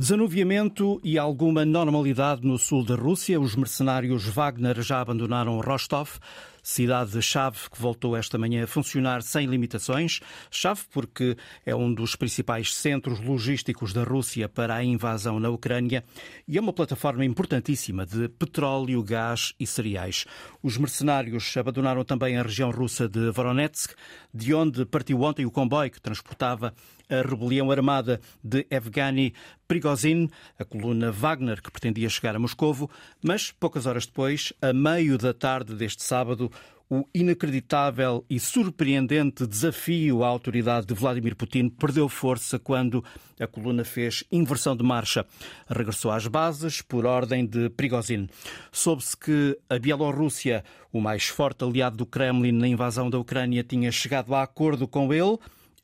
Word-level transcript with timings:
Desanuviamento 0.00 1.00
e 1.02 1.18
alguma 1.18 1.64
normalidade 1.64 2.46
no 2.46 2.56
sul 2.56 2.84
da 2.84 2.94
Rússia. 2.94 3.40
Os 3.40 3.56
mercenários 3.56 4.26
Wagner 4.26 4.80
já 4.80 5.00
abandonaram 5.00 5.58
Rostov, 5.58 6.20
cidade-chave 6.62 7.68
que 7.68 7.82
voltou 7.82 8.16
esta 8.16 8.38
manhã 8.38 8.62
a 8.62 8.66
funcionar 8.68 9.22
sem 9.22 9.48
limitações. 9.48 10.20
Chave 10.52 10.82
porque 10.92 11.36
é 11.66 11.74
um 11.74 11.92
dos 11.92 12.14
principais 12.14 12.72
centros 12.72 13.18
logísticos 13.18 13.92
da 13.92 14.04
Rússia 14.04 14.48
para 14.48 14.76
a 14.76 14.84
invasão 14.84 15.40
na 15.40 15.50
Ucrânia 15.50 16.04
e 16.46 16.56
é 16.56 16.60
uma 16.60 16.72
plataforma 16.72 17.24
importantíssima 17.24 18.06
de 18.06 18.28
petróleo, 18.28 19.02
gás 19.02 19.52
e 19.58 19.66
cereais. 19.66 20.26
Os 20.62 20.78
mercenários 20.78 21.56
abandonaram 21.56 22.04
também 22.04 22.38
a 22.38 22.42
região 22.44 22.70
russa 22.70 23.08
de 23.08 23.32
Voronezh, 23.32 23.88
de 24.32 24.54
onde 24.54 24.86
partiu 24.86 25.22
ontem 25.22 25.44
o 25.44 25.50
comboio 25.50 25.90
que 25.90 26.00
transportava 26.00 26.72
a 27.08 27.22
rebelião 27.22 27.70
armada 27.70 28.20
de 28.42 28.66
Evgeny 28.70 29.34
Prigozhin, 29.66 30.30
a 30.58 30.64
coluna 30.64 31.10
Wagner, 31.10 31.62
que 31.62 31.70
pretendia 31.70 32.08
chegar 32.08 32.34
a 32.34 32.38
Moscovo, 32.38 32.90
mas 33.22 33.50
poucas 33.50 33.86
horas 33.86 34.06
depois, 34.06 34.52
a 34.60 34.72
meio 34.72 35.18
da 35.18 35.34
tarde 35.34 35.74
deste 35.74 36.02
sábado, 36.02 36.50
o 36.90 37.06
inacreditável 37.14 38.24
e 38.30 38.40
surpreendente 38.40 39.46
desafio 39.46 40.24
à 40.24 40.28
autoridade 40.28 40.86
de 40.86 40.94
Vladimir 40.94 41.36
Putin 41.36 41.68
perdeu 41.68 42.08
força 42.08 42.58
quando 42.58 43.04
a 43.38 43.46
coluna 43.46 43.84
fez 43.84 44.24
inversão 44.32 44.74
de 44.74 44.82
marcha. 44.82 45.26
Regressou 45.68 46.10
às 46.10 46.26
bases 46.26 46.80
por 46.80 47.04
ordem 47.04 47.46
de 47.46 47.68
Prigozhin. 47.70 48.28
Soube-se 48.72 49.16
que 49.16 49.58
a 49.68 49.78
Bielorrússia, 49.78 50.64
o 50.90 51.00
mais 51.00 51.26
forte 51.26 51.62
aliado 51.62 51.98
do 51.98 52.06
Kremlin 52.06 52.52
na 52.52 52.66
invasão 52.66 53.10
da 53.10 53.18
Ucrânia, 53.18 53.62
tinha 53.62 53.92
chegado 53.92 54.34
a 54.34 54.42
acordo 54.42 54.88
com 54.88 55.12
ele 55.12 55.38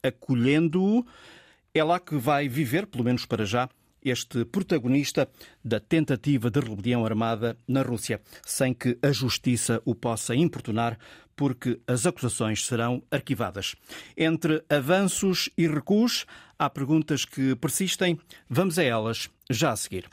acolhendo-o. 0.04 1.04
É 1.74 1.82
lá 1.82 1.98
que 1.98 2.16
vai 2.16 2.48
viver, 2.48 2.86
pelo 2.86 3.02
menos 3.02 3.26
para 3.26 3.44
já, 3.44 3.68
este 4.04 4.44
protagonista 4.44 5.28
da 5.64 5.80
tentativa 5.80 6.50
de 6.50 6.60
rebelião 6.60 7.04
armada 7.04 7.56
na 7.66 7.82
Rússia, 7.82 8.20
sem 8.44 8.74
que 8.74 8.98
a 9.02 9.10
justiça 9.10 9.80
o 9.84 9.94
possa 9.94 10.34
importunar, 10.34 10.98
porque 11.34 11.80
as 11.86 12.06
acusações 12.06 12.64
serão 12.64 13.02
arquivadas. 13.10 13.74
Entre 14.16 14.62
avanços 14.68 15.48
e 15.56 15.66
recuos, 15.66 16.26
há 16.58 16.68
perguntas 16.68 17.24
que 17.24 17.56
persistem. 17.56 18.18
Vamos 18.48 18.78
a 18.78 18.84
elas 18.84 19.28
já 19.50 19.72
a 19.72 19.76
seguir. 19.76 20.08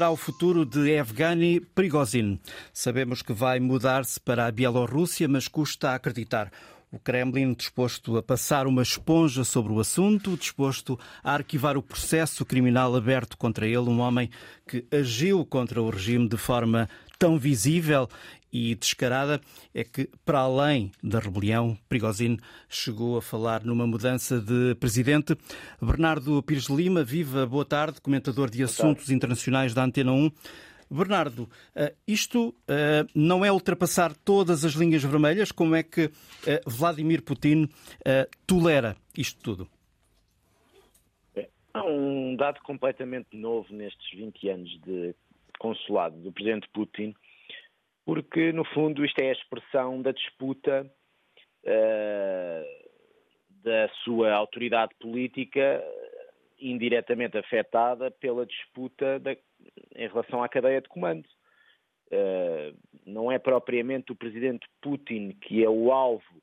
Será 0.00 0.10
o 0.10 0.16
futuro 0.16 0.64
de 0.64 0.92
Evgeny 0.92 1.60
Prigozhin? 1.60 2.40
Sabemos 2.72 3.20
que 3.20 3.34
vai 3.34 3.60
mudar-se 3.60 4.18
para 4.18 4.46
a 4.46 4.50
Bielorrússia, 4.50 5.28
mas 5.28 5.46
custa 5.46 5.90
a 5.90 5.94
acreditar. 5.96 6.50
O 6.90 6.98
Kremlin 6.98 7.52
disposto 7.52 8.16
a 8.16 8.22
passar 8.22 8.66
uma 8.66 8.80
esponja 8.80 9.44
sobre 9.44 9.74
o 9.74 9.78
assunto, 9.78 10.38
disposto 10.38 10.98
a 11.22 11.34
arquivar 11.34 11.76
o 11.76 11.82
processo 11.82 12.46
criminal 12.46 12.96
aberto 12.96 13.36
contra 13.36 13.66
ele, 13.66 13.90
um 13.90 14.00
homem 14.00 14.30
que 14.66 14.86
agiu 14.90 15.44
contra 15.44 15.82
o 15.82 15.90
regime 15.90 16.26
de 16.26 16.38
forma 16.38 16.88
tão 17.18 17.38
visível 17.38 18.08
e 18.52 18.74
descarada 18.74 19.40
é 19.74 19.84
que, 19.84 20.08
para 20.24 20.40
além 20.40 20.90
da 21.02 21.18
rebelião, 21.18 21.76
Prigozhin 21.88 22.38
chegou 22.68 23.16
a 23.16 23.22
falar 23.22 23.64
numa 23.64 23.86
mudança 23.86 24.40
de 24.40 24.74
presidente. 24.76 25.36
Bernardo 25.80 26.42
Pires 26.42 26.68
Lima, 26.68 27.04
viva, 27.04 27.46
boa 27.46 27.64
tarde, 27.64 28.00
comentador 28.00 28.50
de 28.50 28.62
assuntos 28.62 29.10
internacionais 29.10 29.74
da 29.74 29.84
Antena 29.84 30.12
1. 30.12 30.30
Bernardo, 30.90 31.48
eh, 31.76 31.94
isto 32.06 32.52
eh, 32.66 33.06
não 33.14 33.44
é 33.44 33.52
ultrapassar 33.52 34.12
todas 34.12 34.64
as 34.64 34.72
linhas 34.72 35.04
vermelhas? 35.04 35.52
Como 35.52 35.76
é 35.76 35.84
que 35.84 36.10
eh, 36.44 36.60
Vladimir 36.66 37.22
Putin 37.22 37.68
tolera 38.44 38.96
isto 39.16 39.40
tudo? 39.40 39.68
Há 41.72 41.84
um 41.84 42.34
dado 42.34 42.60
completamente 42.62 43.36
novo 43.36 43.72
nestes 43.72 44.10
20 44.18 44.48
anos 44.48 44.80
de 44.80 45.14
consulado 45.60 46.16
do 46.16 46.32
presidente 46.32 46.68
Putin, 46.72 47.14
porque, 48.10 48.50
no 48.50 48.64
fundo, 48.64 49.04
isto 49.04 49.20
é 49.20 49.28
a 49.28 49.32
expressão 49.32 50.02
da 50.02 50.10
disputa 50.10 50.84
uh, 51.62 52.90
da 53.62 53.88
sua 54.02 54.32
autoridade 54.32 54.92
política 54.98 55.80
indiretamente 56.58 57.38
afetada 57.38 58.10
pela 58.10 58.44
disputa 58.44 59.20
da, 59.20 59.30
em 59.30 60.08
relação 60.08 60.42
à 60.42 60.48
cadeia 60.48 60.80
de 60.80 60.88
comando. 60.88 61.24
Uh, 62.10 62.76
não 63.06 63.30
é 63.30 63.38
propriamente 63.38 64.10
o 64.10 64.16
presidente 64.16 64.66
Putin 64.82 65.30
que 65.40 65.62
é 65.62 65.70
o 65.70 65.92
alvo 65.92 66.42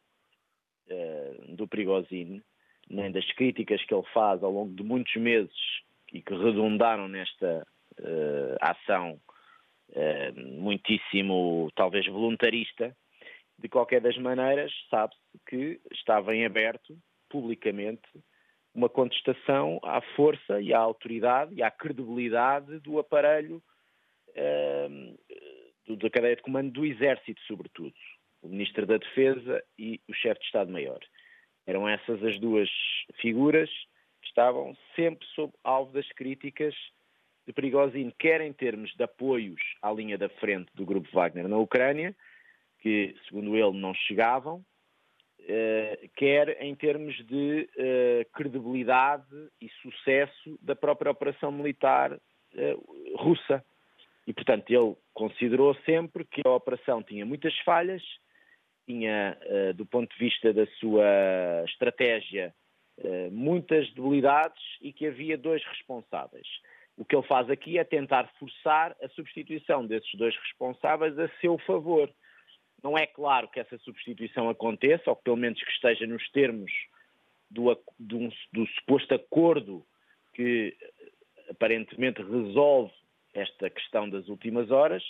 uh, 0.90 1.54
do 1.54 1.68
Prigozhin, 1.68 2.42
nem 2.90 3.12
das 3.12 3.30
críticas 3.34 3.84
que 3.84 3.94
ele 3.94 4.08
faz 4.14 4.42
ao 4.42 4.54
longo 4.54 4.74
de 4.74 4.84
muitos 4.84 5.14
meses 5.18 5.52
e 6.14 6.22
que 6.22 6.34
redundaram 6.34 7.10
nesta 7.10 7.68
uh, 8.00 8.56
ação 8.62 9.20
eh, 9.20 9.37
muitíssimo, 10.36 11.70
talvez, 11.76 12.06
voluntarista. 12.08 12.96
De 13.60 13.68
qualquer 13.68 14.02
das 14.02 14.18
maneiras, 14.18 14.72
sabe-se 14.90 15.20
que 15.48 15.82
estava 15.92 16.36
em 16.36 16.46
aberto, 16.46 16.96
publicamente, 17.28 18.08
uma 18.74 18.88
contestação 18.88 19.80
à 19.84 20.00
força 20.16 20.62
e 20.62 20.72
à 20.72 20.78
autoridade 20.78 21.56
e 21.56 21.64
à 21.64 21.72
credibilidade 21.72 22.80
do 22.82 23.00
aparelho 23.00 23.62
uh, 24.30 25.96
da 25.96 26.10
cadeia 26.12 26.36
de 26.36 26.44
comando 26.44 26.72
do 26.72 26.86
Exército, 26.86 27.42
sobretudo. 27.48 27.96
O 28.44 28.50
Ministro 28.50 28.86
da 28.86 28.98
Defesa 28.98 29.64
e 29.80 30.00
o 30.08 30.14
Chefe 30.14 30.42
de 30.42 30.46
Estado-Maior. 30.46 31.00
Eram 31.66 31.90
essas 31.90 32.24
as 32.24 32.40
duas 32.40 32.70
figuras 33.20 33.70
que 34.22 34.28
estavam 34.28 34.78
sempre 34.96 35.26
sob 35.30 35.52
alvo 35.64 35.92
das 35.92 36.08
críticas 36.10 36.76
de 37.48 37.54
Prigozhin, 37.54 38.12
quer 38.20 38.42
em 38.42 38.52
termos 38.52 38.94
de 38.94 39.04
apoios 39.04 39.62
à 39.82 39.90
linha 39.92 40.18
da 40.18 40.28
frente 40.28 40.70
do 40.76 40.86
grupo 40.86 41.08
Wagner 41.14 41.48
na 41.48 41.58
Ucrânia, 41.58 42.14
que, 42.80 43.16
segundo 43.26 43.56
ele, 43.56 43.80
não 43.80 43.94
chegavam, 43.94 44.64
eh, 45.50 46.10
quer 46.18 46.62
em 46.62 46.76
termos 46.76 47.16
de 47.26 47.70
eh, 47.78 48.28
credibilidade 48.34 49.50
e 49.62 49.70
sucesso 49.82 50.60
da 50.62 50.76
própria 50.76 51.10
operação 51.10 51.54
militar 51.54 52.20
eh, 52.54 52.76
russa. 53.16 53.64
E, 54.28 54.34
portanto, 54.34 54.70
ele 54.70 54.94
considerou 55.14 55.74
sempre 55.86 56.26
que 56.26 56.42
a 56.46 56.52
operação 56.52 57.02
tinha 57.02 57.26
muitas 57.26 57.58
falhas, 57.60 58.04
tinha, 58.86 59.38
do 59.76 59.86
ponto 59.86 60.14
de 60.14 60.20
vista 60.20 60.54
da 60.54 60.66
sua 60.80 61.04
estratégia, 61.66 62.54
muitas 63.32 63.90
debilidades 63.94 64.62
e 64.82 64.94
que 64.94 65.08
havia 65.08 65.38
dois 65.38 65.64
responsáveis. 65.66 66.48
O 66.98 67.06
que 67.06 67.16
ele 67.16 67.28
faz 67.28 67.48
aqui 67.50 67.78
é 67.78 67.84
tentar 67.84 68.28
forçar 68.40 68.96
a 69.02 69.08
substituição 69.10 69.86
desses 69.86 70.12
dois 70.16 70.36
responsáveis 70.36 71.18
a 71.20 71.30
seu 71.40 71.58
favor. 71.60 72.12
Não 72.84 72.98
é 72.98 73.06
claro 73.06 73.48
que 73.48 73.60
essa 73.60 73.78
substituição 73.80 74.50
aconteça, 74.50 75.12
ou 75.12 75.16
pelo 75.16 75.38
menos 75.38 75.62
que 75.62 75.72
esteja 75.72 76.08
nos 76.08 76.28
termos 76.32 76.72
do, 77.52 77.74
do, 78.00 78.30
do 78.52 78.68
suposto 78.68 79.14
acordo 79.14 79.86
que 80.34 80.76
aparentemente 81.50 82.22
resolve 82.22 82.94
esta 83.34 83.70
questão 83.70 84.10
das 84.10 84.28
últimas 84.28 84.72
horas. 84.72 85.04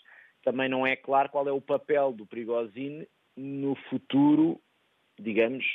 Também 0.43 0.67
não 0.67 0.85
é 0.85 0.95
claro 0.95 1.29
qual 1.29 1.47
é 1.47 1.51
o 1.51 1.61
papel 1.61 2.11
do 2.11 2.25
Prigozhin 2.25 3.07
no 3.35 3.75
futuro, 3.89 4.59
digamos, 5.17 5.65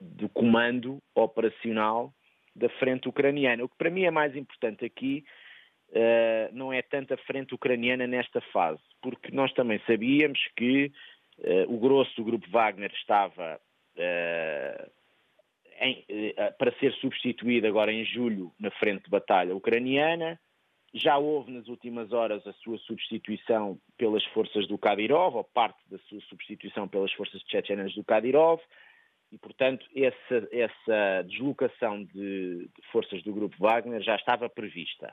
do 0.00 0.28
comando 0.28 1.02
operacional 1.14 2.12
da 2.54 2.68
frente 2.78 3.08
ucraniana. 3.08 3.64
O 3.64 3.68
que 3.68 3.76
para 3.76 3.90
mim 3.90 4.04
é 4.04 4.10
mais 4.10 4.34
importante 4.36 4.84
aqui 4.84 5.24
uh, 5.90 6.54
não 6.54 6.72
é 6.72 6.82
tanto 6.82 7.14
a 7.14 7.18
frente 7.18 7.54
ucraniana 7.54 8.06
nesta 8.06 8.40
fase, 8.52 8.82
porque 9.00 9.30
nós 9.30 9.52
também 9.52 9.80
sabíamos 9.86 10.40
que 10.56 10.92
uh, 11.38 11.72
o 11.74 11.78
grosso 11.78 12.14
do 12.16 12.24
grupo 12.24 12.48
Wagner 12.50 12.92
estava 12.92 13.60
uh, 13.96 14.90
em, 15.80 16.04
para 16.58 16.72
ser 16.78 16.92
substituído 16.94 17.66
agora 17.66 17.92
em 17.92 18.04
julho 18.04 18.52
na 18.58 18.70
frente 18.70 19.04
de 19.04 19.10
batalha 19.10 19.54
ucraniana. 19.54 20.38
Já 20.94 21.18
houve 21.18 21.52
nas 21.52 21.68
últimas 21.68 22.12
horas 22.12 22.46
a 22.46 22.52
sua 22.54 22.78
substituição 22.78 23.78
pelas 23.98 24.24
forças 24.26 24.66
do 24.66 24.78
Kadyrov, 24.78 25.36
ou 25.36 25.44
parte 25.44 25.78
da 25.90 25.98
sua 26.08 26.20
substituição 26.22 26.88
pelas 26.88 27.12
forças 27.12 27.42
chechenas 27.46 27.94
do 27.94 28.02
Kadyrov. 28.02 28.60
e, 29.30 29.36
portanto, 29.36 29.86
essa, 29.94 30.48
essa 30.50 31.22
deslocação 31.28 32.02
de, 32.04 32.68
de, 32.68 32.86
forças 32.90 33.22
do 33.22 33.32
grupo 33.34 33.56
Wagner 33.58 34.00
já 34.02 34.16
estava 34.16 34.48
prevista. 34.48 35.12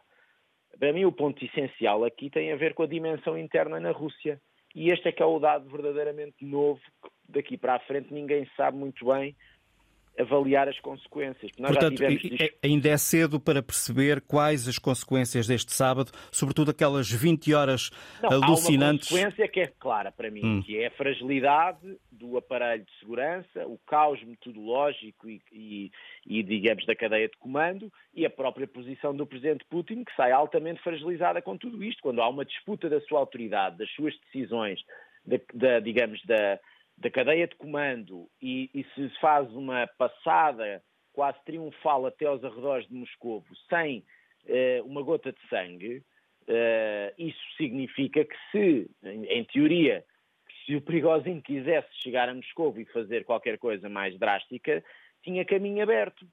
Para 0.79 0.93
mim, 0.93 1.05
o 1.05 1.11
ponto 1.11 1.43
essencial 1.43 2.03
aqui 2.03 2.29
tem 2.29 2.51
a 2.51 2.55
ver 2.55 2.73
com 2.73 2.83
a 2.83 2.87
dimensão 2.87 3.37
interna 3.37 3.79
na 3.79 3.91
Rússia. 3.91 4.41
E 4.75 4.89
este 4.89 5.09
é 5.09 5.11
que 5.11 5.21
é 5.21 5.25
o 5.25 5.39
dado 5.39 5.69
verdadeiramente 5.69 6.43
novo, 6.43 6.81
daqui 7.29 7.57
para 7.57 7.75
a 7.75 7.79
frente 7.79 8.11
ninguém 8.11 8.47
sabe 8.57 8.77
muito 8.77 9.05
bem 9.05 9.35
avaliar 10.19 10.67
as 10.67 10.79
consequências. 10.79 11.51
Nós 11.57 11.71
Portanto, 11.71 12.03
ainda 12.63 12.89
é 12.89 12.97
cedo 12.97 13.39
para 13.39 13.63
perceber 13.63 14.21
quais 14.21 14.67
as 14.67 14.77
consequências 14.77 15.47
deste 15.47 15.73
sábado, 15.73 16.11
sobretudo 16.31 16.71
aquelas 16.71 17.09
20 17.11 17.53
horas 17.53 17.89
Não, 18.21 18.43
alucinantes. 18.43 19.11
Há 19.11 19.15
uma 19.15 19.23
consequência 19.23 19.47
que 19.51 19.59
é 19.59 19.67
clara 19.79 20.11
para 20.11 20.29
mim, 20.29 20.45
hum. 20.45 20.61
que 20.63 20.77
é 20.77 20.87
a 20.87 20.91
fragilidade 20.91 21.97
do 22.11 22.37
aparelho 22.37 22.83
de 22.83 22.99
segurança, 22.99 23.65
o 23.65 23.77
caos 23.87 24.23
metodológico 24.23 25.29
e, 25.29 25.41
e, 25.51 25.91
e, 26.25 26.43
digamos, 26.43 26.85
da 26.85 26.95
cadeia 26.95 27.27
de 27.27 27.37
comando 27.37 27.91
e 28.13 28.25
a 28.25 28.29
própria 28.29 28.67
posição 28.67 29.15
do 29.15 29.25
presidente 29.25 29.65
Putin, 29.69 30.03
que 30.03 30.15
sai 30.15 30.31
altamente 30.31 30.81
fragilizada 30.81 31.41
com 31.41 31.57
tudo 31.57 31.83
isto. 31.83 32.01
Quando 32.01 32.21
há 32.21 32.29
uma 32.29 32.45
disputa 32.45 32.87
da 32.87 33.01
sua 33.01 33.19
autoridade, 33.19 33.77
das 33.77 33.89
suas 33.91 34.13
decisões, 34.25 34.79
da, 35.25 35.37
da 35.53 35.79
digamos, 35.79 36.23
da 36.25 36.59
da 36.97 37.09
cadeia 37.09 37.47
de 37.47 37.55
comando 37.55 38.29
e, 38.41 38.69
e 38.73 38.85
se 38.95 39.09
faz 39.19 39.49
uma 39.53 39.87
passada 39.97 40.81
quase 41.13 41.37
triunfal 41.45 42.05
até 42.05 42.25
aos 42.25 42.43
arredores 42.43 42.87
de 42.87 42.93
Moscou 42.93 43.43
sem 43.69 44.03
uh, 44.45 44.85
uma 44.85 45.01
gota 45.01 45.31
de 45.31 45.39
sangue, 45.47 46.03
uh, 46.47 47.13
isso 47.17 47.39
significa 47.55 48.25
que 48.25 48.35
se, 48.51 48.89
em, 49.03 49.25
em, 49.25 49.43
teoria, 49.45 50.03
se 50.65 50.75
o 50.75 50.81
Prigozhin 50.81 51.39
quisesse 51.41 51.89
chegar 52.01 52.29
a 52.29 52.33
Moscou 52.33 52.73
e 52.77 52.85
fazer 52.85 53.25
qualquer 53.25 53.57
coisa 53.57 53.87
mais 53.87 54.17
drástica, 54.17 54.83
tinha 55.21 55.45
caminho 55.45 55.83
aberto. 55.83 56.25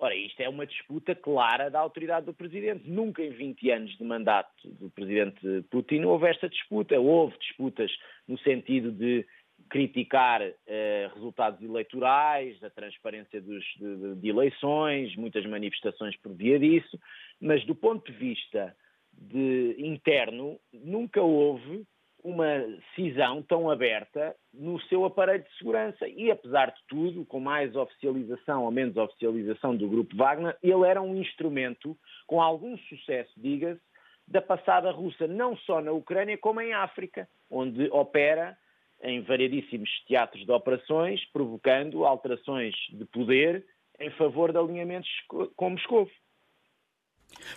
Ora, 0.00 0.14
isto 0.14 0.40
é 0.40 0.48
uma 0.48 0.64
disputa 0.64 1.12
clara 1.12 1.68
da 1.68 1.80
autoridade 1.80 2.26
do 2.26 2.32
Presidente. 2.32 2.88
Nunca 2.88 3.20
em 3.20 3.30
20 3.30 3.70
anos 3.72 3.98
de 3.98 4.04
mandato 4.04 4.48
do 4.64 4.88
Presidente 4.90 5.40
Putin 5.70 6.04
houve 6.04 6.28
esta 6.28 6.48
disputa. 6.48 7.00
Houve 7.00 7.36
disputas 7.38 7.90
no 8.28 8.38
sentido 8.38 8.92
de 8.92 9.26
criticar 9.68 10.42
eh, 10.66 11.10
resultados 11.14 11.62
eleitorais, 11.62 12.62
a 12.62 12.70
transparência 12.70 13.40
dos, 13.40 13.64
de, 13.78 14.14
de, 14.16 14.28
eleições, 14.28 15.14
muitas 15.16 15.44
manifestações 15.46 16.16
por 16.16 16.32
via 16.34 16.58
disso, 16.58 16.98
mas 17.40 17.64
do 17.64 17.74
ponto 17.74 18.10
de 18.10 18.18
vista 18.18 18.74
de, 19.12 19.76
interno, 19.78 20.58
nunca 20.72 21.20
houve 21.20 21.86
uma 22.22 22.46
cisão 22.94 23.42
tão 23.42 23.70
aberta 23.70 24.34
no 24.52 24.80
seu 24.82 25.04
aparelho 25.04 25.44
de 25.44 25.56
segurança. 25.56 26.08
E, 26.08 26.30
apesar 26.30 26.66
de 26.66 26.80
tudo, 26.88 27.24
com 27.24 27.38
mais 27.38 27.74
oficialização 27.76 28.64
ou 28.64 28.70
menos 28.70 28.96
oficialização 28.96 29.76
do 29.76 29.88
Grupo 29.88 30.16
Wagner, 30.16 30.56
ele 30.62 30.84
era 30.84 31.00
um 31.00 31.16
instrumento 31.16 31.96
com 32.26 32.42
algum 32.42 32.76
sucesso, 32.76 33.32
diga-se, 33.36 33.80
da 34.26 34.42
passada 34.42 34.90
russa, 34.90 35.26
não 35.26 35.56
só 35.58 35.80
na 35.80 35.92
Ucrânia, 35.92 36.36
como 36.36 36.60
em 36.60 36.74
África, 36.74 37.26
onde 37.50 37.88
opera 37.90 38.56
em 39.02 39.22
variedíssimos 39.22 39.88
teatros 40.06 40.44
de 40.44 40.52
operações, 40.52 41.24
provocando 41.32 42.04
alterações 42.04 42.74
de 42.92 43.04
poder 43.06 43.64
em 44.00 44.10
favor 44.12 44.52
de 44.52 44.58
alinhamentos 44.58 45.10
com 45.56 45.70
Moscou. 45.70 46.08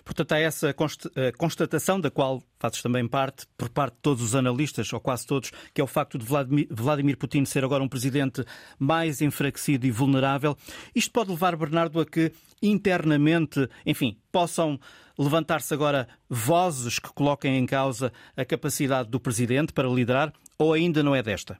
Portanto, 0.03 0.33
há 0.33 0.39
essa 0.39 0.75
eh, 1.15 1.31
constatação 1.31 1.99
da 1.99 2.11
qual 2.11 2.43
fazes 2.59 2.81
também 2.81 3.07
parte, 3.07 3.45
por 3.57 3.69
parte 3.69 3.95
de 3.95 4.01
todos 4.01 4.21
os 4.21 4.35
analistas, 4.35 4.91
ou 4.91 4.99
quase 4.99 5.25
todos, 5.25 5.51
que 5.73 5.81
é 5.81 5.83
o 5.83 5.87
facto 5.87 6.17
de 6.17 6.25
Vladimir 6.69 7.17
Putin 7.17 7.45
ser 7.45 7.63
agora 7.63 7.83
um 7.83 7.87
presidente 7.87 8.43
mais 8.77 9.21
enfraquecido 9.21 9.85
e 9.85 9.91
vulnerável. 9.91 10.55
Isto 10.93 11.11
pode 11.11 11.31
levar, 11.31 11.55
Bernardo, 11.55 11.99
a 11.99 12.05
que 12.05 12.31
internamente, 12.61 13.67
enfim, 13.85 14.17
possam 14.31 14.79
levantar-se 15.17 15.73
agora 15.73 16.07
vozes 16.29 16.99
que 16.99 17.11
coloquem 17.13 17.57
em 17.57 17.65
causa 17.65 18.11
a 18.35 18.43
capacidade 18.45 19.09
do 19.09 19.19
presidente 19.19 19.73
para 19.73 19.87
liderar 19.87 20.33
ou 20.61 20.73
ainda 20.73 21.01
não 21.01 21.15
é 21.15 21.23
desta? 21.23 21.57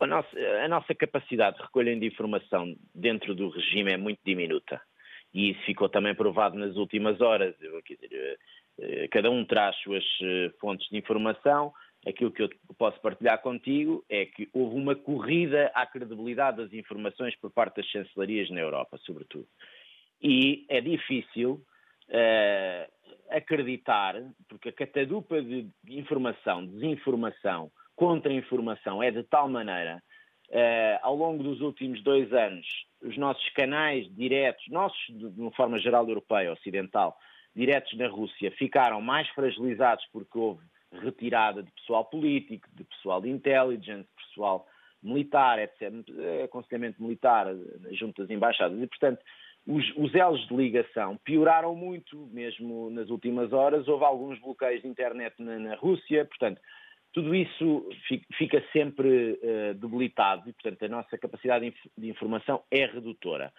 A 0.00 0.06
nossa, 0.06 0.38
a 0.64 0.68
nossa 0.68 0.94
capacidade 0.94 1.56
de 1.56 1.62
recolha 1.62 1.94
de 1.94 2.06
informação 2.06 2.74
dentro 2.94 3.34
do 3.34 3.48
regime 3.48 3.92
é 3.92 3.96
muito 3.96 4.20
diminuta. 4.24 4.80
E 5.34 5.50
isso 5.50 5.60
ficou 5.62 5.88
também 5.88 6.14
provado 6.14 6.56
nas 6.56 6.76
últimas 6.76 7.20
horas. 7.20 7.54
Dizer, 7.58 8.38
eh, 8.80 9.08
cada 9.08 9.30
um 9.30 9.44
traz 9.44 9.76
suas 9.76 10.04
eh, 10.22 10.50
fontes 10.60 10.88
de 10.88 10.96
informação. 10.96 11.72
Aquilo 12.06 12.30
que 12.30 12.42
eu 12.42 12.50
posso 12.78 13.00
partilhar 13.00 13.40
contigo 13.42 14.04
é 14.08 14.24
que 14.24 14.48
houve 14.52 14.76
uma 14.76 14.94
corrida 14.94 15.70
à 15.74 15.84
credibilidade 15.84 16.58
das 16.58 16.72
informações 16.72 17.34
por 17.36 17.50
parte 17.50 17.76
das 17.76 17.86
chancelarias 17.86 18.48
na 18.50 18.60
Europa, 18.60 18.98
sobretudo. 18.98 19.46
E 20.22 20.64
é 20.68 20.80
difícil 20.80 21.60
uh, 22.08 22.92
acreditar, 23.30 24.14
porque 24.48 24.70
a 24.70 24.72
catadupa 24.72 25.40
de 25.42 25.70
informação, 25.88 26.66
desinformação, 26.66 27.70
contra-informação 27.94 29.02
é 29.02 29.10
de 29.10 29.22
tal 29.24 29.48
maneira, 29.48 30.02
uh, 30.50 30.98
ao 31.02 31.14
longo 31.14 31.42
dos 31.42 31.60
últimos 31.60 32.02
dois 32.02 32.32
anos, 32.32 32.66
os 33.02 33.16
nossos 33.16 33.48
canais 33.50 34.06
diretos, 34.14 34.64
nossos 34.68 34.98
de 35.08 35.40
uma 35.40 35.52
forma 35.52 35.78
geral 35.78 36.08
europeia, 36.08 36.52
ocidental, 36.52 37.16
diretos 37.54 37.96
na 37.98 38.08
Rússia, 38.08 38.50
ficaram 38.52 39.00
mais 39.00 39.28
fragilizados 39.30 40.04
porque 40.12 40.38
houve 40.38 40.64
retirada 40.92 41.62
de 41.62 41.70
pessoal 41.72 42.04
político, 42.04 42.68
de 42.72 42.84
pessoal 42.84 43.20
de 43.20 43.28
intelligence, 43.28 44.08
pessoal 44.16 44.66
militar, 45.02 45.58
etc., 45.58 45.92
aconselhamento 46.44 47.02
militar 47.02 47.46
junto 47.92 48.22
às 48.22 48.30
embaixadas. 48.30 48.80
E, 48.80 48.86
portanto, 48.86 49.20
os, 49.68 49.84
os 49.96 50.14
elos 50.14 50.48
de 50.48 50.56
ligação 50.56 51.18
pioraram 51.18 51.74
muito, 51.74 52.26
mesmo 52.32 52.88
nas 52.88 53.10
últimas 53.10 53.52
horas. 53.52 53.86
Houve 53.86 54.04
alguns 54.04 54.40
bloqueios 54.40 54.80
de 54.80 54.88
internet 54.88 55.34
na, 55.38 55.58
na 55.58 55.74
Rússia, 55.74 56.24
portanto, 56.24 56.58
tudo 57.12 57.34
isso 57.34 57.86
fica 58.38 58.64
sempre 58.72 59.32
uh, 59.42 59.74
debilitado 59.74 60.48
e, 60.48 60.52
portanto, 60.54 60.82
a 60.84 60.88
nossa 60.88 61.18
capacidade 61.18 61.74
de 61.96 62.08
informação 62.08 62.62
é 62.70 62.86
redutora. 62.86 63.52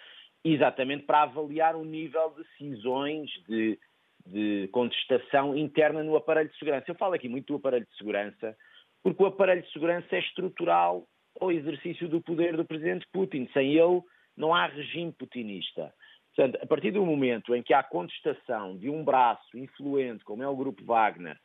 Exatamente 0.44 1.04
para 1.04 1.24
avaliar 1.24 1.76
o 1.76 1.86
nível 1.86 2.34
de 2.36 2.44
cisões, 2.58 3.30
de, 3.48 3.78
de 4.26 4.68
contestação 4.72 5.56
interna 5.56 6.04
no 6.04 6.16
aparelho 6.16 6.50
de 6.50 6.58
segurança. 6.58 6.86
Eu 6.88 6.96
falo 6.96 7.14
aqui 7.14 7.30
muito 7.30 7.48
do 7.48 7.58
aparelho 7.58 7.86
de 7.86 7.98
segurança, 7.98 8.58
porque 9.04 9.22
o 9.22 9.28
aparelho 9.28 9.62
de 9.62 9.72
segurança 9.72 10.08
é 10.16 10.20
estrutural 10.20 11.06
ao 11.40 11.52
exercício 11.52 12.08
do 12.08 12.20
poder 12.20 12.58
do 12.58 12.66
presidente 12.66 13.06
Putin. 13.12 13.48
Sem 13.54 13.76
ele, 13.76 14.02
não 14.39 14.56
há 14.56 14.65
regime 14.65 15.12
putinista. 15.12 15.94
Portanto, 16.33 16.63
a 16.63 16.65
partir 16.65 16.91
do 16.91 17.06
momento 17.06 17.53
em 17.53 17.62
que 17.62 17.74
há 17.74 17.83
contestação 17.83 18.77
de 18.77 18.89
um 18.89 19.03
braço 19.03 19.57
influente, 19.57 20.24
como 20.24 20.41
é 20.41 20.47
o 20.47 20.55
Grupo 20.55 20.84
Wagner, 20.86 21.38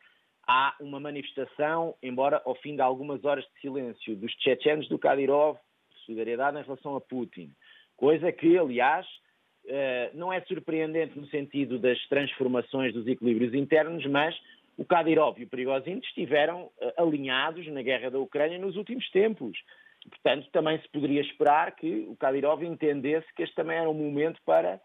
há 0.46 0.76
uma 0.80 1.00
manifestação, 1.00 1.96
embora 2.00 2.40
ao 2.44 2.54
fim 2.54 2.76
de 2.76 2.80
algumas 2.80 3.24
horas 3.24 3.44
de 3.44 3.60
silêncio, 3.60 4.14
dos 4.14 4.32
chechenos 4.38 4.88
do 4.88 4.98
Kadyrov, 4.98 5.58
de 5.90 5.98
solidariedade 6.06 6.58
em 6.58 6.62
relação 6.62 6.94
a 6.94 7.00
Putin. 7.00 7.50
Coisa 7.96 8.30
que, 8.30 8.56
aliás, 8.56 9.06
eh, 9.66 10.10
não 10.14 10.32
é 10.32 10.40
surpreendente 10.42 11.18
no 11.18 11.26
sentido 11.26 11.78
das 11.78 11.98
transformações 12.06 12.94
dos 12.94 13.06
equilíbrios 13.08 13.54
internos, 13.54 14.06
mas 14.06 14.38
o 14.76 14.84
Kadyrov 14.84 15.40
e 15.40 15.44
o 15.44 15.48
Prigozhin 15.48 15.98
estiveram 15.98 16.70
eh, 16.80 16.94
alinhados 16.98 17.66
na 17.68 17.82
guerra 17.82 18.10
da 18.10 18.18
Ucrânia 18.18 18.58
nos 18.58 18.76
últimos 18.76 19.08
tempos. 19.10 19.58
Portanto, 20.08 20.48
também 20.52 20.80
se 20.80 20.88
poderia 20.88 21.20
esperar 21.20 21.74
que 21.74 22.06
o 22.08 22.16
Kadyrov 22.16 22.62
entendesse 22.62 23.26
que 23.34 23.42
este 23.42 23.54
também 23.54 23.78
era 23.78 23.88
um 23.88 23.94
momento 23.94 24.40
para 24.44 24.80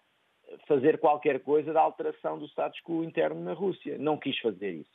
fazer 0.67 0.97
qualquer 0.99 1.39
coisa 1.41 1.71
da 1.73 1.81
alteração 1.81 2.37
do 2.39 2.47
status 2.47 2.79
quo 2.81 3.03
interno 3.03 3.41
na 3.41 3.53
Rússia. 3.53 3.97
Não 3.97 4.17
quis 4.17 4.37
fazer 4.39 4.71
isso. 4.71 4.91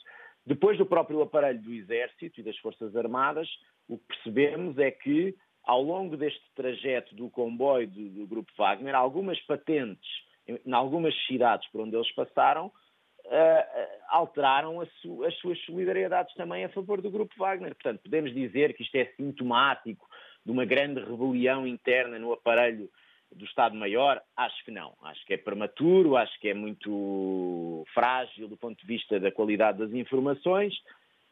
Depois 0.47 0.77
do 0.77 0.87
próprio 0.87 1.23
aparelho 1.23 1.61
do 1.61 1.73
Exército 1.73 2.41
e 2.41 2.43
das 2.43 2.57
Forças 2.59 2.95
Armadas, 2.97 3.49
o 3.89 3.97
que 3.99 4.07
percebemos 4.07 4.79
é 4.79 4.91
que, 4.91 5.35
ao 5.63 5.83
longo 5.83 6.17
deste 6.17 6.43
trajeto 6.55 7.15
do 7.15 7.31
comboio 7.31 7.89
do, 7.89 8.09
do 8.11 8.27
Grupo 8.27 8.53
Wagner, 8.57 8.95
algumas 8.95 9.41
patentes, 9.43 10.09
em 10.47 10.73
algumas 10.73 11.15
cidades 11.27 11.67
por 11.71 11.81
onde 11.81 11.97
eles 11.97 12.13
passaram, 12.15 12.67
uh, 12.67 14.05
alteraram 14.09 14.85
su 15.01 15.25
as 15.25 15.35
suas 15.39 15.59
solidariedades 15.65 16.35
também 16.35 16.65
a 16.65 16.69
favor 16.69 17.01
do 17.01 17.11
Grupo 17.11 17.35
Wagner. 17.39 17.75
Portanto, 17.75 18.03
podemos 18.03 18.35
dizer 18.35 18.75
que 18.75 18.83
isto 18.83 18.95
é 18.97 19.07
sintomático 19.17 20.07
de 20.45 20.51
uma 20.51 20.65
grande 20.65 21.01
rebelião 21.01 21.67
interna 21.67 22.19
no 22.19 22.33
aparelho 22.33 22.89
do 23.33 23.45
Estado-Maior? 23.45 24.21
Acho 24.37 24.65
que 24.65 24.71
não. 24.71 24.95
Acho 25.03 25.25
que 25.27 25.35
é 25.35 25.37
prematuro, 25.37 26.17
acho 26.17 26.39
que 26.41 26.49
é 26.49 26.55
muito 26.55 27.85
frágil 27.95 28.49
do 28.49 28.57
ponto 28.57 28.79
de 28.79 28.87
vista 28.87 29.19
da 29.19 29.33
qualidade 29.33 29.79
das 29.79 29.93
informações. 29.93 30.75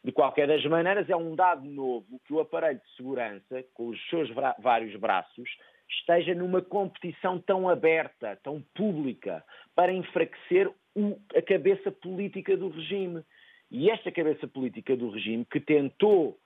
De 0.04 0.10
qualquer 0.10 0.48
das 0.48 0.64
maneiras, 0.64 1.08
é 1.08 1.14
um 1.14 1.36
dado 1.36 1.64
novo 1.64 2.20
que 2.26 2.32
o 2.32 2.40
aparelho 2.40 2.80
de 2.80 2.96
segurança, 2.96 3.64
com 3.72 3.88
os 3.88 4.08
seus 4.08 4.28
vários 4.58 4.98
braços, 4.98 5.48
esteja 5.88 6.34
numa 6.34 6.60
competição 6.60 7.38
tão 7.38 7.68
aberta, 7.68 8.36
tão 8.42 8.60
pública, 8.74 9.44
para 9.76 9.92
enfraquecer 9.92 10.68
o, 10.94 11.16
a 11.36 11.42
cabeça 11.42 11.92
política 11.92 12.56
do 12.56 12.68
regime. 12.68 13.22
E 13.70 13.90
esta 13.90 14.10
cabeça 14.10 14.48
política 14.48 14.96
do 14.96 15.10
regime, 15.10 15.44
que 15.44 15.60
tentou 15.60 16.36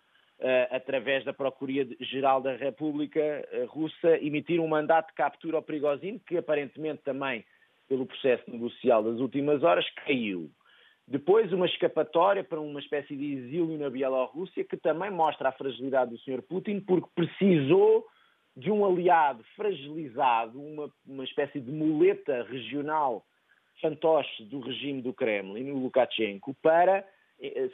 através 0.71 1.25
da 1.25 1.33
Procuradoria-Geral 1.33 2.43
da 2.43 2.55
República 2.57 3.21
Russa, 3.69 4.19
emitir 4.19 4.61
um 4.61 4.69
mandato 4.69 5.09
de 5.09 5.15
captura 5.15 5.57
ao 5.57 5.63
Prigozhin, 5.63 6.19
que 6.27 6.37
aparentemente 6.37 7.03
também, 7.03 7.45
pelo 7.89 8.07
processo 8.07 8.51
negocial 8.51 9.03
das 9.03 9.19
últimas 9.19 9.63
horas, 9.63 9.89
caiu. 10.05 10.51
Depois, 11.09 11.53
uma 11.53 11.67
escapatória 11.67 12.43
para 12.43 12.61
uma 12.61 12.81
espécie 12.81 13.17
de 13.17 13.33
exílio 13.35 13.79
na 13.79 13.89
Bielorrússia, 13.89 14.65
que 14.65 14.77
também 14.77 15.11
mostra 15.11 15.49
a 15.49 15.53
fragilidade 15.53 16.11
do 16.11 16.19
Sr. 16.19 16.43
Putin, 16.43 16.81
porque 16.81 17.09
precisou 17.15 18.05
de 18.57 18.71
um 18.71 18.85
aliado 18.85 19.45
fragilizado, 19.55 20.61
uma, 20.61 20.91
uma 21.07 21.25
espécie 21.25 21.61
de 21.61 21.71
muleta 21.71 22.43
regional 22.51 23.25
fantoche 23.81 24.45
do 24.45 24.61
regime 24.61 25.03
do 25.03 25.13
Kremlin, 25.13 25.71
o 25.71 25.79
Lukashenko, 25.79 26.55
para 26.63 26.99
eh, 26.99 27.05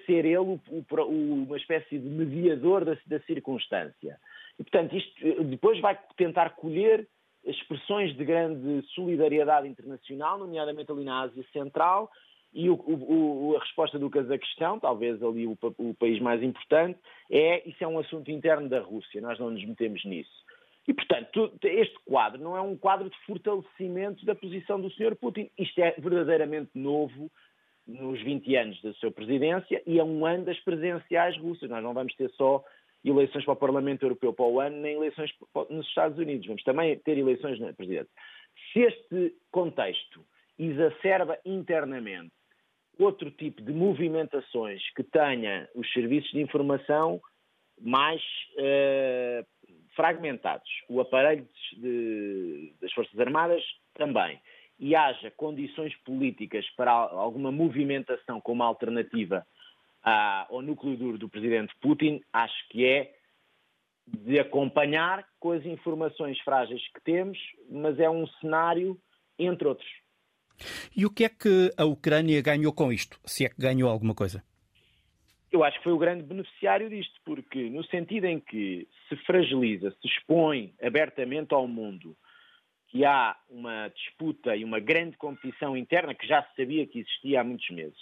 ser 0.07 0.25
ele 0.25 0.39
o, 0.39 0.61
o, 0.69 1.45
uma 1.45 1.57
espécie 1.57 1.99
de 1.99 2.09
mediador 2.09 2.85
da, 2.85 2.97
da 3.07 3.21
circunstância. 3.21 4.19
E, 4.59 4.63
portanto, 4.63 4.97
isto 4.97 5.27
eh, 5.27 5.45
depois 5.45 5.81
vai 5.81 5.99
tentar 6.17 6.51
colher 6.51 7.07
expressões 7.45 8.17
de 8.17 8.25
grande 8.25 8.87
solidariedade 8.95 9.69
internacional, 9.69 10.39
nomeadamente 10.39 10.91
ali 10.91 11.05
na 11.05 11.23
Ásia 11.23 11.45
Central, 11.53 12.11
e 12.55 12.69
o, 12.69 12.75
o, 12.75 13.57
a 13.57 13.61
resposta 13.61 13.99
do 13.99 14.11
Cazaquistão, 14.11 14.79
talvez 14.79 15.23
ali 15.23 15.47
o, 15.47 15.57
o, 15.79 15.95
país 15.95 16.21
mais 16.21 16.43
importante, 16.43 16.99
é 17.31 17.67
isso 17.67 17.83
é 17.83 17.89
um 17.89 17.99
assunto 17.99 18.31
interno 18.31 18.69
da 18.69 18.81
Rússia, 18.81 19.21
nós 19.23 19.39
não 19.39 19.51
nos 19.51 19.65
metemos 19.65 20.05
nisso. 20.05 20.43
E, 20.87 20.93
portanto, 20.93 21.53
este 21.63 21.97
quadro 22.05 22.43
não 22.43 22.57
é 22.57 22.61
um 22.61 22.77
quadro 22.77 23.09
de 23.09 23.17
fortalecimento 23.25 24.27
da 24.27 24.35
posição 24.35 24.81
do 24.81 24.91
Sr. 24.91 25.15
Putin. 25.15 25.49
Isto 25.57 25.81
é 25.81 25.93
verdadeiramente 25.93 26.71
novo 26.75 27.31
nos 27.87 28.21
20 28.23 28.57
anos 28.57 28.83
da 28.83 28.93
sua 28.95 29.11
presidência 29.11 29.83
e 29.87 29.99
é 29.99 30.05
um 30.05 30.25
ano 30.25 30.45
das 30.45 30.59
presidenciais 30.61 31.37
russas. 31.39 31.69
Nós 31.69 31.83
não 31.83 31.95
vamos 31.95 32.15
ter 32.15 32.31
só 32.31 32.65
eleições 33.05 33.45
para 33.45 33.55
o 33.55 33.57
Parlamento 33.57 34.05
Europeu 34.05 34.33
para 34.33 34.45
o 34.45 34.61
ano, 34.61 34.77
nem 34.77 34.95
eleições 34.95 35.31
nos 35.71 35.87
Estados 35.89 36.19
Unidos. 36.19 36.47
Vamos 36.47 36.63
também 36.63 36.97
ter 37.01 37.19
eleições 37.19 37.59
na 37.59 37.73
presidência. 37.73 38.11
Se 38.73 38.81
este 38.81 39.37
contexto 39.51 40.25
exacerba 40.59 41.39
internamente 41.45 42.33
outro 42.99 43.31
tipo 43.31 43.63
de 43.63 43.73
movimentações 43.73 44.83
que 44.95 45.03
tenha 45.03 45.69
os 45.75 45.91
serviços 45.93 46.31
de 46.31 46.41
informação 46.41 47.21
mais 47.81 48.21
uh, 48.59 49.47
fragmentados, 49.97 50.71
o 50.89 51.01
aparelho 51.01 51.49
de, 51.73 52.73
das 52.81 52.93
Forças 52.93 53.19
Armadas 53.19 53.63
também, 53.95 54.39
e 54.83 54.97
haja 54.97 55.31
condições 55.31 55.95
políticas 56.05 56.69
para 56.77 56.91
alguma 56.91 57.53
movimentação 57.53 58.41
como 58.41 58.65
alternativa 58.65 59.47
ao 60.03 60.61
núcleo 60.61 60.97
duro 60.97 61.17
do 61.17 61.29
presidente 61.29 61.73
Putin, 61.81 62.21
acho 62.33 62.69
que 62.69 62.85
é 62.85 63.15
de 64.05 64.41
acompanhar 64.41 65.25
com 65.39 65.53
as 65.53 65.65
informações 65.65 66.37
frágeis 66.41 66.83
que 66.93 67.01
temos, 67.05 67.39
mas 67.71 68.01
é 68.01 68.11
um 68.11 68.27
cenário 68.41 69.01
entre 69.39 69.69
outros. 69.69 69.89
E 70.97 71.07
o 71.07 71.11
que 71.11 71.25
é 71.25 71.29
que 71.29 71.71
a 71.77 71.85
Ucrânia 71.85 72.43
ganhou 72.43 72.73
com 72.73 72.93
isto? 72.93 73.21
Se 73.25 73.47
é 73.47 73.49
que 73.49 73.61
ganhou 73.61 73.89
alguma 73.89 74.17
coisa? 74.17 74.43
eu 75.53 75.63
acho 75.63 75.77
que 75.77 75.85
foi 75.85 75.93
o 75.93 75.99
grande 75.99 76.23
beneficiário 76.23 76.89
disto, 76.89 77.21
porque 77.27 77.69
no 77.69 77.85
sentido 77.85 78.25
em 78.25 78.41
que 78.41 78.89
se 79.07 79.17
fragiliza, 79.27 79.91
se 79.91 80.09
expõe 80.09 80.73
abertamente 80.83 81.53
ao 81.53 81.69
mundo 81.69 82.17
que 82.93 83.07
há 83.07 83.35
uma 83.49 83.89
disputa 83.89 84.55
e 84.55 84.63
uma 84.63 84.79
grande 84.79 85.17
competição 85.17 85.75
interna 85.75 86.15
que 86.15 86.27
já 86.27 86.43
se 86.43 86.55
sabia 86.55 86.87
que 86.87 86.99
existia 86.99 87.41
há 87.41 87.45
muitos 87.45 87.69
meses 87.71 87.99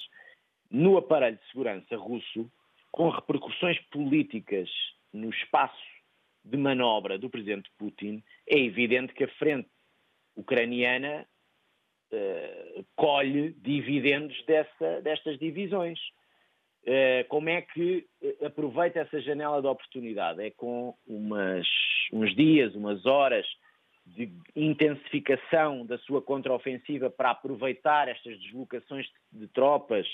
no 0.69 0.99
aparelho 0.99 1.37
de 1.37 1.47
segurança 1.49 1.97
russo, 1.97 2.51
com 2.91 3.09
repercussões 3.09 3.79
políticas 3.91 4.69
no 5.13 5.31
espaço 5.31 5.81
de 6.45 6.57
manobra 6.57 7.17
do 7.17 7.31
presidente 7.31 7.71
Putin, 7.79 8.21
é 8.49 8.59
evidente 8.59 9.15
que 9.15 9.25
a 9.25 9.29
frente 9.29 9.69
ucraniana 10.35 11.25
uh, 12.13 12.87
colhe 12.97 13.53
dividendos 13.59 14.43
dessa, 14.45 15.01
destas 15.03 15.39
divisões. 15.39 15.99
Eh, 16.87 17.25
como 17.25 17.51
é 17.51 17.61
que 17.61 18.07
eh, 18.23 18.47
aproveita 18.47 19.01
essa 19.01 19.21
janela 19.21 19.61
de 19.61 19.67
oportunidade? 19.67 20.43
É 20.43 20.51
com 20.51 20.97
umas, 21.07 21.69
uns 22.11 22.35
dias, 22.35 22.75
umas 22.75 23.05
horas 23.05 23.47
de 24.15 24.31
intensificação 24.57 25.87
da 25.87 25.99
sua 25.99 26.21
contraofensiva 26.21 27.11
para 27.11 27.31
aproveitar 27.31 28.09
estas 28.09 28.39
deslocações 28.41 29.07
de, 29.33 29.47
tropas 29.49 30.07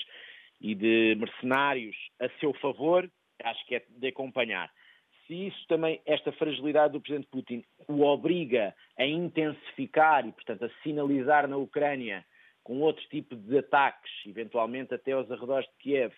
e 0.61 0.75
de 0.75 1.15
mercenários 1.19 1.95
a 2.19 2.29
seu 2.39 2.53
favor, 2.53 3.09
acho 3.43 3.65
que 3.65 3.75
é 3.75 3.83
de 3.89 4.07
acompanhar. 4.07 4.71
Se 5.25 5.47
isso 5.47 5.67
também, 5.67 6.01
esta 6.05 6.31
fragilidade 6.31 6.93
do 6.93 7.01
Presidente 7.01 7.27
Putin 7.29 7.63
o 7.87 8.01
obriga 8.03 8.73
a 8.97 9.05
intensificar 9.05 10.25
e, 10.25 10.31
portanto, 10.31 10.65
a 10.65 10.69
sinalizar 10.83 11.47
na 11.47 11.57
Ucrânia 11.57 12.25
com 12.63 12.79
outro 12.79 13.05
tipo 13.09 13.35
de 13.35 13.57
ataques, 13.57 14.11
eventualmente 14.25 14.93
até 14.93 15.11
aos 15.11 15.29
arredores 15.29 15.67
de 15.67 15.75
Kiev, 15.79 16.13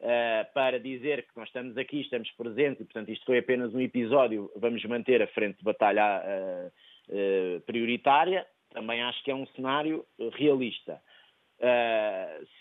uh, 0.00 0.52
para 0.52 0.80
dizer 0.80 1.22
que 1.22 1.36
nós 1.36 1.48
estamos 1.48 1.76
aqui, 1.76 2.00
estamos 2.00 2.30
presentes 2.32 2.80
e, 2.80 2.84
portanto, 2.84 3.10
isto 3.10 3.24
foi 3.24 3.38
apenas 3.38 3.74
um 3.74 3.80
episódio, 3.80 4.50
vamos 4.56 4.84
manter 4.84 5.22
a 5.22 5.26
frente 5.28 5.58
de 5.58 5.64
batalha 5.64 6.22
uh, 7.10 7.56
uh, 7.56 7.60
prioritária, 7.62 8.46
também 8.70 9.02
acho 9.02 9.22
que 9.24 9.30
é 9.30 9.34
um 9.34 9.46
cenário 9.48 10.06
realista. 10.32 11.02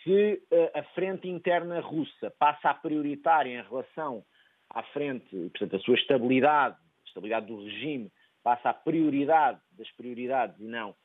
se 0.03 0.41
a 0.73 0.83
frente 0.95 1.29
interna 1.29 1.79
russa 1.79 2.31
passa 2.31 2.71
a 2.71 2.73
prioritária 2.73 3.59
em 3.59 3.61
relação 3.61 4.25
à 4.71 4.81
frente, 4.83 5.29
portanto, 5.29 5.75
a 5.75 5.79
sua 5.79 5.93
estabilidade, 5.95 6.75
a 6.75 7.07
estabilidade 7.07 7.45
do 7.45 7.63
regime, 7.63 8.11
passa 8.43 8.71
a 8.71 8.73
prioridade 8.73 9.59
das 9.77 9.89
prioridades 9.91 10.59
e 10.59 10.63
não 10.63 10.95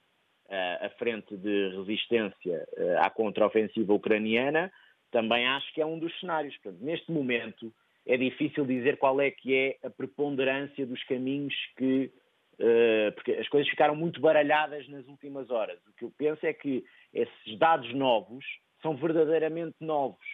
a 0.49 0.89
frente 0.99 1.37
de 1.37 1.77
resistência 1.77 2.67
à 3.01 3.11
contraofensiva 3.11 3.93
ucraniana, 3.93 4.73
também 5.15 5.47
acho 5.47 5.73
que 5.73 5.81
é 5.81 5.87
um 5.87 5.99
dos 5.99 6.19
cenários. 6.19 6.57
Portanto, 6.59 6.83
neste 6.83 7.13
momento 7.13 7.73
é 8.05 8.17
difícil 8.17 8.67
dizer 8.67 8.99
qual 8.99 9.21
é 9.21 9.31
que 9.31 9.55
é 9.55 9.87
a 9.87 9.91
preponderância 9.91 10.85
dos 10.85 11.03
caminhos 11.05 11.55
que. 11.77 12.11
Uh, 12.55 13.13
porque 13.15 13.33
as 13.33 13.49
coisas 13.49 13.69
ficaram 13.69 13.97
muito 13.97 14.21
baralhadas 14.21 14.89
nas 14.89 15.07
últimas 15.09 15.51
horas. 15.51 15.79
O 15.87 15.93
que 15.93 16.05
eu 16.05 16.13
penso 16.17 16.47
é 16.47 16.53
que 16.53 16.85
esses 17.13 17.59
dados 17.59 17.93
novos 17.95 18.45
são 18.81 18.97
verdadeiramente 18.97 19.77
novos. 19.81 20.25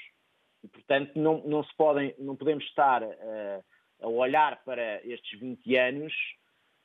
E, 0.62 0.68
portanto, 0.68 1.12
não, 1.16 1.42
não 1.46 1.64
se 1.64 1.74
podem, 1.76 2.14
não 2.18 2.36
podemos 2.36 2.64
estar 2.64 3.02
uh, 3.02 3.64
a 4.00 4.08
olhar 4.08 4.62
para 4.64 5.00
estes 5.06 5.38
20 5.38 5.76
anos 5.76 6.12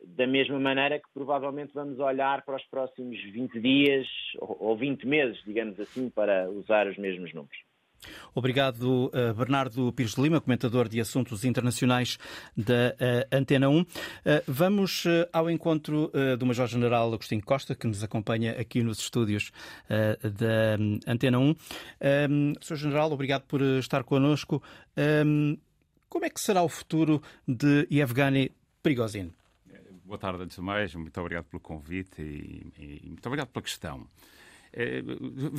da 0.04 0.28
mesma 0.28 0.60
maneira 0.60 1.00
que 1.00 1.08
provavelmente 1.14 1.74
vamos 1.74 2.00
olhar 2.00 2.44
para 2.44 2.58
os 2.58 2.66
próximos 2.66 3.20
20 3.32 3.60
dias 3.60 4.08
ou 4.40 4.76
20 4.78 5.08
meses, 5.08 5.42
digamos 5.44 5.80
assim, 5.80 6.10
para 6.10 6.50
usar 6.50 6.88
os 6.88 6.98
mesmos 6.98 7.34
números. 7.34 7.58
Obrigado, 8.34 9.12
eh, 9.14 9.34
Bernardo 9.34 9.92
Pires 9.94 10.16
de 10.16 10.22
Lima, 10.22 10.42
comentador 10.42 10.90
de 10.90 11.00
assuntos 11.00 11.46
internacionais 11.46 12.18
da 12.56 12.96
eh, 13.00 13.28
Antena 13.32 13.70
1. 13.70 13.86
Eh, 14.26 14.44
vamos 14.48 15.04
ao 15.32 15.50
encontro 15.50 16.12
do 16.38 16.46
Major-General 16.46 17.14
Agostinho 17.14 17.44
Costa, 17.44 17.76
que 17.76 17.88
nos 17.88 18.04
acompanha 18.04 18.52
aqui 18.60 18.82
nos 18.84 19.00
estúdios 19.00 19.52
da 19.90 20.78
hum, 20.80 21.00
Antena 21.08 21.40
1. 21.40 21.56
Sr. 22.62 22.76
General, 22.76 23.12
obrigado 23.12 23.44
por 23.44 23.62
estar 23.62 24.04
connosco. 24.04 24.62
Como 24.96 26.26
é 26.26 26.30
que 26.30 26.40
será 26.40 26.62
o 26.64 26.70
futuro 26.70 27.22
de 27.48 27.88
Yevgeny 27.92 28.52
Prigozhin? 28.82 29.34
Boa 30.06 30.20
tarde, 30.20 30.44
antes 30.44 30.56
de 30.56 30.62
mais. 30.62 30.94
Muito 30.94 31.20
obrigado 31.20 31.46
pelo 31.46 31.60
convite 31.60 32.22
e, 32.22 33.02
e 33.04 33.08
muito 33.08 33.26
obrigado 33.26 33.48
pela 33.48 33.64
questão. 33.64 34.08
Eh, 34.78 35.02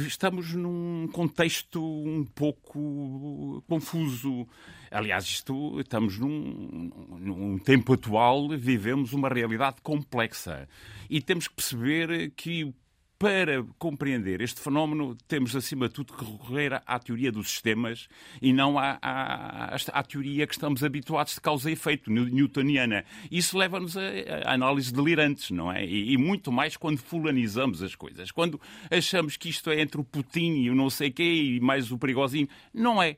estamos 0.07 0.53
num 0.53 1.09
contexto 1.11 1.83
um 1.83 2.23
pouco 2.23 3.65
confuso. 3.67 4.47
Aliás, 4.91 5.25
isto, 5.25 5.81
estamos 5.81 6.19
num, 6.19 6.91
num 7.19 7.59
tempo 7.59 7.95
atual, 7.95 8.51
vivemos 8.51 9.15
uma 9.15 9.31
realidade 9.31 9.81
complexa 9.83 10.69
e 11.09 11.23
temos 11.23 11.49
que 11.49 11.55
perceber 11.55 12.31
que 12.37 12.75
para 13.19 13.65
compreender 13.79 14.41
este 14.41 14.61
fenómeno, 14.61 15.17
temos, 15.27 15.57
acima 15.57 15.89
de 15.89 15.95
tudo, 15.95 16.13
que 16.13 16.25
recorrer 16.25 16.83
à 16.87 16.99
teoria 16.99 17.33
dos 17.33 17.51
sistemas 17.51 18.09
e 18.43 18.53
não 18.53 18.79
à, 18.79 18.99
à, 19.01 19.75
à 19.75 20.03
teoria 20.03 20.47
que 20.47 20.55
estamos 20.55 20.85
habituados 20.85 21.35
de 21.35 21.41
causa 21.41 21.71
e 21.71 21.73
efeito, 21.73 22.11
newtoniana. 22.11 23.05
Isso 23.31 23.57
leva-nos 23.57 23.97
a, 23.97 24.03
a, 24.03 24.55
análises 24.55 24.93
delirantes, 24.93 25.51
não 25.51 25.73
é? 25.73 25.85
E, 25.85 26.13
e, 26.13 26.19
muito 26.19 26.53
mais 26.53 26.77
quando 26.77 26.99
fulanizamos 26.99 27.83
as 27.83 27.95
coisas. 27.95 28.31
Quando 28.31 28.61
achamos 28.91 29.37
que 29.37 29.49
isto 29.49 29.71
é 29.71 29.81
entre 29.81 30.01
o 30.01 30.05
Putin 30.05 30.63
e 30.63 30.71
o 30.71 30.75
não 30.75 30.91
sei 30.91 31.11
quê 31.11 31.23
e 31.23 31.61
mais 31.61 31.91
o 31.91 31.99
perigosinho. 31.99 32.49
Não 32.73 33.03
é. 33.03 33.17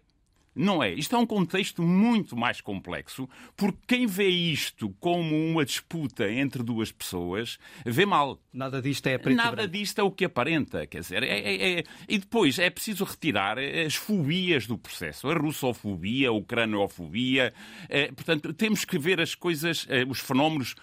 Não 0.59 0.83
é. 0.83 0.93
Isto 0.93 1.15
é 1.15 1.19
um 1.21 1.25
contexto 1.25 1.85
muito 1.85 2.37
mais 2.37 2.61
complexo, 2.61 3.29
porque 3.57 3.79
quem 3.87 4.07
vê 4.09 4.27
isto 4.27 4.93
como 4.99 5.37
uma 5.37 5.65
disputa 5.65 6.29
entre 6.29 6.65
duas 6.65 6.91
pessoas 6.91 7.61
vê 7.87 8.05
mal. 8.05 8.43
Nada 8.53 8.83
disto 8.83 9.07
é 9.07 9.17
preto 9.19 9.37
Nada 9.37 9.69
disto 9.69 10.01
é 10.01 10.03
o 10.03 10.11
que 10.11 10.25
aparenta. 10.25 10.85
Quer 10.85 11.01
dizer, 11.01 11.23
é, 11.23 11.29
é, 11.29 11.79
é... 11.79 11.85
e 12.09 12.19
depois 12.19 12.59
é 12.59 12.69
preciso 12.71 13.05
retirar 13.05 13.57
as 13.57 13.95
fobias 13.95 14.67
do 14.67 14.77
processo. 14.77 15.31
A 15.31 15.35
russofobia, 15.35 16.31
a 16.31 16.33
ucraniofobia. 16.33 17.55
É, 17.89 18.11
portanto, 18.11 18.53
temos 18.53 18.85
que 18.85 18.99
ver 18.99 19.21
as 19.21 19.37
coisas, 19.37 19.87
é, 19.89 20.05
os 20.05 20.19
fenómenos 20.19 20.75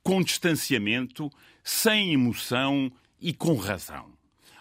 com 0.00 0.22
distanciamento, 0.22 1.28
sem 1.64 2.12
emoção 2.12 2.92
e 3.20 3.32
com 3.32 3.56
razão. 3.56 4.12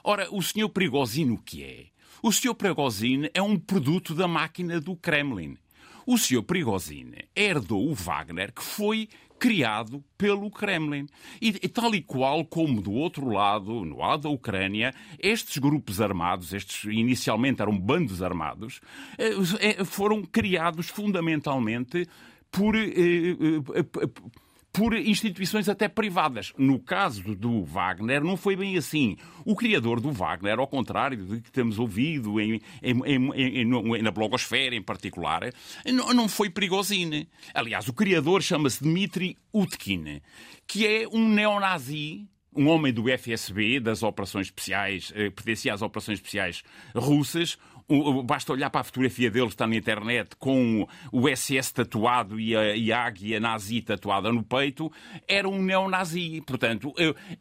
Ora, 0.03 0.27
o 0.33 0.41
senhor 0.41 0.69
Prigozhin 0.69 1.29
o 1.29 1.37
que 1.37 1.63
é? 1.63 1.92
O 2.25 2.31
senhor 2.31 2.55
Prigozhin 2.55 3.29
é 3.33 3.41
um 3.41 3.59
produto 3.59 4.15
da 4.15 4.29
máquina 4.29 4.79
do 4.79 4.95
Kremlin. 4.95 5.57
O 6.07 6.17
senhor 6.17 6.41
Prigozhin 6.43 7.11
herdou 7.35 7.89
o 7.89 7.93
Wagner, 7.93 8.53
que 8.53 8.63
foi 8.63 9.09
criado 9.37 10.01
pelo 10.17 10.49
Kremlin. 10.49 11.05
E, 11.41 11.51
tal 11.67 11.93
e 11.93 12.01
qual 12.01 12.45
como 12.45 12.81
do 12.81 12.93
outro 12.93 13.27
lado, 13.27 13.83
no 13.83 13.97
lado 13.97 14.23
da 14.23 14.29
Ucrânia, 14.29 14.95
estes 15.19 15.57
grupos 15.57 15.99
armados, 15.99 16.53
estes 16.53 16.85
inicialmente 16.85 17.61
eram 17.61 17.77
bandos 17.77 18.23
armados, 18.23 18.79
eh, 19.17 19.33
eh, 19.59 19.83
foram 19.83 20.23
criados 20.23 20.87
fundamentalmente 20.87 22.07
por 22.49 22.73
eh, 22.73 23.35
por 24.73 24.95
instituições 24.95 25.69
até 25.69 25.87
privadas. 25.87 26.51
No 26.57 26.79
caso 26.79 27.35
do 27.35 27.63
Wagner, 27.63 28.23
não 28.23 28.35
foi 28.35 28.55
bem 28.55 28.75
assim. 28.75 29.15
O 29.45 29.55
criador 29.55 30.01
do 30.01 30.11
Wagner, 30.11 30.57
ao 30.57 30.67
contrário 30.67 31.23
do 31.23 31.39
que 31.39 31.51
temos 31.51 31.77
ouvido 31.77 32.41
em, 32.41 32.59
em, 32.81 33.31
em, 33.35 34.01
na 34.01 34.09
blogosfera 34.09 34.75
em 34.75 34.81
particular, 34.81 35.53
não, 35.85 36.11
não 36.11 36.27
foi 36.27 36.49
Prigozhin. 36.49 37.27
Aliás, 37.53 37.87
o 37.87 37.93
criador 37.93 38.41
chama-se 38.41 38.83
Dmitry 38.83 39.37
Utkin, 39.53 40.19
que 40.65 40.87
é 40.87 41.07
um 41.07 41.29
neonazi 41.29 42.27
um 42.55 42.67
homem 42.67 42.93
do 42.93 43.05
FSB, 43.09 43.79
das 43.79 44.03
operações 44.03 44.47
especiais, 44.47 45.11
eh, 45.15 45.29
pertencia 45.29 45.73
às 45.73 45.81
operações 45.81 46.19
especiais 46.19 46.63
russas, 46.95 47.57
Basta 48.23 48.53
olhar 48.53 48.69
para 48.69 48.81
a 48.81 48.83
fotografia 48.83 49.29
dele 49.29 49.47
está 49.47 49.67
na 49.67 49.75
internet 49.75 50.35
com 50.37 50.87
o 51.11 51.27
SS 51.27 51.73
tatuado 51.73 52.39
e 52.39 52.55
a, 52.55 52.75
e 52.75 52.91
a 52.91 53.05
águia 53.05 53.39
nazi 53.39 53.81
tatuada 53.81 54.31
no 54.31 54.43
peito. 54.43 54.91
Era 55.27 55.47
um 55.47 55.61
neonazi. 55.61 56.41
Portanto, 56.45 56.93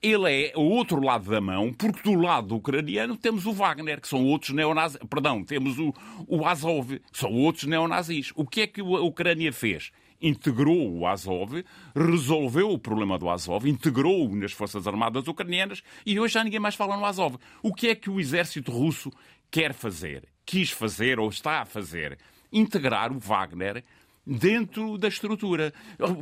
ele 0.02 0.30
é 0.30 0.52
o 0.56 0.62
outro 0.62 1.00
lado 1.00 1.30
da 1.30 1.40
mão, 1.40 1.72
porque 1.72 2.02
do 2.02 2.18
lado 2.18 2.56
ucraniano 2.56 3.16
temos 3.16 3.46
o 3.46 3.52
Wagner, 3.52 4.00
que 4.00 4.08
são 4.08 4.25
outros 4.25 4.52
neonazis. 4.54 4.99
Perdão, 5.08 5.44
temos 5.44 5.78
o, 5.78 5.92
o 6.26 6.46
Azov, 6.46 6.99
que 6.99 7.18
são 7.18 7.32
outros 7.32 7.64
neonazis. 7.64 8.32
O 8.34 8.46
que 8.46 8.62
é 8.62 8.66
que 8.66 8.80
a 8.80 8.84
Ucrânia 8.84 9.52
fez? 9.52 9.90
integrou 10.22 10.99
o 10.99 11.06
Azov, 11.06 11.64
resolveu 11.94 12.70
o 12.70 12.78
problema 12.78 13.18
do 13.18 13.28
Azov, 13.28 13.66
integrou-o 13.66 14.34
nas 14.37 14.52
Forças 14.52 14.87
Armadas 14.87 15.26
Ucranianas 15.26 15.82
e 16.06 16.18
hoje 16.20 16.34
já 16.34 16.44
ninguém 16.44 16.61
mais 16.61 16.76
fala 16.76 16.96
no 16.96 17.04
Azov. 17.04 17.37
O 17.62 17.75
que 17.75 17.88
é 17.88 17.94
que 17.94 18.08
o 18.08 18.20
exército 18.20 18.70
russo 18.70 19.11
quer 19.50 19.75
fazer? 19.75 20.31
Quis 20.44 20.70
fazer 20.70 21.18
ou 21.18 21.28
está 21.28 21.61
a 21.61 21.64
fazer, 21.64 22.18
integrar 22.52 23.12
o 23.12 23.18
Wagner 23.18 23.84
dentro 24.26 24.96
da 24.96 25.08
estrutura. 25.08 25.72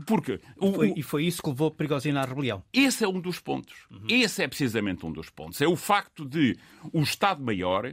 Porque 0.06 0.40
o, 0.56 0.72
foi, 0.72 0.94
e 0.96 1.02
foi 1.02 1.24
isso 1.24 1.42
que 1.42 1.48
levou 1.48 1.70
Prigozhin 1.70 2.16
à 2.16 2.24
rebelião. 2.24 2.62
Esse 2.72 3.04
é 3.04 3.08
um 3.08 3.20
dos 3.20 3.38
pontos. 3.40 3.86
Uhum. 3.90 4.06
Esse 4.08 4.42
é 4.42 4.48
precisamente 4.48 5.04
um 5.04 5.12
dos 5.12 5.30
pontos. 5.30 5.60
É 5.60 5.68
o 5.68 5.76
facto 5.76 6.24
de 6.24 6.56
o 6.92 7.00
Estado-Maior 7.00 7.92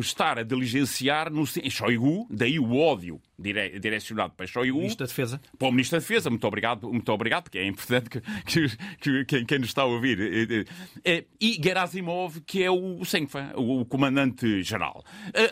estar 0.00 0.38
a 0.38 0.42
diligenciar 0.42 1.30
no 1.30 1.46
Shoigu, 1.46 2.26
daí 2.30 2.58
o 2.58 2.76
ódio 2.76 3.20
dire, 3.38 3.78
direcionado 3.78 4.34
para 4.36 4.46
Shoigu. 4.46 4.78
Ministro 4.78 5.06
da 5.06 5.08
Defesa. 5.08 5.40
Para 5.58 5.68
o 5.68 5.70
Ministro 5.70 5.98
da 5.98 6.00
Defesa, 6.00 6.30
muito 6.30 6.46
obrigado, 6.46 6.92
muito 6.92 7.12
obrigado, 7.12 7.44
porque 7.44 7.58
é 7.58 7.66
importante 7.66 8.10
que, 8.10 8.20
que, 9.00 9.24
que 9.24 9.44
quem, 9.44 9.58
nos 9.58 9.68
está 9.68 9.82
a 9.82 9.86
ouvir. 9.86 10.66
E 11.40 11.60
Gerasimov, 11.62 12.40
que 12.46 12.62
é 12.62 12.70
o 12.70 13.04
Senfa, 13.04 13.52
o 13.56 13.84
comandante-geral. 13.84 15.04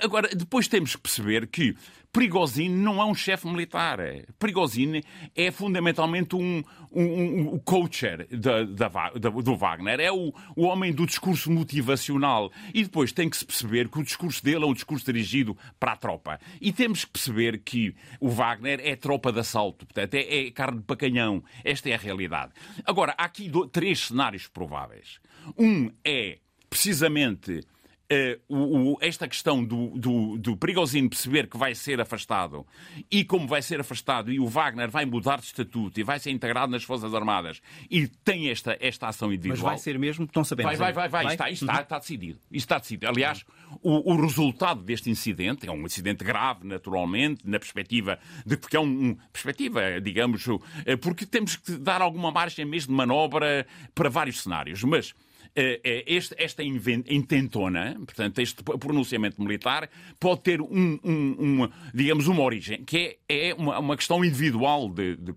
Agora, 0.02 0.28
depois 0.28 0.68
temos 0.68 0.96
que 0.96 1.02
perceber 1.02 1.46
que 1.46 1.74
Prigozhin 2.12 2.68
não 2.68 3.00
é 3.00 3.04
um 3.04 3.14
chefe 3.14 3.46
militar. 3.46 3.98
Prigozhin 4.38 5.02
é 5.34 5.50
fundamentalmente 5.50 6.34
um, 6.34 6.62
um, 6.92 7.54
um 7.54 7.58
coacher 7.58 8.26
da, 8.30 8.64
da, 8.64 8.88
da, 9.10 9.30
do 9.30 9.56
Wagner. 9.56 10.00
É 10.00 10.10
o, 10.10 10.32
o 10.54 10.64
homem 10.64 10.92
do 10.92 11.06
discurso 11.06 11.50
motivacional. 11.50 12.50
E 12.72 12.82
depois 12.82 13.12
tem 13.12 13.28
que 13.28 13.36
se 13.36 13.44
perceber 13.44 13.88
que 13.88 13.98
o 13.98 14.02
discurso 14.02 14.42
dele 14.42 14.64
é 14.64 14.66
um 14.66 14.74
discurso 14.74 15.04
dirigido 15.04 15.56
para 15.78 15.92
a 15.92 15.96
tropa. 15.96 16.40
E 16.60 16.72
temos 16.72 17.04
que 17.04 17.10
perceber 17.10 17.58
que 17.58 17.94
o 18.20 18.28
Wagner 18.28 18.80
é 18.82 18.96
tropa 18.96 19.32
de 19.32 19.40
assalto. 19.40 19.86
Portanto, 19.86 20.14
é, 20.14 20.46
é 20.46 20.50
carne 20.50 20.78
de 20.78 20.84
pacanhão. 20.84 21.42
Esta 21.64 21.90
é 21.90 21.94
a 21.94 21.98
realidade. 21.98 22.52
Agora, 22.84 23.14
há 23.18 23.24
aqui 23.24 23.50
três 23.70 24.06
cenários 24.06 24.46
prováveis. 24.46 25.20
Um 25.58 25.90
é 26.04 26.38
precisamente 26.68 27.62
Uh, 28.08 28.92
o, 28.92 28.98
esta 29.00 29.26
questão 29.26 29.64
do, 29.64 29.88
do, 29.98 30.38
do 30.38 30.56
Prigozhin 30.56 31.08
perceber 31.08 31.48
que 31.48 31.56
vai 31.56 31.74
ser 31.74 32.00
afastado 32.00 32.64
e 33.10 33.24
como 33.24 33.48
vai 33.48 33.60
ser 33.60 33.80
afastado 33.80 34.30
e 34.30 34.38
o 34.38 34.46
Wagner 34.46 34.88
vai 34.88 35.04
mudar 35.04 35.40
de 35.40 35.46
estatuto 35.46 35.98
e 35.98 36.04
vai 36.04 36.20
ser 36.20 36.30
integrado 36.30 36.70
nas 36.70 36.84
Forças 36.84 37.12
Armadas 37.12 37.60
e 37.90 38.06
tem 38.06 38.48
esta, 38.48 38.76
esta 38.80 39.08
ação 39.08 39.32
individual. 39.32 39.56
Mas 39.56 39.60
vai 39.60 39.78
ser 39.78 39.98
mesmo? 39.98 40.24
Estão 40.24 40.44
sabendo? 40.44 40.66
Vai, 40.66 40.76
vai, 40.76 40.92
vai. 40.92 41.08
vai. 41.08 41.24
vai? 41.24 41.34
Está, 41.34 41.50
está, 41.50 41.74
uhum. 41.74 41.80
está, 41.80 41.98
decidido. 41.98 42.38
está 42.52 42.78
decidido. 42.78 43.08
Aliás, 43.08 43.44
o, 43.82 44.12
o, 44.12 44.20
resultado 44.20 44.82
deste 44.82 45.10
incidente 45.10 45.68
é 45.68 45.72
um 45.72 45.84
incidente 45.84 46.22
grave, 46.22 46.64
naturalmente, 46.64 47.40
na 47.44 47.58
perspectiva 47.58 48.20
de 48.44 48.56
porque 48.56 48.76
é 48.76 48.80
um, 48.80 49.08
um 49.08 49.14
perspectiva, 49.32 50.00
digamos, 50.00 50.46
eh, 50.84 50.96
porque 50.96 51.26
temos 51.26 51.56
que 51.56 51.72
dar 51.72 52.00
alguma 52.00 52.30
margem 52.30 52.64
mesmo 52.64 52.92
de 52.92 52.96
manobra 52.96 53.66
para 53.94 54.08
vários 54.08 54.42
cenários. 54.42 54.84
Mas 54.84 55.12
este, 55.56 56.34
esta 56.38 56.62
intentona, 56.62 57.94
portanto, 58.04 58.38
este 58.40 58.62
pronunciamento 58.62 59.40
militar, 59.40 59.88
pode 60.20 60.42
ter 60.42 60.60
um, 60.60 60.98
um, 61.02 61.62
um 61.62 61.68
digamos, 61.94 62.26
uma 62.26 62.42
origem, 62.42 62.84
que 62.84 63.18
é, 63.26 63.48
é 63.48 63.54
uma, 63.54 63.78
uma, 63.78 63.96
questão 63.96 64.22
individual 64.22 64.88
de, 64.90 65.16
de. 65.16 65.34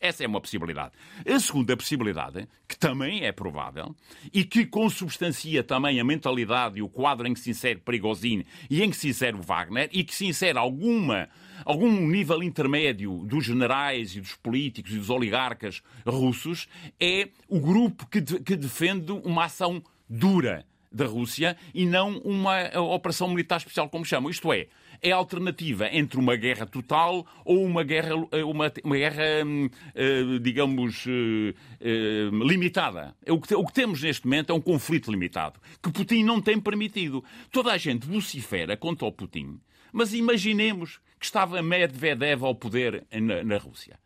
Essa 0.00 0.24
é 0.24 0.26
uma 0.26 0.40
possibilidade. 0.40 0.92
A 1.24 1.38
segunda 1.38 1.76
possibilidade, 1.76 2.48
que 2.68 2.76
também 2.76 3.24
é 3.24 3.32
provável, 3.32 3.94
e 4.32 4.44
que 4.44 4.66
consubstancia 4.66 5.62
também 5.62 6.00
a 6.00 6.04
mentalidade 6.04 6.78
e 6.78 6.82
o 6.82 6.88
quadro 6.88 7.26
em 7.26 7.32
que 7.32 7.40
se 7.40 7.50
insere 7.50 7.78
Prigozhin 7.78 8.44
e 8.68 8.82
em 8.82 8.90
que 8.90 8.96
se 8.96 9.08
insere 9.08 9.36
Wagner, 9.40 9.88
e 9.92 10.02
que 10.02 10.14
se 10.14 10.26
insere 10.26 10.58
alguma 10.58 11.28
algum 11.64 11.90
nível 12.08 12.42
intermédio 12.42 13.24
dos 13.26 13.44
generais 13.44 14.16
e 14.16 14.20
dos 14.20 14.34
políticos 14.34 14.92
e 14.92 14.98
dos 14.98 15.10
oligarcas 15.10 15.82
russos, 16.06 16.68
é 17.00 17.28
o 17.48 17.60
grupo 17.60 18.06
que, 18.06 18.20
de, 18.20 18.40
que 18.40 18.56
defende 18.56 19.12
uma 19.12 19.44
ação 19.44 19.82
dura 20.08 20.64
da 20.94 21.06
Rússia 21.06 21.56
e 21.74 21.84
não 21.84 22.18
uma 22.18 22.70
operação 22.78 23.28
militar 23.28 23.56
especial, 23.56 23.88
como 23.88 24.04
chamam. 24.04 24.30
Isto 24.30 24.52
é, 24.52 24.68
é 25.02 25.10
a 25.10 25.16
alternativa 25.16 25.88
entre 25.92 26.18
uma 26.18 26.36
guerra 26.36 26.64
total 26.64 27.26
ou 27.44 27.64
uma 27.64 27.82
guerra, 27.82 28.14
uma, 28.14 28.72
uma 28.84 28.96
guerra 28.96 29.44
hum, 29.44 29.68
eh, 29.94 30.38
digamos, 30.40 31.04
eh, 31.08 31.54
eh, 31.80 32.30
limitada. 32.32 33.14
O 33.28 33.40
que, 33.40 33.54
o 33.54 33.66
que 33.66 33.72
temos 33.72 34.02
neste 34.02 34.24
momento 34.24 34.52
é 34.52 34.54
um 34.54 34.60
conflito 34.60 35.10
limitado, 35.10 35.58
que 35.82 35.90
Putin 35.90 36.22
não 36.22 36.40
tem 36.40 36.60
permitido. 36.60 37.24
Toda 37.50 37.72
a 37.72 37.76
gente 37.76 38.06
vocifera 38.06 38.76
contra 38.76 39.06
o 39.06 39.12
Putin, 39.12 39.58
mas 39.92 40.14
imaginemos 40.14 41.00
que 41.24 41.28
estava 41.28 41.62
Medvedev 41.62 42.44
ao 42.44 42.54
poder 42.54 43.06
na, 43.10 43.42
na 43.42 43.56
Rússia. 43.56 43.98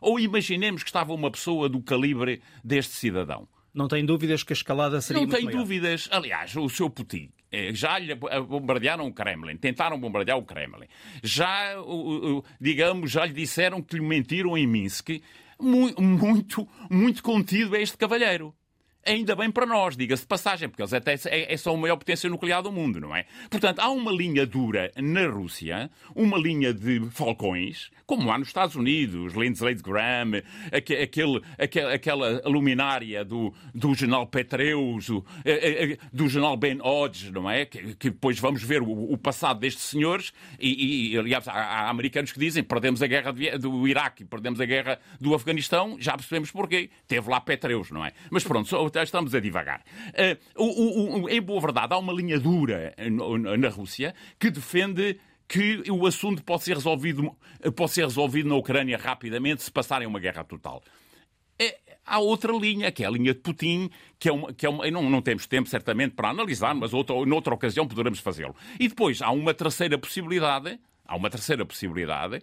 Ou 0.00 0.20
imaginemos 0.20 0.84
que 0.84 0.88
estava 0.88 1.12
uma 1.12 1.28
pessoa 1.28 1.68
do 1.68 1.82
calibre 1.82 2.40
deste 2.64 2.94
cidadão. 2.94 3.48
Não 3.74 3.88
tem 3.88 4.06
dúvidas 4.06 4.44
que 4.44 4.52
a 4.52 4.54
escalada 4.54 5.00
seria 5.00 5.20
Não 5.22 5.28
tem 5.28 5.44
maior. 5.46 5.58
dúvidas. 5.58 6.08
Aliás, 6.12 6.54
o 6.54 6.68
seu 6.68 6.88
Putin 6.88 7.30
eh, 7.50 7.74
já 7.74 7.98
lhe 7.98 8.14
bombardearam 8.14 9.06
o 9.08 9.12
Kremlin, 9.12 9.56
tentaram 9.56 9.98
bombardear 9.98 10.38
o 10.38 10.44
Kremlin. 10.44 10.86
Já, 11.24 11.74
digamos, 12.60 13.10
já 13.10 13.26
lhe 13.26 13.32
disseram 13.32 13.82
que 13.82 13.96
lhe 13.96 14.02
mentiram 14.02 14.56
em 14.56 14.66
Minsk. 14.66 15.20
Muito, 15.60 16.68
muito 16.88 17.22
contido 17.22 17.74
é 17.74 17.82
este 17.82 17.96
cavalheiro. 17.98 18.54
Ainda 19.04 19.34
bem 19.34 19.50
para 19.50 19.64
nós, 19.64 19.96
diga-se 19.96 20.22
de 20.22 20.28
passagem, 20.28 20.68
porque 20.68 20.82
eles 20.82 20.92
até 20.92 21.14
é, 21.26 21.54
é 21.54 21.56
só 21.56 21.74
a 21.74 21.76
maior 21.76 21.96
potência 21.96 22.28
nuclear 22.28 22.62
do 22.62 22.70
mundo, 22.70 23.00
não 23.00 23.16
é? 23.16 23.24
Portanto, 23.48 23.78
há 23.78 23.88
uma 23.90 24.12
linha 24.12 24.44
dura 24.44 24.92
na 24.96 25.26
Rússia, 25.26 25.90
uma 26.14 26.36
linha 26.36 26.74
de 26.74 27.00
falcões, 27.10 27.90
como 28.04 28.30
há 28.30 28.36
nos 28.36 28.48
Estados 28.48 28.76
Unidos, 28.76 29.34
Lindsey 29.34 29.74
Graham, 29.76 30.42
aquele, 30.72 31.40
aquela 31.94 32.42
luminária 32.44 33.24
do, 33.24 33.54
do 33.74 33.94
general 33.94 34.26
Petreus, 34.26 35.06
do, 35.06 35.24
eh, 35.44 35.92
eh, 35.92 35.98
do 36.12 36.28
general 36.28 36.56
Ben 36.56 36.78
Hodge, 36.82 37.30
não 37.30 37.48
é? 37.48 37.64
Que, 37.64 37.94
que 37.94 38.10
depois 38.10 38.38
vamos 38.38 38.62
ver 38.62 38.82
o, 38.82 39.12
o, 39.12 39.16
passado 39.16 39.60
destes 39.60 39.84
senhores, 39.84 40.32
e, 40.58 41.12
e 41.12 41.18
aliás, 41.18 41.46
há, 41.48 41.52
há, 41.52 41.88
americanos 41.88 42.32
que 42.32 42.38
dizem 42.38 42.62
perdemos 42.62 43.02
a 43.02 43.06
guerra 43.06 43.32
do 43.32 43.86
Iraque, 43.88 44.24
perdemos 44.24 44.60
a 44.60 44.64
guerra 44.64 44.98
do 45.20 45.34
Afeganistão, 45.34 45.96
já 45.98 46.12
percebemos 46.16 46.50
porquê. 46.50 46.90
Teve 47.06 47.30
lá 47.30 47.40
Petreus, 47.40 47.90
não 47.90 48.04
é? 48.04 48.12
Mas 48.30 48.44
pronto, 48.44 48.68
estamos 48.96 49.34
a 49.34 49.40
divagar. 49.40 49.82
Uh, 50.56 50.62
o, 50.62 51.22
o, 51.22 51.28
em 51.28 51.40
boa 51.40 51.60
verdade, 51.60 51.94
há 51.94 51.98
uma 51.98 52.12
linha 52.12 52.38
dura 52.38 52.94
na 53.58 53.68
Rússia 53.68 54.14
que 54.38 54.50
defende 54.50 55.18
que 55.48 55.82
o 55.90 56.06
assunto 56.06 56.44
pode 56.44 56.62
ser 56.62 56.74
resolvido, 56.74 57.36
pode 57.74 57.90
ser 57.90 58.04
resolvido 58.04 58.48
na 58.48 58.54
Ucrânia 58.54 58.96
rapidamente 58.96 59.62
se 59.62 59.70
passarem 59.70 60.06
uma 60.06 60.20
guerra 60.20 60.44
total. 60.44 60.80
É, 61.58 61.76
há 62.06 62.20
outra 62.20 62.52
linha, 62.52 62.90
que 62.92 63.02
é 63.02 63.06
a 63.06 63.10
linha 63.10 63.34
de 63.34 63.40
Putin, 63.40 63.90
que 64.18 64.28
é 64.28 64.32
uma. 64.32 64.52
Que 64.54 64.64
é 64.64 64.68
uma 64.68 64.90
não, 64.90 65.10
não 65.10 65.20
temos 65.20 65.46
tempo, 65.46 65.68
certamente, 65.68 66.14
para 66.14 66.30
analisar, 66.30 66.74
mas 66.74 66.94
outra, 66.94 67.14
noutra 67.26 67.52
ocasião 67.52 67.86
poderemos 67.86 68.20
fazê-lo. 68.20 68.54
E 68.78 68.88
depois 68.88 69.20
há 69.20 69.30
uma 69.30 69.52
terceira 69.52 69.98
possibilidade, 69.98 70.78
há 71.04 71.16
uma 71.16 71.28
terceira 71.28 71.66
possibilidade, 71.66 72.40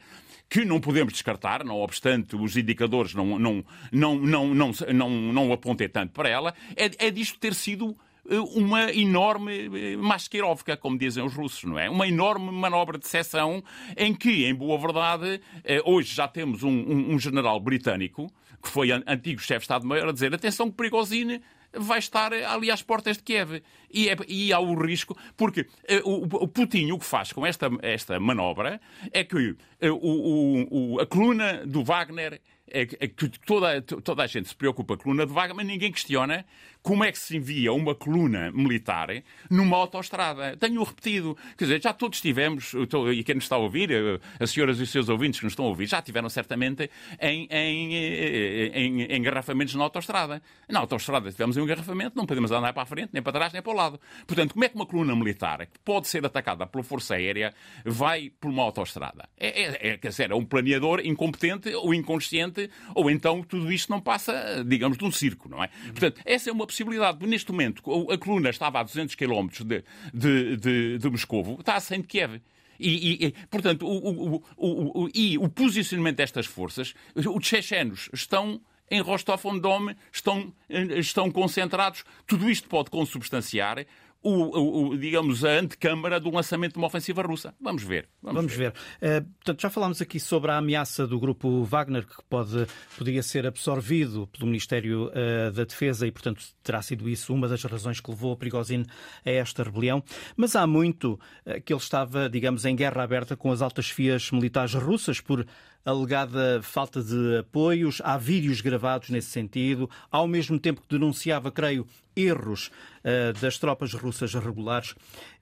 que 0.49 0.63
não 0.63 0.79
podemos 0.79 1.13
descartar, 1.13 1.63
não 1.63 1.77
obstante 1.77 2.35
os 2.35 2.55
indicadores 2.55 3.13
não, 3.13 3.37
não, 3.37 3.65
não, 3.91 4.15
não, 4.15 4.53
não, 4.53 4.71
não, 4.93 5.09
não 5.09 5.53
apontem 5.53 5.89
tanto 5.89 6.13
para 6.13 6.29
ela, 6.29 6.53
é, 6.75 7.07
é 7.07 7.11
disto 7.11 7.37
ter 7.39 7.53
sido 7.53 7.97
eh, 8.29 8.39
uma 8.55 8.91
enorme 8.93 9.69
eh, 9.93 9.97
masquerovka, 9.97 10.77
como 10.77 10.97
dizem 10.97 11.23
os 11.23 11.33
russos, 11.33 11.63
não 11.63 11.79
é? 11.79 11.89
Uma 11.89 12.07
enorme 12.07 12.51
manobra 12.51 12.97
de 12.97 13.07
seção 13.07 13.63
em 13.95 14.13
que, 14.13 14.45
em 14.45 14.53
boa 14.53 14.77
verdade, 14.77 15.41
eh, 15.63 15.81
hoje 15.85 16.13
já 16.13 16.27
temos 16.27 16.63
um, 16.63 16.69
um, 16.69 17.13
um 17.13 17.19
general 17.19 17.59
britânico 17.59 18.31
que 18.61 18.69
foi 18.69 18.91
antigo 18.91 19.39
chefe 19.39 19.59
de 19.59 19.63
Estado-Maior, 19.65 20.09
a 20.09 20.11
dizer 20.11 20.33
atenção 20.33 20.69
que 20.69 20.75
Prigozhin 20.75 21.39
vai 21.73 21.99
estar 21.99 22.33
ali 22.33 22.71
às 22.71 22.81
portas 22.81 23.17
de 23.17 23.23
Kiev. 23.23 23.61
E, 23.91 24.09
é, 24.09 24.15
e 24.27 24.51
há 24.51 24.59
o 24.59 24.75
risco, 24.75 25.17
porque 25.35 25.61
uh, 25.61 26.09
o, 26.09 26.43
o 26.43 26.47
Putin 26.47 26.91
o 26.91 26.99
que 26.99 27.05
faz 27.05 27.31
com 27.31 27.45
esta, 27.45 27.69
esta 27.81 28.19
manobra 28.19 28.81
é 29.11 29.23
que 29.23 29.51
uh, 29.51 29.57
o, 29.93 30.95
o, 30.95 30.99
a 30.99 31.05
coluna 31.05 31.65
do 31.65 31.83
Wagner 31.83 32.41
é, 32.69 32.81
é 32.81 33.07
que 33.07 33.29
toda, 33.45 33.81
toda 33.81 34.23
a 34.23 34.27
gente 34.27 34.49
se 34.49 34.55
preocupa 34.55 34.95
com 34.95 35.01
a 35.01 35.03
coluna 35.03 35.25
de 35.25 35.33
Wagner, 35.33 35.55
mas 35.55 35.65
ninguém 35.65 35.91
questiona 35.91 36.45
como 36.87 37.03
é 37.03 37.11
que 37.11 37.19
se 37.19 37.35
envia 37.35 37.73
uma 37.73 37.93
coluna 37.93 38.49
militar 38.51 39.09
numa 39.49 39.75
autoestrada. 39.75 40.55
Tenho 40.55 40.81
repetido. 40.83 41.37
Quer 41.57 41.65
dizer, 41.65 41.81
já 41.81 41.91
todos 41.91 42.21
tivemos, 42.21 42.73
e 43.13 43.23
quem 43.25 43.35
nos 43.35 43.43
está 43.43 43.57
a 43.57 43.59
ouvir, 43.59 43.91
eh, 43.91 44.19
as 44.39 44.51
senhoras 44.51 44.79
e 44.79 44.83
os 44.83 44.89
seus 44.89 45.09
ouvintes 45.09 45.39
que 45.39 45.45
nos 45.45 45.51
estão 45.51 45.65
a 45.65 45.67
ouvir, 45.67 45.85
já 45.85 46.01
tiveram 46.01 46.29
certamente 46.29 46.89
em, 47.19 47.45
em, 47.51 47.93
eh, 47.93 48.71
em, 48.73 49.01
em 49.01 49.17
engarrafamentos 49.17 49.75
na 49.75 49.83
autoestrada. 49.83 50.41
Na 50.69 50.79
autoestrada 50.79 51.29
tivemos 51.29 51.57
um 51.57 51.63
engarrafamento, 51.63 52.15
não 52.15 52.25
podemos 52.25 52.51
andar 52.51 52.71
para 52.71 52.83
a 52.83 52.85
frente, 52.85 53.09
nem 53.11 53.21
para 53.21 53.33
trás, 53.33 53.51
nem 53.51 53.61
para 53.61 53.73
o 53.73 53.75
lado. 53.75 53.99
Portanto, 54.25 54.53
como 54.53 54.63
é 54.63 54.69
que 54.69 54.75
uma 54.75 54.85
coluna 54.85 55.13
militar, 55.13 55.65
que 55.65 55.79
pode 55.83 56.07
ser 56.07 56.25
atacada 56.25 56.65
pela 56.65 56.85
Força 56.85 57.15
Aérea, 57.15 57.53
vai 57.83 58.29
por 58.29 58.49
uma 58.49 58.63
autoestrada? 58.63 59.27
É, 59.37 59.63
é, 59.63 59.89
é, 59.89 59.97
quer 59.97 60.07
dizer, 60.07 60.31
é 60.31 60.35
um 60.35 60.45
planeador 60.45 61.01
incompetente 61.03 61.73
ou 61.75 61.93
inconsciente, 61.93 62.56
ou 62.95 63.09
então 63.09 63.43
tudo 63.43 63.71
isto 63.71 63.89
não 63.89 63.99
passa, 63.99 64.63
digamos, 64.65 64.97
de 64.97 65.05
um 65.05 65.11
circo, 65.11 65.49
não 65.49 65.63
é? 65.63 65.69
Portanto, 65.87 66.21
essa 66.25 66.49
é 66.49 66.53
uma 66.53 66.65
possibilidade. 66.65 67.25
Neste 67.25 67.51
momento, 67.51 67.81
a 68.11 68.17
coluna 68.17 68.49
estava 68.49 68.79
a 68.79 68.83
200 68.83 69.15
km 69.15 69.47
de, 69.65 69.83
de, 70.13 70.57
de, 70.57 70.97
de 70.97 71.09
Moscovo, 71.09 71.57
está 71.59 71.75
a 71.75 71.79
100 71.79 72.01
de 72.01 72.07
Kiev. 72.07 72.41
E, 72.79 73.25
e, 73.25 73.31
portanto, 73.49 73.87
o, 73.87 74.35
o, 74.35 75.03
o, 75.03 75.09
e 75.13 75.37
o 75.37 75.49
posicionamento 75.49 76.17
destas 76.17 76.45
forças, 76.45 76.93
os 77.15 77.47
chechenos 77.47 78.09
estão 78.13 78.61
em 78.89 79.01
Rostov-on-Don, 79.01 79.93
estão, 80.11 80.53
estão 80.69 81.31
concentrados. 81.31 82.03
Tudo 82.25 82.49
isto 82.49 82.67
pode 82.69 82.89
consubstanciar 82.89 83.85
o, 84.21 84.31
o, 84.31 84.87
o, 84.89 84.97
digamos, 84.97 85.45
a 85.45 85.51
antecâmara 85.51 86.19
do 86.19 86.29
lançamento 86.29 86.73
de 86.73 86.79
uma 86.79 86.87
ofensiva 86.87 87.21
russa. 87.21 87.53
Vamos 87.61 87.83
ver. 87.83 88.09
Vamos, 88.21 88.35
vamos 88.35 88.53
ver. 88.53 88.73
ver. 88.99 89.21
Uh, 89.21 89.25
portanto, 89.25 89.61
já 89.61 89.69
falámos 89.69 90.01
aqui 90.01 90.19
sobre 90.19 90.51
a 90.51 90.57
ameaça 90.57 91.07
do 91.07 91.19
grupo 91.19 91.63
Wagner, 91.63 92.05
que 92.05 92.15
pode, 92.29 92.67
poderia 92.97 93.23
ser 93.23 93.45
absorvido 93.45 94.27
pelo 94.27 94.47
Ministério 94.47 95.09
uh, 95.09 95.51
da 95.51 95.63
Defesa 95.63 96.07
e, 96.07 96.11
portanto, 96.11 96.43
terá 96.63 96.81
sido 96.81 97.07
isso 97.07 97.33
uma 97.33 97.47
das 97.47 97.63
razões 97.63 97.99
que 97.99 98.09
levou 98.09 98.33
a 98.33 98.37
Prigozhin 98.37 98.85
a 99.25 99.29
esta 99.29 99.63
rebelião. 99.63 100.03
Mas 100.35 100.55
há 100.55 100.65
muito 100.65 101.13
uh, 101.45 101.61
que 101.63 101.71
ele 101.71 101.79
estava, 101.79 102.29
digamos, 102.29 102.65
em 102.65 102.75
guerra 102.75 103.03
aberta 103.03 103.37
com 103.37 103.51
as 103.51 103.61
altas 103.61 103.89
fias 103.89 104.31
militares 104.31 104.73
russas 104.73 105.21
por 105.21 105.45
alegada 105.87 106.61
falta 106.61 107.01
de 107.01 107.37
apoios. 107.37 108.01
Há 108.03 108.17
vídeos 108.17 108.59
gravados 108.59 109.09
nesse 109.09 109.29
sentido. 109.29 109.89
Ao 110.11 110.27
mesmo 110.27 110.59
tempo 110.59 110.81
que 110.81 110.87
denunciava, 110.89 111.49
creio, 111.49 111.87
erros 112.13 112.67
uh, 112.67 113.39
das 113.39 113.57
tropas 113.57 113.93
russas 113.93 114.33
regulares. 114.33 114.93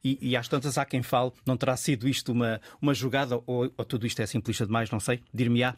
E, 0.04 0.20
e 0.22 0.38
às 0.38 0.48
tantas 0.48 0.78
há 0.78 0.86
quem 0.86 1.02
fale, 1.02 1.32
não 1.48 1.58
terá 1.58 1.76
sido 1.76 2.08
isto 2.08 2.32
uma, 2.32 2.62
uma 2.80 2.94
jogada, 2.94 3.42
ou, 3.48 3.74
ou 3.76 3.86
tudo 3.86 4.06
isto 4.06 4.22
é 4.22 4.28
simplista 4.28 4.68
demais, 4.68 4.92
não 4.92 5.00
sei, 5.00 5.20
dir-me-á. 5.34 5.76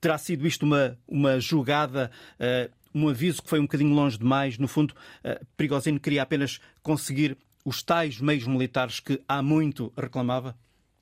Terá 0.00 0.18
sido 0.18 0.44
isto 0.44 0.64
uma, 0.64 0.98
uma 1.06 1.38
jogada, 1.38 2.10
uh, 2.40 2.70
um 2.92 3.08
aviso 3.08 3.40
que 3.40 3.48
foi 3.48 3.60
um 3.60 3.64
bocadinho 3.64 3.94
longe 3.94 4.18
demais. 4.18 4.58
No 4.58 4.66
fundo, 4.66 4.92
uh, 5.24 6.00
queria 6.02 6.22
apenas 6.22 6.58
conseguir 6.82 7.38
os 7.64 7.80
tais 7.80 8.20
meios 8.20 8.44
militares 8.44 8.98
que 8.98 9.20
há 9.28 9.40
muito 9.40 9.92
reclamava? 9.96 10.56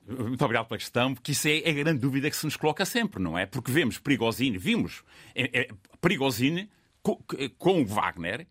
Muito 0.09 0.43
obrigado 0.43 0.67
pela 0.67 0.77
questão, 0.77 1.13
porque 1.13 1.33
isso 1.33 1.47
é 1.47 1.69
a 1.69 1.71
grande 1.71 1.99
dúvida 1.99 2.29
que 2.29 2.35
se 2.35 2.45
nos 2.45 2.55
coloca 2.55 2.83
sempre, 2.85 3.21
não 3.21 3.37
é? 3.37 3.45
Porque 3.45 3.71
vemos 3.71 3.97
Prigozhin, 3.99 4.57
vimos 4.57 5.03
é, 5.35 5.61
é, 5.61 5.69
com, 7.01 7.19
com 7.57 7.85
Wagner 7.85 8.47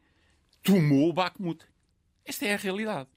tomou 0.62 1.12
Bakhmut. 1.12 1.64
Esta 2.24 2.46
é 2.46 2.54
a 2.54 2.56
realidade. 2.56 3.08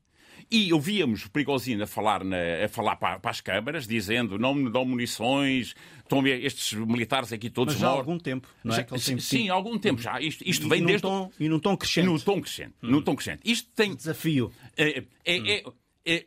E 0.49 0.73
ouvíamos 0.73 1.27
Prigozhin 1.27 1.81
a 1.81 1.87
falar, 1.87 2.23
na, 2.23 2.65
a 2.65 2.67
falar 2.67 2.95
para, 2.95 3.19
para, 3.19 3.31
as 3.31 3.41
câmaras, 3.41 3.87
dizendo 3.87 4.39
não 4.39 4.53
me 4.53 4.69
dão 4.69 4.83
munições, 4.83 5.75
estão 5.99 6.25
estes 6.25 6.73
militares 6.73 7.31
aqui 7.31 7.49
todos 7.49 7.75
Mas 7.75 7.81
já 7.81 7.87
há 7.87 7.91
algum 7.91 8.17
tempo, 8.17 8.47
não 8.63 8.75
é? 8.75 8.85
Já, 8.89 8.97
sim, 8.97 9.19
sim, 9.19 9.49
há 9.49 9.53
algum 9.53 9.77
tempo 9.77 10.01
já. 10.01 10.19
Isto, 10.19 10.43
isto 10.45 10.65
e, 10.65 10.69
vem 10.69 10.81
e 10.81 10.85
desde... 10.85 11.01
Tom, 11.03 11.31
e 11.39 11.47
num 11.47 11.59
tom 11.59 11.77
crescente. 11.77 12.05
Num 12.05 12.19
tom 12.19 12.41
crescente. 12.41 12.73
Hum. 12.81 12.91
Num 12.91 13.01
tom 13.01 13.15
crescente. 13.15 13.41
Isto 13.45 13.69
tem... 13.75 13.95
Desafio. 13.95 14.51
É, 14.75 15.03
é, 15.25 15.39
hum. 15.39 15.45
é, 15.45 15.63
é 16.05 16.25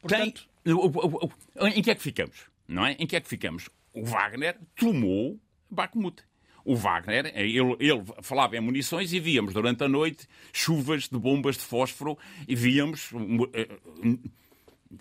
Portanto... 0.00 0.42
Tem... 0.42 0.48
Em 1.74 1.82
que 1.82 1.90
é 1.90 1.94
que 1.94 2.02
ficamos? 2.02 2.46
Não 2.66 2.84
é? 2.86 2.92
Em 2.92 3.06
que 3.06 3.16
é 3.16 3.20
que 3.20 3.28
ficamos? 3.28 3.68
O 3.92 4.04
Wagner 4.04 4.58
tomou 4.76 5.38
Bakhmut 5.70 6.22
o 6.68 6.76
Wagner, 6.76 7.32
ele, 7.34 7.76
ele, 7.80 8.04
falava 8.20 8.54
em 8.54 8.60
munições 8.60 9.14
e 9.14 9.18
víamos 9.18 9.54
durante 9.54 9.82
a 9.82 9.88
noite 9.88 10.28
chuvas 10.52 11.08
de 11.08 11.18
bombas 11.18 11.56
de 11.56 11.62
fósforo 11.62 12.18
e 12.46 12.54
víamos, 12.54 13.10
eh, 13.54 13.68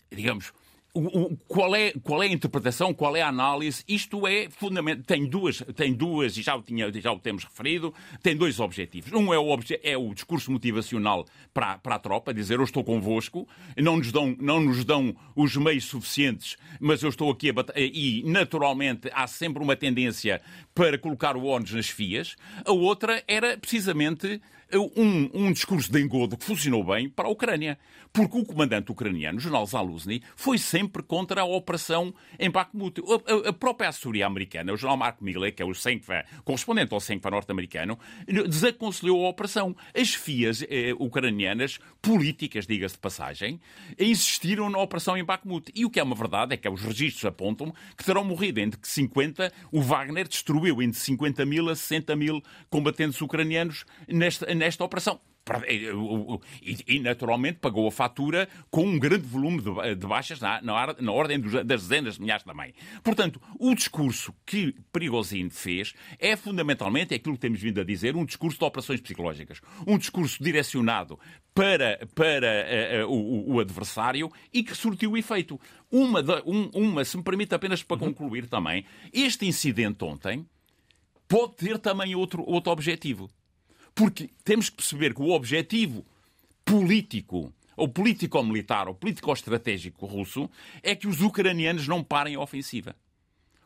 digamos, 0.10 0.54
o, 1.00 1.38
qual, 1.48 1.76
é, 1.76 1.92
qual 2.04 2.24
é 2.24 2.28
a 2.28 2.32
interpretação, 2.32 2.94
qual 2.94 3.16
é 3.16 3.22
a 3.22 3.28
análise? 3.28 3.84
Isto 3.88 4.26
é 4.28 4.50
fundamental. 4.50 5.04
Tem 5.06 5.26
duas, 5.26 5.64
tem 5.76 5.94
duas 5.94 6.38
e 6.38 6.42
já 6.42 6.56
o, 6.56 6.62
tinha, 6.62 6.92
já 7.00 7.12
o 7.12 7.20
temos 7.20 7.44
referido, 7.44 7.94
tem 8.22 8.36
dois 8.36 8.60
objetivos. 8.60 9.12
Um 9.14 9.34
é 9.34 9.38
o, 9.38 9.48
obje, 9.48 9.80
é 9.84 9.98
o 9.98 10.14
discurso 10.14 10.52
motivacional 10.52 11.26
para, 11.54 11.78
para 11.78 11.96
a 11.96 12.00
tropa, 12.00 12.34
dizer 12.34 12.60
eu 12.60 12.64
estou 12.64 12.84
convosco, 12.84 13.48
não 13.78 13.98
nos, 13.98 14.12
dão, 14.12 14.36
não 14.40 14.60
nos 14.60 14.84
dão 14.84 15.16
os 15.36 15.56
meios 15.56 15.86
suficientes, 15.86 16.58
mas 16.80 17.02
eu 17.04 17.10
estou 17.10 17.32
aqui 17.32 17.50
a. 17.50 17.54
E, 17.76 18.24
naturalmente, 18.26 19.10
há 19.14 19.28
sempre 19.28 19.62
uma 19.62 19.76
tendência 19.76 20.42
para 20.74 20.98
colocar 20.98 21.36
o 21.36 21.46
ONU 21.46 21.66
nas 21.74 21.90
fias. 21.90 22.36
A 22.66 22.72
outra 22.72 23.24
era 23.28 23.58
precisamente 23.58 24.42
um, 24.74 25.30
um 25.34 25.52
discurso 25.52 25.92
de 25.92 26.02
engodo 26.02 26.38
que 26.38 26.46
funcionou 26.46 26.84
bem 26.84 27.10
para 27.10 27.28
a 27.28 27.32
Ucrânia. 27.32 27.78
Porque 28.12 28.38
o 28.38 28.46
comandante 28.46 28.92
ucraniano, 28.92 29.38
o 29.38 29.42
general 29.42 29.66
Zaluzny, 29.66 30.24
foi 30.36 30.58
sempre 30.58 31.04
contra 31.04 31.42
a 31.42 31.46
operação 31.46 32.14
em 32.40 32.50
Bakhmut. 32.50 33.02
A, 33.02 33.48
a, 33.48 33.50
a 33.50 33.54
própria 33.54 33.90
Assúria 33.90 34.26
americana, 34.26 34.74
o 34.74 34.78
general 34.78 34.98
Mark 34.98 35.22
Milley, 35.22 35.52
que 35.52 35.62
é 35.62 35.66
o 35.66 35.74
Senkva, 35.74 36.24
correspondente 36.44 36.94
ao 36.94 37.00
Senkva 37.00 37.30
norte-americano, 37.30 38.00
desaconselhou 38.28 39.26
a 39.26 39.30
operação. 39.30 39.76
As 39.94 40.14
FIAs 40.14 40.64
eh, 40.64 40.94
ucranianas, 41.00 41.80
políticas, 42.02 42.66
diga-se 42.66 42.96
de 42.96 43.02
passagem, 43.02 43.60
insistiram 44.00 44.70
na 44.70 44.80
operação 44.80 45.18
em 45.18 45.24
Bakhmut. 45.24 45.72
E 45.76 45.86
o 45.86 45.90
que 45.90 46.00
é 46.00 46.04
uma 46.04 46.16
verdade 46.16 46.54
é 46.54 46.58
que 46.58 46.68
os 46.68 46.82
registros 46.82 47.26
apontam 47.26 47.74
que 47.96 48.04
terão 48.04 48.24
morrido 48.24 48.60
entre 48.60 48.80
50, 48.82 49.52
o 49.72 49.82
Wagner 49.82 50.28
destruiu 50.28 50.82
entre 50.82 51.00
50 51.00 51.46
mil 51.46 51.70
a 51.70 51.76
60 51.76 52.16
mil 52.16 52.42
combatentes 52.70 53.22
ucranianos 53.22 53.86
nesta, 54.08 54.54
nesta 54.58 54.84
operação. 54.84 55.20
E, 56.86 57.00
naturalmente, 57.00 57.60
pagou 57.60 57.88
a 57.88 57.92
fatura 57.92 58.50
com 58.70 58.86
um 58.86 59.00
grande 59.00 59.26
volume 59.26 59.62
de, 59.62 60.08
baixas 60.08 60.40
na, 60.40 60.62
na, 60.62 61.12
ordem 61.12 61.40
das 61.40 61.84
dezenas 61.84 62.16
de 62.16 62.22
milhares 62.22 62.44
também. 62.44 62.74
Portanto, 63.04 63.42
o 63.58 63.74
discurso 63.74 64.34
que 64.46 64.76
Prigozhin 64.92 65.50
fez 65.50 65.94
é 66.20 66.36
fundamentalmente 66.36 67.14
aquilo 67.14 67.36
que 67.36 67.42
temos 67.42 67.62
vindo 67.62 67.80
a 67.80 67.84
dizer, 67.84 68.16
um 68.16 68.26
discurso 68.26 68.60
de 68.60 68.66
operações 68.66 69.00
psicológicas. 69.00 69.62
Um 69.86 69.98
discurso 69.98 70.44
direcionado 70.44 71.18
para, 71.54 72.06
para 72.14 73.06
uh, 73.06 73.08
uh, 73.08 73.12
o, 73.12 73.56
o, 73.56 73.60
adversário 73.60 74.32
e 74.54 74.64
que 74.64 74.76
surtiu 74.76 75.16
efeito. 75.18 75.60
Uma, 75.90 76.22
de, 76.22 76.34
um, 76.46 76.70
uma, 76.74 77.06
se 77.06 77.16
me 77.16 77.24
permite 77.24 77.56
apenas 77.56 77.82
para 77.82 77.96
uhum. 77.98 78.14
concluir 78.14 78.48
também, 78.48 78.86
este 79.14 79.46
incidente 79.46 80.04
ontem 80.04 80.46
pode 81.28 81.56
ter 81.56 81.80
também 81.80 82.16
outro, 82.16 82.44
outro 82.46 82.72
objetivo. 82.72 83.30
Porque 83.98 84.30
temos 84.44 84.70
que 84.70 84.76
perceber 84.76 85.12
que 85.16 85.24
o 85.24 85.32
objetivo 85.32 86.06
político, 86.64 87.52
ou 87.76 87.90
político-militar, 87.90 88.88
ou 88.88 88.94
político-estratégico 88.94 90.06
russo, 90.06 90.48
é 90.84 90.94
que 90.94 91.08
os 91.08 91.20
ucranianos 91.20 91.88
não 91.88 92.04
parem 92.04 92.36
a 92.36 92.40
ofensiva. 92.40 92.96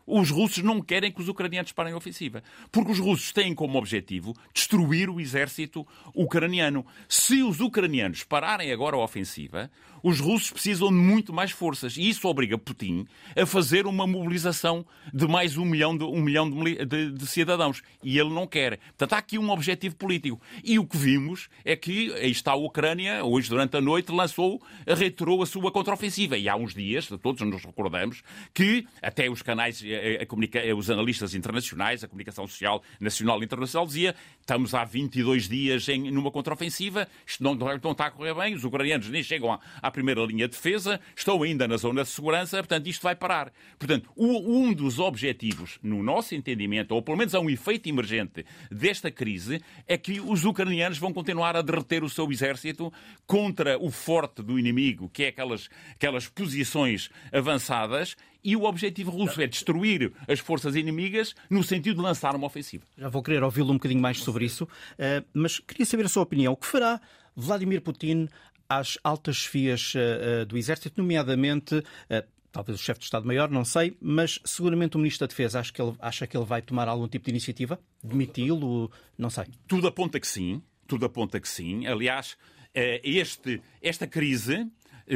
os 0.07 0.29
russos 0.29 0.63
não 0.63 0.81
querem 0.81 1.11
que 1.11 1.21
os 1.21 1.27
ucranianos 1.27 1.73
parem 1.73 1.93
a 1.93 1.97
ofensiva. 1.97 2.41
Porque 2.71 2.93
os 2.93 2.99
russos 2.99 3.33
têm 3.33 3.53
como 3.53 3.77
objetivo 3.77 4.33
destruir 4.53 5.09
o 5.09 5.19
exército 5.19 5.85
ucraniano. 6.15 6.85
Se 7.09 7.43
os 7.43 7.59
ucranianos 7.59 8.23
pararem 8.23 8.71
agora 8.71 8.95
a 8.95 9.03
ofensiva, 9.03 9.69
os 10.03 10.19
russos 10.19 10.51
precisam 10.51 10.89
de 10.89 10.95
muito 10.95 11.33
mais 11.33 11.51
forças. 11.51 11.97
E 11.97 12.09
isso 12.09 12.27
obriga 12.27 12.57
Putin 12.57 13.05
a 13.35 13.45
fazer 13.45 13.85
uma 13.85 14.07
mobilização 14.07 14.85
de 15.13 15.27
mais 15.27 15.57
um 15.57 15.65
milhão 15.65 15.97
de, 15.97 16.03
um 16.03 16.21
milhão 16.21 16.49
de, 16.49 16.85
de, 16.85 17.11
de 17.11 17.27
cidadãos. 17.27 17.81
E 18.03 18.17
ele 18.17 18.29
não 18.29 18.47
quer. 18.47 18.77
Portanto, 18.77 19.13
há 19.13 19.17
aqui 19.17 19.37
um 19.37 19.49
objetivo 19.49 19.95
político. 19.95 20.41
E 20.63 20.79
o 20.79 20.85
que 20.85 20.97
vimos 20.97 21.49
é 21.63 21.75
que 21.75 22.11
aí 22.13 22.31
está 22.31 22.51
a 22.51 22.55
Ucrânia, 22.55 23.23
hoje 23.23 23.49
durante 23.49 23.77
a 23.77 23.81
noite, 23.81 24.11
lançou, 24.11 24.61
reiterou 24.87 25.41
a 25.41 25.45
sua 25.45 25.71
contraofensiva. 25.71 26.37
E 26.37 26.49
há 26.49 26.55
uns 26.55 26.73
dias, 26.73 27.07
todos 27.21 27.41
nos 27.41 27.63
recordamos, 27.63 28.23
que 28.53 28.85
até 29.01 29.29
os 29.29 29.41
canais, 29.41 29.83
a, 29.83 30.23
a, 30.23 30.71
a, 30.71 30.75
os 30.75 30.89
analistas 30.89 31.33
internacionais, 31.35 32.03
a 32.03 32.07
comunicação 32.07 32.47
social 32.47 32.81
nacional 32.99 33.41
e 33.41 33.45
internacional 33.45 33.85
dizia 33.85 34.15
estamos 34.39 34.73
há 34.73 34.83
22 34.83 35.47
dias 35.47 35.87
em, 35.89 36.11
numa 36.11 36.31
contraofensiva, 36.31 37.07
isto 37.25 37.43
não, 37.43 37.55
não 37.55 37.91
está 37.91 38.07
a 38.07 38.11
correr 38.11 38.33
bem, 38.33 38.53
os 38.53 38.63
ucranianos 38.63 39.09
nem 39.09 39.23
chegam 39.23 39.53
à, 39.53 39.90
primeira 39.91 40.21
linha 40.25 40.47
de 40.47 40.55
defesa, 40.55 40.99
estão 41.15 41.43
ainda 41.43 41.67
na 41.67 41.77
zona 41.77 42.03
de 42.03 42.09
segurança, 42.09 42.57
portanto, 42.57 42.87
isto 42.87 43.03
vai 43.03 43.15
parar. 43.15 43.51
Portanto, 43.77 44.09
um 44.17 44.73
dos 44.73 44.99
objetivos, 44.99 45.77
no 45.83 46.01
nosso 46.01 46.33
entendimento, 46.33 46.93
ou 46.93 47.01
pelo 47.01 47.17
menos 47.17 47.35
há 47.35 47.39
um 47.39 47.49
efeito 47.49 47.87
emergente 47.89 48.45
desta 48.71 49.11
crise, 49.11 49.61
é 49.87 49.97
que 49.97 50.19
os 50.19 50.45
ucranianos 50.45 50.97
vão 50.97 51.13
continuar 51.13 51.55
a 51.55 51.61
derreter 51.61 52.03
o 52.03 52.09
seu 52.09 52.31
exército 52.31 52.91
contra 53.27 53.77
o 53.77 53.91
forte 53.91 54.41
do 54.41 54.57
inimigo, 54.57 55.09
que 55.09 55.23
é 55.23 55.27
aquelas, 55.27 55.69
aquelas 55.93 56.27
posições 56.27 57.09
avançadas, 57.31 58.15
e 58.43 58.55
o 58.55 58.63
objetivo 58.63 59.11
russo 59.11 59.41
é 59.41 59.47
destruir 59.47 60.11
as 60.27 60.39
forças 60.39 60.75
inimigas 60.75 61.35
no 61.49 61.63
sentido 61.63 61.97
de 61.97 62.01
lançar 62.01 62.35
uma 62.35 62.47
ofensiva. 62.47 62.83
Já 62.97 63.07
vou 63.07 63.21
querer 63.21 63.43
ouvi-lo 63.43 63.71
um 63.71 63.75
bocadinho 63.75 64.01
mais 64.01 64.19
sobre 64.19 64.45
isso, 64.45 64.67
eh, 64.97 65.23
mas 65.33 65.59
queria 65.59 65.85
saber 65.85 66.05
a 66.05 66.09
sua 66.09 66.23
opinião. 66.23 66.53
O 66.53 66.57
que 66.57 66.65
fará 66.65 66.99
Vladimir 67.35 67.81
Putin 67.81 68.27
às 68.71 68.97
altas 69.03 69.37
esfias 69.37 69.93
uh, 69.95 70.45
do 70.45 70.57
Exército, 70.57 71.01
nomeadamente. 71.01 71.75
Uh, 71.75 72.25
talvez 72.53 72.79
o 72.79 72.81
chefe 72.81 72.99
de 72.99 73.05
Estado-Maior, 73.05 73.49
não 73.49 73.65
sei, 73.65 73.97
mas 74.01 74.39
seguramente 74.45 74.95
o 74.95 74.99
Ministro 74.99 75.27
da 75.27 75.29
Defesa 75.29 75.59
acha 75.59 75.73
que 75.73 75.81
ele, 75.81 75.95
acha 75.99 76.25
que 76.25 76.37
ele 76.37 76.45
vai 76.45 76.61
tomar 76.61 76.87
algum 76.87 77.07
tipo 77.07 77.25
de 77.25 77.31
iniciativa? 77.31 77.79
Demiti-lo? 78.01 78.89
Não 79.17 79.29
sei. 79.29 79.45
Tudo 79.67 79.87
aponta 79.87 80.19
que 80.19 80.27
sim. 80.27 80.61
Tudo 80.87 81.05
aponta 81.05 81.39
que 81.39 81.47
sim. 81.47 81.85
Aliás, 81.85 82.37
este, 82.73 83.61
esta 83.81 84.05
crise 84.05 84.67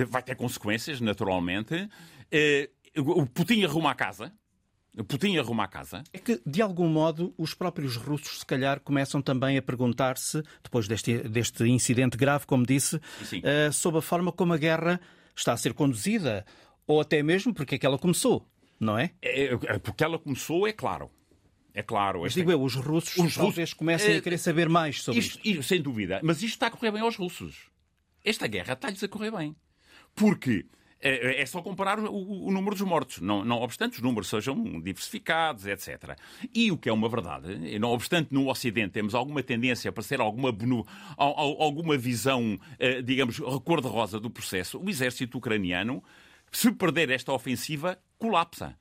vai 0.07 0.23
ter 0.23 0.35
consequências, 0.35 1.01
naturalmente. 1.01 1.89
O 2.97 3.25
Putin 3.25 3.65
arruma 3.65 3.91
a 3.91 3.95
casa. 3.95 4.31
Putin 5.03 5.38
arruma 5.38 5.65
a 5.65 5.67
casa. 5.67 6.03
É 6.13 6.17
que, 6.17 6.41
de 6.45 6.62
algum 6.62 6.88
modo, 6.88 7.34
os 7.38 7.53
próprios 7.53 7.97
russos, 7.97 8.39
se 8.39 8.45
calhar, 8.45 8.79
começam 8.79 9.21
também 9.21 9.58
a 9.58 9.62
perguntar-se, 9.62 10.41
depois 10.63 10.88
deste, 10.88 11.17
deste 11.29 11.63
incidente 11.65 12.17
grave, 12.17 12.45
como 12.45 12.65
disse, 12.65 12.95
uh, 12.95 13.73
sobre 13.73 13.99
a 13.99 14.01
forma 14.01 14.31
como 14.31 14.53
a 14.53 14.58
guerra 14.58 14.99
está 15.36 15.53
a 15.53 15.58
ser 15.58 15.73
conduzida, 15.73 16.45
ou 16.88 17.01
até 17.01 17.21
mesmo 17.21 17.53
porque 17.53 17.75
é 17.75 17.77
que 17.77 17.86
ela 17.86 17.97
começou, 17.97 18.47
não 18.79 18.97
é? 18.97 19.12
é, 19.21 19.45
é 19.53 19.79
porque 19.79 20.03
ela 20.03 20.17
começou, 20.17 20.67
é 20.67 20.71
claro. 20.71 21.12
É 21.73 21.84
claro. 21.84 22.21
Mas 22.21 22.34
digo 22.34 22.49
eu, 22.49 22.63
os 22.63 22.75
russos 22.75 23.17
os 23.17 23.36
talvez 23.36 23.58
russos, 23.58 23.73
comecem 23.73 24.13
é, 24.13 24.17
a 24.17 24.21
querer 24.21 24.38
saber 24.38 24.69
mais 24.69 25.03
sobre 25.03 25.19
isto, 25.19 25.39
isto. 25.43 25.63
Sem 25.63 25.81
dúvida. 25.81 26.21
Mas 26.23 26.38
isto 26.38 26.53
está 26.53 26.67
a 26.67 26.71
correr 26.71 26.89
bem 26.91 27.01
aos 27.01 27.17
russos. 27.17 27.69
Esta 28.23 28.47
guerra 28.47 28.73
está-lhes 28.73 29.03
a 29.03 29.08
correr 29.10 29.29
bem. 29.29 29.53
Porque 30.15 30.65
é, 31.05 31.41
é 31.41 31.45
só 31.45 31.61
comparar 31.61 31.99
o, 31.99 32.47
o, 32.47 32.51
número 32.51 32.75
dos 32.75 32.85
mortos. 32.85 33.21
Não, 33.21 33.45
não 33.45 33.61
obstante 33.61 33.97
os 33.97 34.01
números 34.01 34.27
sejam 34.27 34.81
diversificados, 34.81 35.67
etc. 35.67 36.17
E 36.53 36.71
o 36.71 36.77
que 36.77 36.89
é 36.89 36.93
uma 36.93 37.07
verdade, 37.07 37.77
não 37.79 37.91
obstante 37.91 38.33
no 38.33 38.49
Ocidente 38.49 38.93
temos 38.93 39.13
alguma 39.13 39.43
tendência 39.43 39.91
para 39.91 40.01
ser 40.01 40.19
alguma, 40.19 40.55
alguma 41.17 41.97
visão, 41.97 42.59
eh, 42.79 43.01
digamos, 43.01 43.39
cor-de-rosa 43.63 44.19
do 44.19 44.29
processo, 44.29 44.79
o 44.79 44.89
exército 44.89 45.37
ucraniano, 45.37 46.03
se 46.51 46.71
perder 46.71 47.11
esta 47.11 47.31
ofensiva, 47.31 47.99
colapsa. 48.17 48.75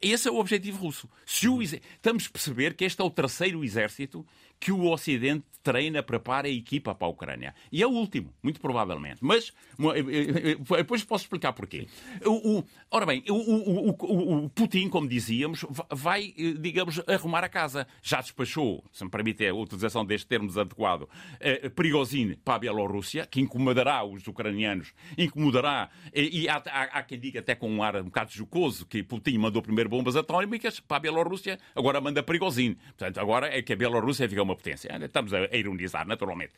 Esse 0.00 0.28
é 0.28 0.30
o 0.30 0.36
objetivo 0.36 0.78
russo. 0.78 1.08
Se 1.24 1.48
o, 1.48 1.62
estamos 1.62 2.26
a 2.26 2.30
perceber 2.30 2.74
que 2.74 2.84
este 2.84 3.00
é 3.00 3.04
o 3.04 3.10
terceiro 3.10 3.64
exército 3.64 4.26
que 4.58 4.72
o 4.72 4.90
Ocidente 4.90 5.44
treina, 5.66 6.00
prepara 6.00 6.46
a 6.46 6.50
equipa 6.50 6.94
para 6.94 7.08
a 7.08 7.10
Ucrânia. 7.10 7.52
E 7.72 7.82
é 7.82 7.86
o 7.86 7.90
último, 7.90 8.32
muito 8.40 8.60
provavelmente. 8.60 9.18
Mas 9.20 9.52
eh, 9.80 9.98
eh, 9.98 10.52
eh, 10.52 10.76
depois 10.76 11.02
posso 11.02 11.24
explicar 11.24 11.52
porquê. 11.54 11.88
O, 12.24 12.58
o, 12.58 12.64
ora 12.88 13.04
bem, 13.04 13.24
o, 13.28 14.44
o, 14.44 14.48
Putin, 14.50 14.88
como 14.88 15.08
dizíamos, 15.08 15.66
vai, 15.90 16.32
digamos, 16.60 17.02
arrumar 17.08 17.42
a 17.42 17.48
casa. 17.48 17.84
Já 18.00 18.20
despachou, 18.20 18.84
se 18.92 19.02
me 19.02 19.10
permite 19.10 19.44
a 19.44 19.52
utilização 19.52 20.06
deste 20.06 20.28
termo 20.28 20.48
adequado, 20.56 21.08
Prigozhin 21.74 22.36
para 22.44 22.54
a 22.54 22.58
Bielorrússia, 22.60 23.26
que 23.26 23.40
incomodará 23.40 24.04
os 24.04 24.24
ucranianos, 24.28 24.94
incomodará, 25.18 25.90
e 26.14 26.48
há, 26.48 26.62
há, 26.64 26.82
há 26.98 27.02
quem 27.02 27.18
diga 27.18 27.40
até 27.40 27.56
com 27.56 27.68
um 27.68 27.82
ar 27.82 27.96
um 27.96 28.04
bocado 28.04 28.30
jocoso, 28.30 28.86
que 28.86 29.02
Putin 29.02 29.38
mandou 29.38 29.60
primeiro 29.60 29.90
bombas 29.90 30.14
atómicas 30.14 30.78
para 30.78 30.98
a 30.98 31.00
Bielorrússia, 31.00 31.58
agora 31.74 32.00
manda 32.00 32.22
Prigozhin. 32.22 32.74
Portanto, 32.74 33.18
agora 33.18 33.48
é 33.48 33.60
que 33.62 33.72
a 33.72 33.76
Bielorrússia 33.76 34.28
fica 34.28 34.44
uma 34.46 34.56
potência. 34.56 34.90
Estamos 35.04 35.32
a 35.34 35.44
ironizar, 35.56 36.06
naturalmente. 36.06 36.52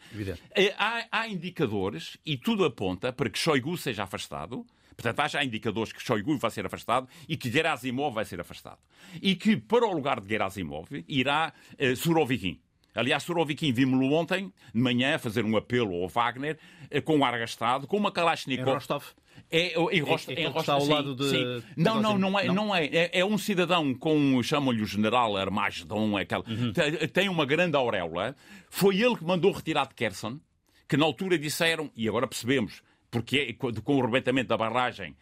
Eh, 0.54 0.74
há, 0.78 1.06
há, 1.10 1.28
indicadores, 1.28 2.16
e 2.24 2.36
tudo 2.36 2.64
aponta 2.64 3.12
para 3.12 3.28
que 3.28 3.38
Shoigu 3.38 3.76
seja 3.76 4.04
afastado. 4.04 4.64
Portanto, 4.96 5.20
há 5.20 5.28
já 5.28 5.44
indicadores 5.44 5.92
que 5.92 6.02
Shoigu 6.02 6.36
vai 6.38 6.50
ser 6.50 6.66
afastado 6.66 7.08
e 7.28 7.36
que 7.36 7.50
Gerasimov 7.50 8.14
vai 8.14 8.24
ser 8.24 8.40
afastado. 8.40 8.78
E 9.22 9.36
que, 9.36 9.56
para 9.56 9.86
o 9.86 9.92
lugar 9.92 10.20
de 10.20 10.28
Gerasimov, 10.28 10.88
irá 11.08 11.52
uh, 11.78 11.96
Surovikin. 11.96 12.60
Aliás, 12.94 13.22
Surovikin 13.22 13.72
vimos-lo 13.72 14.12
ontem, 14.12 14.52
de 14.74 14.80
manhã, 14.80 15.16
fazer 15.18 15.44
um 15.44 15.56
apelo 15.56 16.02
ao 16.02 16.08
Wagner, 16.08 16.58
uh, 16.92 17.02
com 17.02 17.18
um 17.18 17.24
ar 17.24 17.38
gastado, 17.38 17.86
com 17.86 17.96
uma 17.96 18.10
Kalashnikov. 18.10 18.68
Em 18.68 18.74
Rostov? 18.74 19.04
É, 19.50 19.74
em 19.74 20.00
é, 20.00 20.44
é, 20.44 20.48
está 20.48 20.74
ao 20.74 20.86
lado 20.86 21.14
de. 21.14 21.30
Sim. 21.30 21.62
Não, 21.76 22.00
não, 22.00 22.18
não 22.18 22.38
é, 22.38 22.44
não? 22.46 22.54
não 22.54 22.74
é. 22.74 22.86
é. 22.86 23.10
é. 23.20 23.24
um 23.24 23.38
cidadão 23.38 23.94
com, 23.94 24.42
chamam-lhe 24.42 24.82
o 24.82 24.86
general 24.86 25.36
Armagedon, 25.36 26.16
aquela, 26.16 26.44
uhum. 26.46 26.72
tem 27.12 27.28
uma 27.28 27.46
grande 27.46 27.76
auréola. 27.76 28.36
Foi 28.68 29.00
ele 29.00 29.16
que 29.16 29.24
mandou 29.24 29.52
retirar 29.52 29.86
de 29.86 29.94
Kherson, 29.94 30.38
que 30.88 30.96
na 30.96 31.04
altura 31.04 31.38
disseram, 31.38 31.90
e 31.96 32.08
agora 32.08 32.26
percebemos, 32.26 32.82
porque 33.10 33.54
com 33.54 33.96
o 33.96 34.00
rebentamento 34.00 34.48
da 34.48 34.56
barragem, 34.56 35.14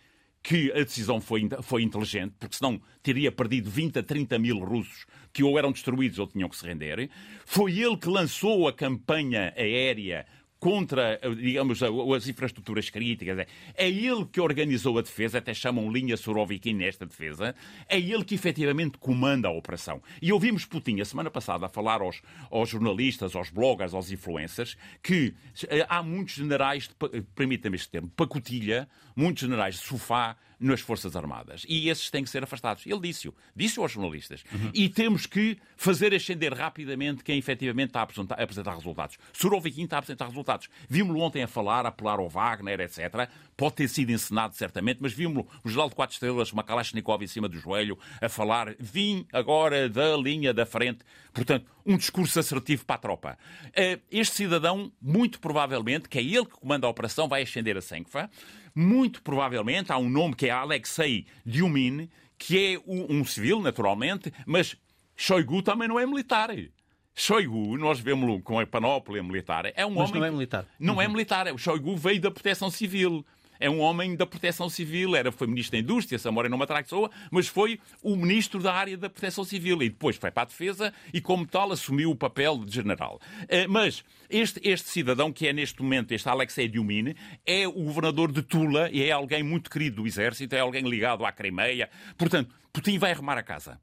que 0.43 0.71
a 0.71 0.85
decisão 0.85 1.21
foi, 1.21 1.49
foi 1.63 1.83
inteligente, 1.83 2.35
porque 2.39 2.55
senão 2.55 2.81
teria 3.03 3.33
perdido 3.33 3.69
20 3.69 3.99
a 3.99 4.03
30 4.03 4.39
mil 4.39 4.59
russos 4.61 5.05
que 5.33 5.43
ou 5.43 5.59
eram 5.59 5.73
destruídos 5.73 6.21
ou 6.21 6.27
tinham 6.29 6.49
que 6.49 6.57
se 6.57 6.65
render. 6.65 7.11
Foi 7.45 7.77
ele 7.77 7.97
que 7.97 8.09
lançou 8.09 8.69
a 8.69 8.73
campanha 8.73 9.53
aérea 9.57 10.25
contra, 10.67 11.21
digamos, 11.37 11.81
as 11.81 12.27
infraestruturas 12.27 12.91
críticas. 12.91 13.39
É, 13.39 13.47
é 13.77 13.89
ele 13.89 14.25
que 14.25 14.41
organizou 14.41 14.99
a 14.99 15.03
defesa, 15.03 15.39
até 15.39 15.55
chamam 15.55 15.93
linha 15.93 16.17
Surovikin 16.17 16.75
nesta 16.75 17.07
defesa. 17.07 17.55
É 17.89 18.01
ele 18.01 18.25
que 18.25 18.35
efetivamente 18.35 18.99
comanda 18.99 19.47
a 19.47 19.53
operação. 19.53 20.03
E 20.21 20.33
ouvimos 20.33 20.65
Putin 20.65 21.01
a 21.01 21.05
semana 21.05 21.31
passada 21.31 21.67
a 21.67 21.69
falar 21.69 22.01
aos, 22.01 22.21
aos 22.51 22.69
jornalistas, 22.69 23.37
aos 23.37 23.49
bloggers, 23.49 23.95
aos 23.95 24.11
influencers, 24.11 24.77
que 25.01 25.35
eh, 25.69 25.87
há 25.89 26.03
muitos 26.03 26.35
generais, 26.35 26.91
permita-me 27.37 27.77
este 27.77 27.91
termo, 27.91 28.11
pacotilha, 28.17 28.89
muitos 29.15 29.43
generais 29.43 29.77
de 29.77 29.83
sofá, 29.83 30.37
nas 30.59 30.81
Forças 30.81 31.15
Armadas. 31.15 31.65
E 31.69 31.89
esses 31.89 32.11
têm 32.11 32.25
que 32.25 32.31
ser 32.31 32.43
afastados. 32.43 32.87
Ele 32.87 33.01
disse-o. 33.01 33.35
Disse-o 33.55 33.83
aos 33.83 33.93
jornalistas. 33.93 34.45
Uhum. 34.53 34.71
E 34.73 34.89
temos 34.89 35.27
que 35.27 35.59
fazer 35.77 36.15
ascender 36.15 36.55
rapidamente 36.55 37.23
quem 37.23 37.39
efetivamente 37.39 37.91
está 37.91 38.01
a 38.01 38.03
apresentar, 38.05 38.41
a 38.41 38.43
apresentar 38.43 38.75
resultados. 38.75 39.19
Surovikin 39.33 39.85
está 39.85 39.97
a 39.97 39.99
apresentar 39.99 40.27
resultados. 40.27 40.69
Vimos-lo 40.89 41.21
ontem 41.21 41.43
a 41.43 41.49
falar, 41.49 41.85
a 41.85 41.89
apelar 41.91 42.19
ao 42.19 42.29
Wagner, 42.29 42.81
etc. 42.81 43.29
Pode 43.57 43.75
ter 43.77 43.89
sido 43.89 44.11
encenado, 44.11 44.55
certamente, 44.55 44.99
mas 45.01 45.13
vimos-lo, 45.13 45.47
o 45.63 45.69
geral 45.69 45.89
de 45.89 45.95
quatro 45.95 46.15
estrelas, 46.15 46.53
uma 46.53 46.63
Kalashnikov 46.63 47.23
em 47.23 47.27
cima 47.27 47.49
do 47.49 47.59
joelho, 47.59 47.99
a 48.21 48.29
falar, 48.29 48.75
vim 48.79 49.27
agora 49.33 49.89
da 49.89 50.17
linha 50.17 50.53
da 50.55 50.65
frente. 50.65 51.01
Portanto, 51.33 51.67
um 51.85 51.97
discurso 51.97 52.41
assertivo 52.41 52.85
para 52.85 52.97
a 52.97 52.99
tropa. 52.99 53.39
Eh, 53.75 54.01
este 54.11 54.35
cidadão, 54.37 54.91
muito 55.01 55.39
provavelmente, 55.39 56.09
que 56.09 56.19
é 56.19 56.23
ele 56.23 56.47
que 56.47 56.53
comanda 56.59 56.87
a 56.87 56.91
operação, 56.91 57.29
vai 57.29 57.43
ascender 57.43 57.77
a 57.77 57.81
Senkfa 57.83 58.31
muito 58.77 59.23
provavelmente 59.23 59.91
há 59.91 59.97
um 59.97 60.11
nome 60.11 60.37
que 60.37 60.47
é 60.47 60.51
Alexei 60.51 61.27
Dyumin, 61.47 62.11
que 62.37 62.75
é 62.75 62.83
um, 62.87 63.25
civil, 63.25 63.61
naturalmente, 63.63 64.31
mas 64.45 64.77
Shoigu 65.17 65.63
também 65.63 65.89
não 65.89 65.99
é 65.99 66.05
militar. 66.05 66.51
Shoigu, 67.15 67.79
nós 67.79 67.99
vemos-lo 67.99 68.43
com 68.43 68.61
a 68.61 68.67
panóplia 68.67 69.23
militar, 69.23 69.73
é 69.75 69.87
um 69.87 69.95
mas 69.95 70.11
homem. 70.11 70.21
não 70.21 70.27
é 70.27 70.31
militar. 70.31 70.67
Não 70.79 71.01
é 71.01 71.07
uhum. 71.07 71.13
militar. 71.13 71.51
O 71.55 71.57
Shoigu 71.57 71.97
veio 71.97 72.21
da 72.21 72.31
proteção 72.31 72.71
civil 72.71 73.25
é 73.59 73.69
um 73.69 73.81
homem 73.81 74.15
da 74.17 74.27
proteção 74.27 74.69
civil, 74.69 75.17
era, 75.17 75.33
foi 75.33 75.47
ministro 75.47 75.73
da 75.73 75.79
Indústria, 75.79 76.19
Samora 76.19 76.49
não 76.49 76.59
me 76.59 76.67
pessoa, 76.67 77.11
mas 77.31 77.49
foi 77.49 77.79
o 78.03 78.17
ministro 78.17 78.61
da 78.63 78.73
área 78.73 78.97
da 78.97 79.09
proteção 79.09 79.45
civil 79.45 79.83
e 79.83 79.89
depois 79.89 80.17
foi 80.17 80.31
para 80.31 80.43
a 80.43 80.47
defesa 80.47 80.93
e, 81.13 81.21
como 81.21 81.47
tal, 81.47 81.73
assumiu 81.73 82.11
o 82.11 82.17
papel 82.17 82.65
de 82.65 82.75
general. 82.75 83.21
Eh, 83.49 83.67
mas 83.67 84.05
este, 84.29 84.61
este 84.63 84.89
cidadão, 84.89 85.33
que 85.33 85.47
é 85.47 85.53
neste 85.53 85.83
momento 85.83 86.13
este 86.13 86.29
Alexei 86.29 86.69
Diumine, 86.69 87.17
é 87.45 87.67
o 87.67 87.73
governador 87.73 88.33
de 88.33 88.43
Tula 88.43 88.91
e 88.91 89.03
é 89.03 89.13
alguém 89.13 89.43
muito 89.43 89.71
querido 89.71 89.97
do 89.97 90.07
exército, 90.07 90.55
é 90.55 90.61
alguém 90.61 90.89
ligado 90.89 91.25
à 91.25 91.33
Crimeia. 91.33 91.89
Portanto, 92.17 92.55
Putin 92.77 92.99
vai 92.99 93.13
arrumar 93.13 93.39
a 93.39 93.43
casa. 93.43 93.81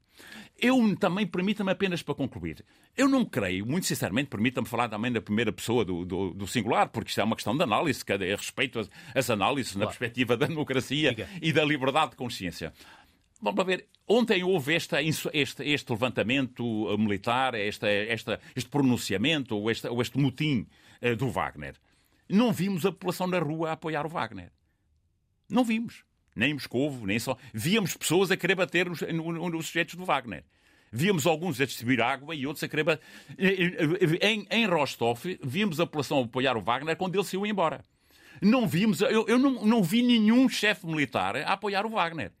Eu 0.56 0.78
também, 0.96 1.26
permita-me 1.26 1.72
apenas 1.72 2.00
para 2.00 2.14
concluir, 2.14 2.64
eu 2.96 3.08
não 3.08 3.24
creio, 3.24 3.66
muito 3.66 3.86
sinceramente, 3.86 4.28
permita-me 4.28 4.68
falar 4.68 4.88
também 4.88 5.10
da 5.10 5.20
primeira 5.20 5.52
pessoa 5.52 5.84
do, 5.84 6.04
do, 6.04 6.32
do, 6.32 6.46
singular, 6.46 6.88
porque 6.88 7.08
isto 7.08 7.20
é 7.20 7.24
uma 7.24 7.34
questão 7.34 7.56
de 7.56 7.62
análise, 7.64 8.04
cada 8.04 8.24
respeito 8.24 8.78
às, 8.78 8.88
às 9.12 9.28
análises 9.28 9.72
claro. 9.72 9.80
na 9.80 9.86
perspectiva 9.88 10.36
da 10.36 10.46
democracia 10.46 11.10
Diga. 11.10 11.28
e 11.42 11.52
da 11.52 11.64
liberdade 11.64 12.12
de 12.12 12.16
consciência. 12.16 12.72
Vamos 13.42 13.66
ver, 13.66 13.88
ontem 14.06 14.44
houve 14.44 14.74
esta, 14.74 15.02
este, 15.02 15.28
este 15.32 15.90
levantamento 15.90 16.62
uh, 16.62 16.96
militar, 16.96 17.56
esta, 17.56 17.88
esta, 17.88 18.40
este 18.54 18.70
pronunciamento, 18.70 19.56
ou 19.56 19.68
este, 19.68 19.88
ou 19.88 20.00
este 20.00 20.16
motim 20.16 20.68
uh, 21.02 21.16
do 21.16 21.28
Wagner. 21.30 21.74
Não 22.28 22.52
vimos 22.52 22.86
a 22.86 22.92
população 22.92 23.26
na 23.26 23.40
rua 23.40 23.70
a 23.70 23.72
apoiar 23.72 24.06
o 24.06 24.08
Wagner. 24.08 24.52
Não 25.50 25.64
vimos. 25.64 26.04
Nem 26.34 26.50
em 26.50 26.54
Moscovo, 26.54 27.06
nem 27.06 27.18
só. 27.18 27.36
Víamos 27.52 27.96
pessoas 27.96 28.30
a 28.30 28.36
querer 28.36 28.54
bater 28.54 28.88
nos, 28.88 29.00
nos 29.00 29.66
sujeitos 29.66 29.94
do 29.94 30.04
Wagner. 30.04 30.44
Víamos 30.90 31.26
alguns 31.26 31.60
a 31.60 31.66
distribuir 31.66 32.00
água 32.00 32.34
e 32.34 32.46
outros 32.46 32.62
a 32.62 32.68
querer. 32.68 33.00
Em, 34.20 34.46
em 34.50 34.66
Rostov, 34.66 35.20
víamos 35.42 35.80
a 35.80 35.86
população 35.86 36.20
a 36.20 36.24
apoiar 36.24 36.56
o 36.56 36.60
Wagner 36.60 36.96
quando 36.96 37.16
ele 37.16 37.24
saiu 37.24 37.44
embora. 37.44 37.84
Não 38.40 38.66
vimos, 38.66 39.00
eu, 39.00 39.26
eu 39.26 39.38
não, 39.38 39.64
não 39.64 39.82
vi 39.82 40.02
nenhum 40.02 40.48
chefe 40.48 40.86
militar 40.86 41.36
a 41.36 41.52
apoiar 41.52 41.86
o 41.86 41.90
Wagner. 41.90 42.32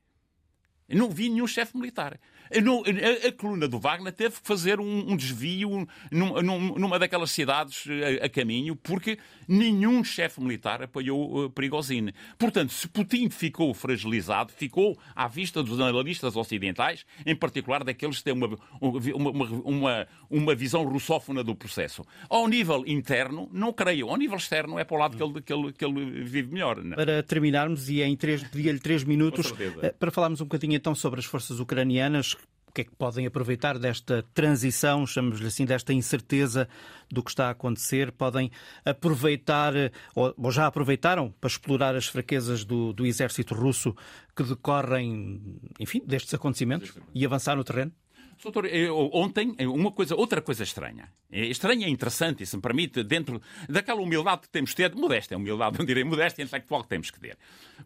Não 0.88 1.10
vi 1.10 1.28
nenhum 1.28 1.46
chefe 1.46 1.76
militar. 1.76 2.20
Não, 2.62 2.82
a, 2.82 3.28
a, 3.28 3.32
coluna 3.32 3.66
do 3.66 3.78
Wagner 3.78 4.12
teve 4.12 4.40
que 4.40 4.46
fazer 4.46 4.80
um, 4.80 5.12
um 5.12 5.16
desvio 5.16 5.86
num, 6.10 6.42
num, 6.42 6.74
numa 6.78 6.98
daquelas 6.98 7.30
cidades 7.30 7.84
a, 8.22 8.26
a, 8.26 8.28
caminho, 8.28 8.76
porque 8.76 9.18
nenhum 9.48 10.04
chefe 10.04 10.40
militar 10.40 10.82
apoiou 10.82 11.44
uh, 11.44 11.50
Prigozhin. 11.50 12.12
Portanto, 12.38 12.72
se 12.72 12.86
Putin 12.88 13.30
ficou 13.30 13.72
fragilizado, 13.72 14.52
ficou 14.52 14.98
à 15.14 15.26
vista 15.26 15.62
dos 15.62 15.80
analistas 15.80 16.36
ocidentais, 16.36 17.04
em 17.24 17.34
particular 17.34 17.82
daqueles 17.82 18.18
que 18.18 18.24
têm 18.24 18.34
uma, 18.34 18.58
uma, 18.80 19.44
uma, 19.64 20.06
uma 20.30 20.54
visão 20.54 20.84
russófona 20.84 21.42
do 21.42 21.54
processo. 21.54 22.04
Ao 22.28 22.46
nível 22.46 22.84
interno, 22.86 23.48
não 23.52 23.72
creio. 23.72 24.08
Ao 24.08 24.16
nível 24.16 24.36
externo, 24.36 24.78
é 24.78 24.84
para 24.84 24.96
o 24.96 25.00
lado 25.00 25.16
que 25.16 25.22
ele, 25.22 25.42
que 25.42 25.52
ele, 25.52 25.72
que 25.72 25.84
ele 25.84 26.22
vive 26.24 26.52
melhor. 26.52 26.82
Não? 26.82 26.96
Para 26.96 27.22
terminarmos, 27.22 27.88
e 27.88 28.02
em 28.02 28.16
três, 28.16 28.42
pedia-lhe 28.44 28.78
três 28.78 29.04
minutos, 29.04 29.52
eh, 29.82 29.90
para 29.98 30.10
falarmos 30.10 30.40
um 30.40 30.44
bocadinho 30.44 30.74
então 30.74 30.94
sobre 30.94 31.20
as 31.20 31.26
forças 31.26 31.58
ucranianas 31.60 32.36
que 32.74 32.80
é 32.80 32.84
que 32.84 32.94
podem 32.96 33.24
aproveitar 33.24 33.78
desta 33.78 34.24
transição, 34.34 35.06
chamamos-lhe 35.06 35.46
assim, 35.46 35.64
desta 35.64 35.92
incerteza 35.92 36.68
do 37.10 37.22
que 37.22 37.30
está 37.30 37.46
a 37.46 37.50
acontecer? 37.50 38.10
Podem 38.10 38.50
aproveitar, 38.84 39.72
ou, 40.14 40.34
ou 40.36 40.50
já 40.50 40.66
aproveitaram, 40.66 41.32
para 41.40 41.48
explorar 41.48 41.94
as 41.94 42.08
fraquezas 42.08 42.64
do, 42.64 42.92
do 42.92 43.06
exército 43.06 43.54
russo 43.54 43.94
que 44.36 44.42
decorrem, 44.42 45.40
enfim, 45.78 46.02
destes 46.04 46.34
acontecimentos 46.34 46.92
e 47.14 47.24
avançar 47.24 47.56
no 47.56 47.62
terreno? 47.62 47.92
Doutor, 48.42 48.66
ontem, 49.12 49.54
uma 49.60 49.90
coisa, 49.90 50.14
outra 50.14 50.40
coisa 50.40 50.62
estranha. 50.62 51.08
É 51.30 51.46
estranha 51.46 51.88
e 51.88 51.90
interessante, 51.90 52.42
e 52.42 52.46
se 52.46 52.56
me 52.56 52.62
permite, 52.62 53.02
dentro 53.02 53.40
daquela 53.68 54.00
humildade 54.00 54.42
que 54.42 54.48
temos 54.48 54.70
de 54.70 54.76
ter, 54.76 54.94
modéstia, 54.94 55.36
humildade, 55.36 55.78
não 55.78 55.84
direi 55.84 56.04
modéstia 56.04 56.42
intelectual 56.42 56.82
que 56.82 56.88
temos 56.88 57.10
que 57.10 57.20
ter. 57.20 57.36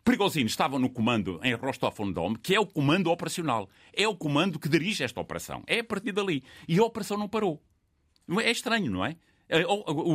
Perigosino 0.04 0.46
estava 0.46 0.78
no 0.78 0.90
comando 0.90 1.40
em 1.42 1.54
Rostov-on-Don, 1.54 2.34
que 2.34 2.54
é 2.54 2.61
o 2.61 2.66
comando 2.66 3.11
operacional. 3.11 3.68
É 3.92 4.06
o 4.06 4.16
comando 4.16 4.58
que 4.58 4.68
dirige 4.68 5.02
esta 5.02 5.20
operação. 5.20 5.62
É 5.66 5.80
a 5.80 5.84
partir 5.84 6.12
dali. 6.12 6.42
E 6.68 6.78
a 6.78 6.84
operação 6.84 7.16
não 7.16 7.28
parou. 7.28 7.62
É 8.42 8.50
estranho, 8.50 8.90
não 8.90 9.04
é? 9.04 9.16
é 9.48 9.62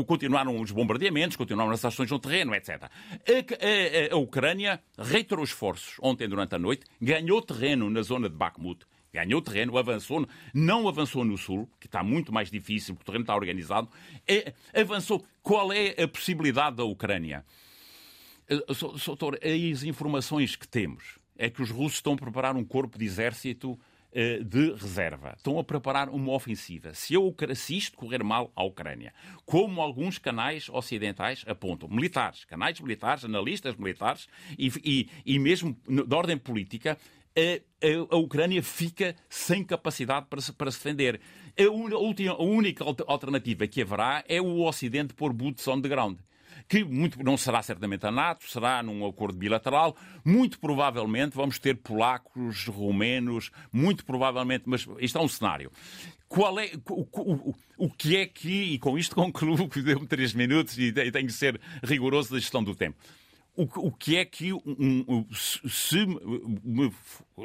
continuaram 0.05 0.59
os 0.59 0.71
bombardeamentos, 0.71 1.35
continuaram 1.35 1.71
as 1.71 1.83
ações 1.83 2.11
no 2.11 2.19
terreno, 2.19 2.53
etc. 2.53 2.83
A, 2.83 2.87
a, 2.87 4.15
a, 4.15 4.17
Ucrânia 4.17 4.79
reiterou 4.97 5.43
esforços 5.43 5.95
ontem 6.01 6.27
durante 6.27 6.53
a 6.53 6.59
noite, 6.59 6.85
ganhou 7.01 7.41
terreno 7.41 7.89
na 7.89 8.03
zona 8.03 8.29
de 8.29 8.35
Bakhmut, 8.35 8.85
ganhou 9.13 9.41
terreno, 9.41 9.77
avançou, 9.77 10.27
não 10.53 10.87
avançou 10.87 11.23
no 11.23 11.37
sul, 11.37 11.69
que 11.79 11.85
está 11.85 12.03
muito 12.03 12.33
mais 12.33 12.49
difícil, 12.49 12.95
porque 12.95 13.03
o 13.03 13.05
terreno 13.05 13.23
está 13.23 13.35
organizado, 13.35 13.89
é, 14.27 14.53
avançou. 14.73 15.23
Qual 15.41 15.71
é 15.71 16.01
a 16.01 16.07
possibilidade 16.07 16.77
da 16.77 16.83
Ucrânia? 16.83 17.45
Doutor, 19.05 19.37
eh, 19.41 19.71
as 19.71 19.83
informações 19.83 20.55
que 20.55 20.67
temos 20.67 21.19
é 21.37 21.49
que 21.49 21.61
os 21.61 21.69
russos 21.69 21.95
estão 21.95 22.13
a 22.13 22.17
preparar 22.17 22.55
um 22.55 22.63
corpo 22.63 22.97
de 22.97 23.05
exército 23.05 23.79
eh, 24.15 24.43
de 24.43 24.73
reserva. 24.73 25.33
Estão 25.35 25.57
a 25.57 25.63
preparar 25.63 26.07
uma 26.09 26.33
ofensiva. 26.33 26.93
Se, 26.93 27.15
eu, 27.15 27.35
se 27.55 27.75
isto 27.75 27.97
correr 27.97 28.23
mal 28.23 28.51
à 28.55 28.63
Ucrânia, 28.63 29.11
como 29.45 29.81
alguns 29.81 30.19
canais 30.19 30.69
ocidentais 30.69 31.43
apontam, 31.47 31.89
militares, 31.89 32.45
canais 32.45 32.79
militares, 32.79 33.25
analistas 33.25 33.75
militares 33.75 34.27
e, 34.57 34.71
e, 34.83 35.09
e 35.25 35.39
mesmo 35.39 35.75
de 35.87 36.15
ordem 36.15 36.37
política, 36.37 36.97
a, 37.37 38.15
a, 38.15 38.17
Ucrânia 38.17 38.61
fica 38.61 39.15
sem 39.29 39.63
capacidade 39.63 40.27
para 40.29 40.41
se, 40.41 40.53
para 40.53 40.71
se 40.71 40.77
defender. 40.77 41.19
A, 41.57 41.69
última, 41.69 42.33
a 42.33 42.43
única 42.43 42.83
alternativa 43.07 43.67
que 43.67 43.81
haverá 43.81 44.23
é 44.27 44.41
o 44.41 44.61
Ocidente 44.61 45.13
pôr 45.13 45.33
boots 45.33 45.67
on 45.67 45.81
the 45.81 45.89
ground 45.89 46.17
que 46.67 46.83
muito, 46.83 47.21
não 47.23 47.37
será 47.37 47.61
certamente 47.61 48.05
a 48.05 48.11
NATO, 48.11 48.49
será 48.49 48.81
num 48.81 49.05
acordo 49.05 49.37
bilateral. 49.37 49.95
Muito 50.23 50.59
provavelmente 50.59 51.35
vamos 51.35 51.59
ter 51.59 51.77
polacos, 51.77 52.67
romenos, 52.67 53.51
muito 53.71 54.05
provavelmente, 54.05 54.63
mas 54.65 54.87
isto 54.99 55.17
é 55.17 55.21
um 55.21 55.27
cenário. 55.27 55.71
Qual 56.27 56.57
é, 56.59 56.71
o, 56.89 57.01
o, 57.01 57.55
o 57.77 57.89
que 57.89 58.17
é 58.17 58.25
que, 58.25 58.73
e 58.73 58.79
com 58.79 58.97
isto 58.97 59.13
concluo, 59.15 59.67
que 59.67 59.81
deu-me 59.81 60.07
três 60.07 60.33
minutos 60.33 60.77
e 60.77 60.91
tenho 60.91 61.27
que 61.27 61.33
ser 61.33 61.59
rigoroso 61.83 62.31
da 62.31 62.39
gestão 62.39 62.63
do 62.63 62.75
tempo 62.75 62.97
o, 63.55 63.87
o 63.87 63.91
que 63.91 64.17
é 64.17 64.25
que, 64.25 64.51
um, 64.51 64.61
um, 64.65 65.25
se, 65.33 65.97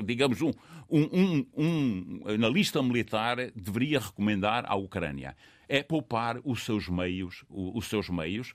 digamos, 0.05 0.41
um, 0.41 0.53
um, 0.91 1.47
um 1.57 2.23
analista 2.27 2.83
militar 2.83 3.37
deveria 3.55 4.01
recomendar 4.01 4.65
à 4.67 4.75
Ucrânia? 4.75 5.37
É 5.69 5.83
poupar 5.83 6.41
os 6.45 6.65
seus 6.65 6.89
meios, 6.89 7.45
os 7.51 7.87
seus 7.87 8.09
meios. 8.09 8.55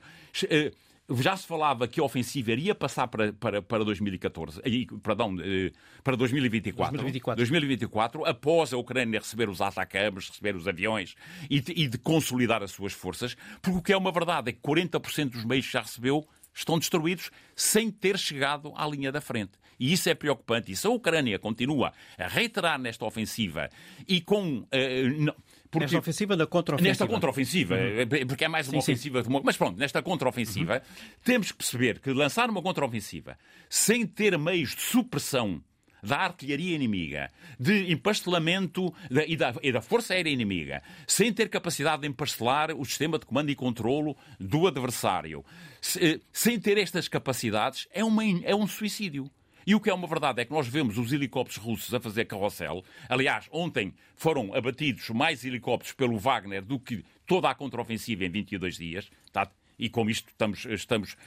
Eh, 0.50 0.72
já 1.10 1.38
se 1.38 1.46
falava 1.46 1.88
que 1.88 2.00
a 2.00 2.04
ofensiva 2.04 2.52
iria 2.52 2.74
passar 2.74 3.08
para, 3.08 3.32
para, 3.34 3.62
para 3.62 3.84
2014, 3.84 4.62
perdão, 5.04 5.36
eh, 5.42 5.72
para 6.04 6.16
2024, 6.16 6.94
2024. 6.94 7.38
2024, 7.38 8.26
após 8.26 8.74
a 8.74 8.78
Ucrânia 8.78 9.20
receber 9.20 9.48
os 9.48 9.62
atacames, 9.62 10.30
receber 10.30 10.56
os 10.56 10.68
aviões 10.68 11.16
e 11.50 11.60
de, 11.60 11.72
e 11.74 11.88
de 11.88 12.00
consolidar 12.00 12.64
as 12.64 12.72
suas 12.72 12.94
forças, 12.94 13.36
porque 13.62 13.78
o 13.78 13.82
que 13.82 13.94
é 13.94 13.98
uma 13.98 14.12
verdade 14.12 14.50
é 14.50 14.54
que 14.54 14.62
40% 14.62 15.30
dos 15.30 15.46
meios 15.46 15.66
já 15.66 15.82
recebeu 15.82 16.28
estão 16.54 16.78
destruídos 16.78 17.32
sem 17.56 17.90
ter 17.90 18.18
chegado 18.18 18.72
à 18.76 18.88
linha 18.88 19.12
da 19.12 19.22
frente. 19.22 19.54
E 19.80 19.92
isso 19.92 20.10
é 20.10 20.14
preocupante. 20.14 20.72
E 20.72 20.76
se 20.76 20.86
a 20.88 20.90
Ucrânia 20.90 21.40
continua 21.40 21.92
a 22.18 22.28
reiterar 22.28 22.80
nesta 22.80 23.06
ofensiva 23.06 23.70
e 24.08 24.22
com. 24.22 24.60
Uh, 24.60 25.34
porque, 25.70 25.86
nesta 25.86 25.98
ofensiva 25.98 26.38
da 26.38 26.46
contraofensiva. 26.46 26.90
Nesta 26.90 27.08
contraofensiva, 27.08 27.76
uhum. 27.76 28.28
porque 28.28 28.46
é 28.46 28.48
mais 28.48 28.68
uma 28.68 28.74
sim, 28.74 28.92
ofensiva. 28.92 29.24
Sim. 29.24 29.42
Mas 29.44 29.58
pronto, 29.58 29.78
nesta 29.80 30.02
contraofensiva, 30.04 30.76
uhum. 30.76 31.16
temos 31.24 31.52
que 31.52 31.58
perceber 31.58 32.00
que 32.00 32.14
lançar 32.14 32.50
uma 32.50 32.62
contraofensiva 32.62 33.38
sem 33.68 34.06
ter 34.06 34.38
meios 34.38 34.76
de 34.76 34.82
supressão 34.82 35.62
da 36.04 36.18
artilharia 36.18 36.76
inimiga, 36.76 37.32
de 37.58 37.92
empastelamento 37.92 38.94
da, 39.10 39.26
e, 39.26 39.36
da, 39.36 39.56
e, 39.64 39.72
da, 39.72 39.82
força 39.82 40.14
aérea 40.14 40.30
inimiga, 40.30 40.84
sem 41.08 41.32
ter 41.32 41.50
capacidade 41.50 42.02
de 42.02 42.08
empastelar 42.08 42.72
o 42.76 42.84
sistema 42.84 43.18
de 43.18 43.26
comando 43.26 43.50
e 43.50 43.56
controlo 43.56 44.16
do 44.40 44.68
adversário, 44.68 45.46
se, 45.82 46.04
eh, 46.04 46.20
sem 46.32 46.60
ter 46.60 46.78
estas 46.78 47.08
capacidades, 47.08 47.88
é, 47.92 48.04
uma, 48.04 48.24
é 48.44 48.54
um 48.54 48.68
suicídio. 48.68 49.32
E 49.66 49.74
o 49.74 49.80
que 49.80 49.90
é 49.90 49.94
uma 49.94 50.08
verdade 50.08 50.42
é 50.42 50.46
que 50.46 50.52
nós 50.52 50.68
vemos 50.68 50.98
os 50.98 51.14
helicópteros 51.14 51.64
russos 51.64 51.94
a 51.94 52.00
fazer 52.00 52.26
carrossel. 52.26 52.84
Aliás, 53.08 53.48
ontem 53.50 53.94
foram 54.16 54.54
abatidos 54.54 55.10
mais 55.10 55.46
helicópteros 55.46 55.94
pelo 55.94 56.18
Wagner 56.18 56.62
do 56.62 56.78
que 56.78 57.04
toda 57.26 57.50
a 57.50 57.56
contraofensiva 57.56 58.26
em 58.26 58.30
22 58.30 58.76
dias. 58.76 59.10
Está 59.26 59.50
e 59.78 59.90
com 59.90 60.10
isto 60.10 60.30
estamos, 60.30 60.66
estamos, 60.66 61.18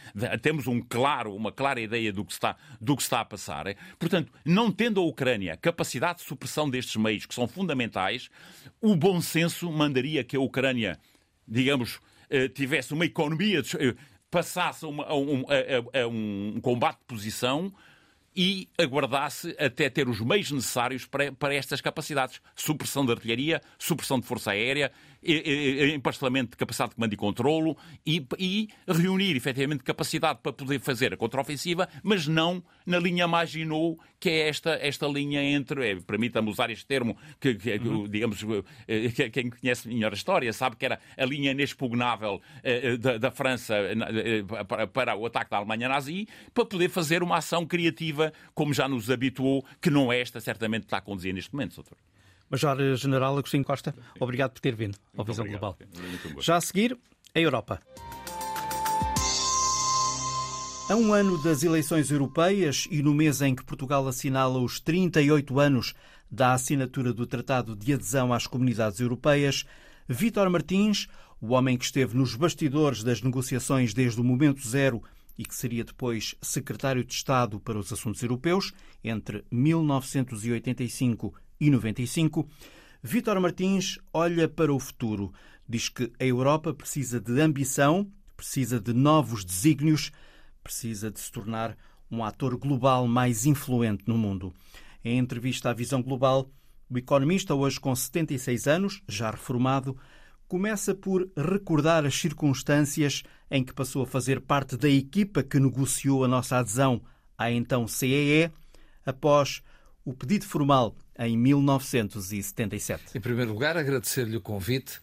temos 0.43 0.67
um 0.67 0.81
claro, 0.81 1.35
uma 1.35 1.53
clara 1.53 1.81
ideia 1.81 2.13
do 2.13 2.25
que, 2.25 2.33
está, 2.33 2.57
do 2.81 2.97
que 2.97 3.03
está 3.03 3.21
a 3.21 3.25
passar. 3.25 3.67
Portanto, 3.99 4.33
não 4.45 4.71
tendo 4.71 5.01
a 5.01 5.05
Ucrânia 5.05 5.57
capacidade 5.57 6.21
de 6.21 6.25
supressão 6.25 6.69
destes 6.69 6.97
meios, 6.97 7.27
que 7.27 7.35
são 7.35 7.47
fundamentais, 7.49 8.31
o 8.81 8.95
bom 8.97 9.21
senso 9.21 9.71
mandaria 9.71 10.25
que 10.25 10.37
a 10.37 10.41
Ucrânia, 10.41 10.99
digamos, 11.47 12.01
eh, 12.31 12.49
tivesse 12.49 12.93
uma 12.93 13.05
economia, 13.05 13.61
eh, 13.79 13.95
passasse 14.31 14.85
a, 14.85 14.89
um, 14.89 15.45
a, 15.49 16.01
a 16.03 16.09
um 16.09 16.61
combate 16.61 16.99
de 16.99 17.05
posição 17.07 17.73
e 18.37 18.69
aguardasse 18.79 19.57
até 19.59 19.89
ter 19.89 20.09
os 20.09 20.21
meios 20.21 20.51
necessários 20.51 21.07
para, 21.07 21.33
para 21.33 21.55
estas 21.55 21.81
capacidades. 21.81 22.43
Supressão 22.55 23.07
de 23.07 23.13
artilharia, 23.13 23.63
supressão 23.79 24.21
de 24.21 24.27
força 24.27 24.51
aérea 24.51 24.93
empastelamento 25.23 26.53
de 26.53 26.57
capacidade 26.57 26.91
de 26.91 26.97
comando 26.97 27.13
e 27.13 27.17
controlo 27.17 27.77
e, 28.05 28.27
e 28.39 28.69
reunir 28.87 29.37
efetivamente 29.37 29.83
capacidade 29.83 30.41
para 30.43 30.53
poder 30.53 30.81
fazer 30.81 31.13
a 31.13 31.17
contraofensiva, 31.17 31.89
mas 32.03 32.27
não 32.27 32.63
na 32.87 32.99
linha 32.99 33.27
Maginot, 33.27 33.99
que 34.19 34.31
é 34.31 34.49
esta, 34.49 34.79
esta 34.81 35.07
linha 35.07 35.43
entre, 35.43 35.91
é, 35.91 35.97
permita-me 35.97 36.49
usar 36.49 36.71
este 36.71 36.87
termo, 36.87 37.17
que, 37.41 37.55
que 37.55 37.77
uhum. 37.77 38.09
digamos, 38.09 38.43
eh, 38.87 39.09
que, 39.11 39.31
quem 39.31 39.51
conhece 39.51 39.89
melhor 39.89 40.13
a 40.13 40.15
história 40.15 40.53
sabe 40.53 40.77
que 40.77 40.85
era 40.87 40.99
a 41.17 41.25
linha 41.25 41.51
inexpugnável 41.51 42.41
eh, 42.63 42.93
eh, 42.93 42.97
da, 42.97 43.19
da 43.19 43.31
França 43.31 43.75
para, 44.69 44.87
para 44.87 45.17
o 45.17 45.27
ataque 45.27 45.51
da 45.51 45.59
Alemanha 45.59 45.89
nazi, 45.89 46.29
para 46.55 46.65
poder 46.65 46.89
fazer 46.89 47.23
uma 47.23 47.39
ação 47.39 47.67
criativa, 47.67 48.33
como 48.55 48.73
já 48.73 48.89
nos 48.89 49.11
habituou, 49.11 49.65
que 49.81 49.91
não 49.91 50.13
é 50.13 50.21
esta, 50.21 50.41
certamente, 50.41 50.83
que 50.83 50.87
está 50.87 50.99
a 50.99 51.03
conduzir 51.03 51.35
neste 51.35 51.53
momento, 51.53 51.77
doutor. 51.77 51.99
Major-General 52.51 53.37
Agostinho 53.37 53.65
Costa, 53.65 53.95
obrigado 54.21 54.53
por 54.53 54.61
ter 54.61 54.75
vindo 54.75 54.99
ao 55.17 55.25
Visão 55.25 55.47
Global. 55.47 55.77
Já 56.41 56.57
a 56.57 56.61
seguir, 56.61 56.97
a 57.35 57.41
Europa. 57.41 57.81
A 60.89 60.95
um 60.95 61.13
ano 61.13 61.37
das 61.43 61.65
eleições 61.65 62.13
europeias 62.13 62.87
e 62.91 63.03
no 63.03 63.13
mês 63.13 63.43
em 63.43 63.57
que 63.57 63.65
Portugal 63.65 64.07
assinala 64.07 64.61
os 64.61 64.79
38 64.79 65.59
anos 65.59 65.95
da 66.31 66.53
assinatura 66.53 67.13
do 67.13 67.27
Tratado 67.27 67.75
de 67.75 67.93
Adesão 67.93 68.33
às 68.33 68.47
Comunidades 68.47 69.01
Europeias, 69.01 69.65
Vítor 70.09 70.49
Martins, 70.49 71.09
o 71.41 71.55
homem 71.55 71.77
que 71.77 71.85
esteve 71.85 72.17
nos 72.17 72.37
bastidores 72.37 73.03
das 73.03 73.21
negociações 73.21 73.93
desde 73.93 74.21
o 74.21 74.25
momento 74.25 74.67
zero 74.67 75.03
e 75.37 75.45
que 75.45 75.55
seria 75.55 75.85
depois 75.85 76.37
secretário 76.41 77.05
de 77.05 77.13
Estado 77.13 77.59
para 77.59 77.79
os 77.79 77.93
Assuntos 77.93 78.23
Europeus 78.23 78.73
entre 79.03 79.45
1985 79.51 81.35
e 81.61 81.71
95, 81.71 82.49
Vítor 83.03 83.41
Martins 83.41 83.99
olha 84.13 84.49
para 84.49 84.73
o 84.73 84.79
futuro. 84.79 85.33
Diz 85.69 85.89
que 85.89 86.13
a 86.19 86.25
Europa 86.25 86.75
precisa 86.75 87.21
de 87.21 87.41
ambição, 87.41 88.11
precisa 88.37 88.81
de 88.81 88.93
novos 88.93 89.45
desígnios, 89.45 90.13
precisa 90.63 91.11
de 91.11 91.21
se 91.21 91.31
tornar 91.31 91.77
um 92.11 92.25
ator 92.25 92.57
global 92.57 93.07
mais 93.07 93.47
influente 93.47 94.05
no 94.07 94.17
mundo. 94.17 94.53
Em 95.05 95.19
entrevista 95.19 95.71
à 95.71 95.73
Visão 95.73 96.03
Global, 96.03 96.51
o 96.89 96.99
economista, 96.99 97.55
hoje 97.55 97.81
com 97.81 97.95
76 97.95 98.67
anos, 98.67 99.03
já 99.09 99.31
reformado, 99.31 99.97
começa 100.49 100.95
por 100.95 101.29
recordar 101.37 102.05
as 102.05 102.15
circunstâncias 102.15 103.23
em 103.51 103.65
que 103.65 103.75
passou 103.75 104.03
a 104.03 104.07
fazer 104.07 104.41
parte 104.41 104.77
da 104.77 104.89
equipa 104.89 105.43
que 105.43 105.59
negociou 105.59 106.25
a 106.25 106.29
nossa 106.29 106.59
adesão 106.59 107.03
à 107.37 107.51
então 107.51 107.89
CEE, 107.89 108.51
após 109.05 109.63
o 110.05 110.15
pedido 110.15 110.45
formal 110.45 110.97
em 111.19 111.37
1977. 111.37 113.17
Em 113.17 113.21
primeiro 113.21 113.53
lugar, 113.53 113.77
agradecer-lhe 113.77 114.37
o 114.37 114.41
convite 114.41 115.01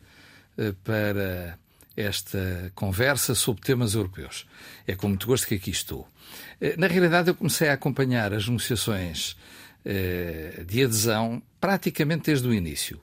eh, 0.57 0.73
para 0.83 1.57
esta 1.95 2.71
conversa 2.75 3.35
sobre 3.35 3.61
temas 3.61 3.93
europeus. 3.93 4.45
É 4.87 4.95
com 4.95 5.07
muito 5.07 5.27
gosto 5.27 5.47
que 5.47 5.55
aqui 5.55 5.71
estou. 5.71 6.07
Eh, 6.61 6.75
na 6.77 6.87
realidade, 6.87 7.29
eu 7.29 7.35
comecei 7.35 7.69
a 7.69 7.73
acompanhar 7.73 8.33
as 8.33 8.47
negociações 8.47 9.35
eh, 9.85 10.63
de 10.67 10.83
adesão 10.83 11.41
praticamente 11.59 12.25
desde 12.25 12.47
o 12.47 12.53
início. 12.53 12.99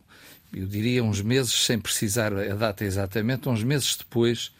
Eu 0.52 0.66
diria 0.66 1.02
uns 1.04 1.20
meses, 1.22 1.52
sem 1.52 1.78
precisar 1.78 2.32
a 2.32 2.54
data 2.54 2.84
exatamente, 2.84 3.48
uns 3.48 3.62
meses 3.62 3.96
depois 3.96 4.52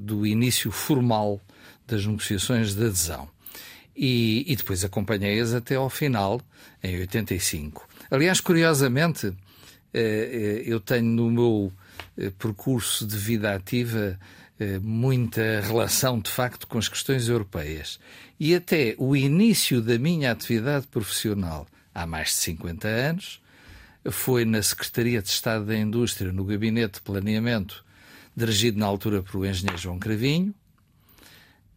do 0.00 0.26
início 0.26 0.70
formal 0.70 1.40
das 1.86 2.04
negociações 2.04 2.74
de 2.74 2.84
adesão 2.84 3.28
e, 3.96 4.44
e 4.46 4.56
depois 4.56 4.84
acompanhei-as 4.84 5.54
até 5.54 5.76
ao 5.76 5.88
final, 5.88 6.40
em 6.82 6.98
85. 7.00 7.88
Aliás, 8.10 8.40
curiosamente, 8.40 9.32
eh, 9.92 10.62
eh, 10.62 10.62
eu 10.66 10.80
tenho 10.80 11.04
no 11.04 11.30
meu 11.30 11.72
eh, 12.18 12.30
percurso 12.36 13.06
de 13.06 13.16
vida 13.16 13.54
ativa 13.54 14.18
muita 14.80 15.60
relação, 15.62 16.20
de 16.20 16.30
facto, 16.30 16.68
com 16.68 16.78
as 16.78 16.88
questões 16.88 17.28
europeias. 17.28 17.98
E 18.38 18.54
até 18.54 18.94
o 18.98 19.16
início 19.16 19.82
da 19.82 19.98
minha 19.98 20.30
atividade 20.30 20.86
profissional, 20.86 21.66
há 21.92 22.06
mais 22.06 22.28
de 22.28 22.34
50 22.34 22.86
anos, 22.86 23.42
foi 24.08 24.44
na 24.44 24.62
Secretaria 24.62 25.20
de 25.20 25.28
Estado 25.28 25.66
da 25.66 25.76
Indústria, 25.76 26.32
no 26.32 26.44
Gabinete 26.44 26.94
de 26.94 27.00
Planeamento, 27.00 27.84
dirigido 28.34 28.78
na 28.78 28.86
altura 28.86 29.24
por 29.24 29.38
o 29.38 29.44
engenheiro 29.44 29.76
João 29.76 29.98
Cravinho, 29.98 30.54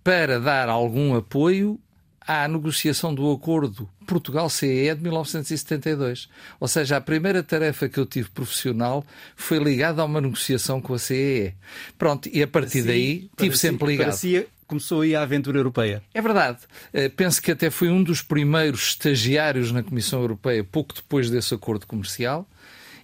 para 0.04 0.40
dar 0.40 0.70
algum 0.70 1.16
apoio 1.16 1.80
à 2.28 2.48
negociação 2.48 3.16
do 3.16 3.32
acordo 3.32 3.90
Portugal-CEE 4.06 4.94
de 4.96 5.02
1972. 5.02 6.28
Ou 6.60 6.68
seja, 6.68 6.98
a 6.98 7.02
primeira 7.02 7.42
tarefa 7.42 7.88
que 7.88 7.98
eu 7.98 8.06
tive 8.06 8.30
profissional 8.30 9.06
foi 9.36 9.60
ligada 9.60 10.02
a 10.02 10.06
uma 10.06 10.20
negociação 10.20 10.82
com 10.82 10.94
a 10.94 11.00
CEE. 11.00 11.54
Pronto, 11.98 12.30
e 12.32 12.44
a 12.44 12.48
partir 12.48 12.84
parecia, 12.84 12.84
daí 12.84 13.30
tive 13.38 13.58
sempre 13.58 13.88
ligado. 13.88 14.08
Parecia 14.08 14.48
começou 14.68 15.00
aí 15.00 15.16
a 15.16 15.22
aventura 15.22 15.58
europeia. 15.58 16.04
É 16.14 16.22
verdade. 16.22 16.60
Eh, 16.92 17.08
penso 17.08 17.42
que 17.42 17.52
até 17.52 17.70
fui 17.70 17.90
um 17.90 18.04
dos 18.04 18.22
primeiros 18.22 18.90
estagiários 18.90 19.72
na 19.72 19.82
Comissão 19.82 20.20
Europeia, 20.20 20.62
pouco 20.62 20.94
depois 20.94 21.30
desse 21.30 21.54
acordo 21.54 21.88
comercial. 21.88 22.46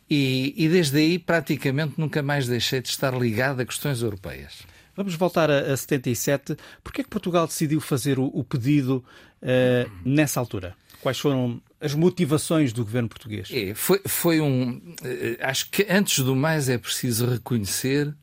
E, 0.09 0.53
e 0.57 0.67
desde 0.67 0.97
aí 0.97 1.17
praticamente 1.17 1.93
nunca 1.97 2.21
mais 2.21 2.47
deixei 2.47 2.82
de 2.82 2.89
estar 2.89 3.17
ligado 3.17 3.61
a 3.61 3.65
questões 3.65 4.01
europeias. 4.01 4.72
Vamos 4.96 5.16
voltar 5.16 5.50
a, 5.50 5.74
a 5.74 5.78
77. 5.78 6.56
Por 6.84 6.94
que 6.94 7.02
é 7.02 7.04
que 7.04 7.10
Portugal 7.10 7.48
decidiu 7.48 7.82
fazer 7.82 8.20
o, 8.20 8.26
o 8.26 8.44
pedido 8.44 9.04
uh, 9.41 9.91
nessa 10.06 10.39
altura? 10.39 10.76
Quais 11.02 11.20
foram 11.20 11.62
as 11.82 11.94
motivações 11.94 12.72
do 12.72 12.84
governo 12.84 13.10
português? 13.10 13.50
É, 13.52 13.74
foi, 13.74 14.02
foi 14.06 14.39
um. 14.39 14.78
Uh, 14.78 15.38
acho 15.41 15.70
que 15.70 15.86
antes 15.89 16.24
do 16.24 16.36
mais 16.36 16.70
é 16.70 16.78
preciso 16.78 17.26
reconhecer 17.26 18.14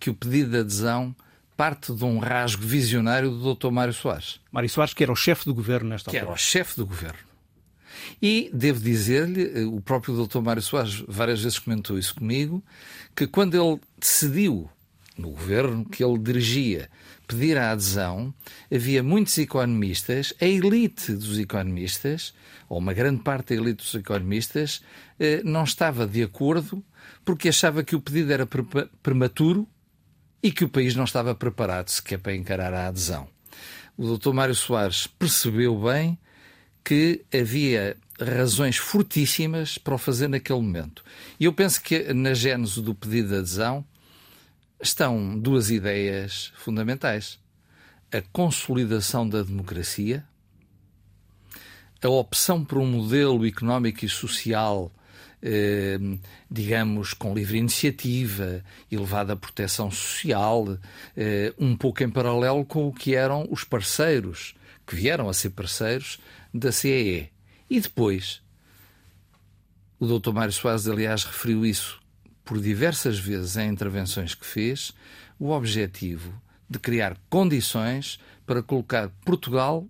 que 0.00 0.10
o 0.10 0.14
pedido 0.14 0.50
de 0.50 0.58
adesão 0.58 1.14
parte 1.56 1.92
de 1.92 2.04
um 2.04 2.18
rasgo 2.18 2.62
visionário 2.62 3.30
do 3.30 3.54
Dr. 3.54 3.70
Mário 3.70 3.94
Soares. 3.94 4.40
Mário 4.52 4.68
Soares, 4.68 4.92
que 4.92 5.02
era 5.02 5.12
o 5.12 5.16
chefe 5.16 5.46
do 5.46 5.54
governo 5.54 5.88
nesta 5.90 6.10
que 6.10 6.18
altura. 6.18 6.26
Que 6.26 6.32
era 6.32 6.34
o 6.34 6.38
chefe 6.38 6.76
do 6.76 6.86
governo. 6.86 7.18
E 8.20 8.50
devo 8.52 8.78
dizer-lhe, 8.80 9.62
eh, 9.62 9.64
o 9.64 9.80
próprio 9.80 10.26
Dr. 10.26 10.40
Mário 10.40 10.62
Soares 10.62 11.02
várias 11.08 11.42
vezes 11.42 11.58
comentou 11.58 11.98
isso 11.98 12.14
comigo, 12.14 12.62
que 13.14 13.26
quando 13.26 13.54
ele 13.54 13.80
decidiu 13.98 14.70
no 15.16 15.30
governo 15.30 15.84
que 15.84 16.04
ele 16.04 16.18
dirigia 16.18 16.88
pedir 17.26 17.58
a 17.58 17.72
adesão, 17.72 18.32
havia 18.72 19.02
muitos 19.02 19.36
economistas, 19.38 20.32
a 20.40 20.44
elite 20.44 21.12
dos 21.12 21.38
economistas, 21.38 22.32
ou 22.68 22.78
uma 22.78 22.92
grande 22.92 23.22
parte 23.22 23.54
da 23.54 23.62
elite 23.62 23.82
dos 23.82 23.94
economistas, 23.94 24.80
eh, 25.18 25.42
não 25.44 25.64
estava 25.64 26.06
de 26.06 26.22
acordo 26.22 26.84
porque 27.24 27.48
achava 27.48 27.82
que 27.82 27.96
o 27.96 28.00
pedido 28.00 28.32
era 28.32 28.46
prematuro 29.02 29.66
e 30.42 30.52
que 30.52 30.64
o 30.64 30.68
país 30.68 30.94
não 30.94 31.04
estava 31.04 31.34
preparado 31.34 31.88
sequer 31.88 32.18
para 32.18 32.34
encarar 32.34 32.72
a 32.72 32.88
adesão. 32.88 33.28
O 33.96 34.16
Dr. 34.16 34.32
Mário 34.32 34.54
Soares 34.54 35.06
percebeu 35.06 35.76
bem 35.80 36.18
que 36.84 37.24
havia 37.34 37.96
razões 38.20 38.76
fortíssimas 38.76 39.76
para 39.76 39.94
o 39.94 39.98
fazer 39.98 40.28
naquele 40.28 40.60
momento. 40.60 41.02
E 41.40 41.44
eu 41.44 41.52
penso 41.52 41.82
que 41.82 42.12
na 42.12 42.32
gênese 42.32 42.80
do 42.80 42.94
pedido 42.94 43.30
de 43.30 43.38
adesão 43.38 43.84
estão 44.80 45.38
duas 45.38 45.70
ideias 45.70 46.52
fundamentais: 46.56 47.38
a 48.12 48.20
consolidação 48.20 49.28
da 49.28 49.42
democracia, 49.42 50.24
a 52.02 52.08
opção 52.08 52.64
por 52.64 52.78
um 52.78 52.86
modelo 52.86 53.46
económico 53.46 54.04
e 54.04 54.08
social, 54.08 54.92
eh, 55.42 55.98
digamos, 56.50 57.14
com 57.14 57.34
livre 57.34 57.58
iniciativa, 57.58 58.62
elevada 58.90 59.36
proteção 59.36 59.90
social, 59.90 60.78
eh, 61.16 61.52
um 61.58 61.76
pouco 61.76 62.02
em 62.02 62.10
paralelo 62.10 62.64
com 62.64 62.86
o 62.86 62.92
que 62.92 63.14
eram 63.14 63.46
os 63.50 63.64
parceiros, 63.64 64.54
que 64.86 64.94
vieram 64.94 65.28
a 65.28 65.34
ser 65.34 65.50
parceiros 65.50 66.18
da 66.52 66.70
CEE. 66.70 67.30
E 67.68 67.80
depois, 67.80 68.40
o 69.98 70.06
Dr. 70.06 70.32
Mário 70.32 70.52
Soares, 70.52 70.86
aliás, 70.86 71.24
referiu 71.24 71.66
isso 71.66 72.00
por 72.46 72.60
diversas 72.60 73.18
vezes 73.18 73.56
em 73.56 73.68
intervenções 73.68 74.34
que 74.34 74.46
fez, 74.46 74.92
o 75.38 75.50
objetivo 75.50 76.32
de 76.70 76.78
criar 76.78 77.18
condições 77.28 78.18
para 78.46 78.62
colocar 78.62 79.10
Portugal 79.24 79.86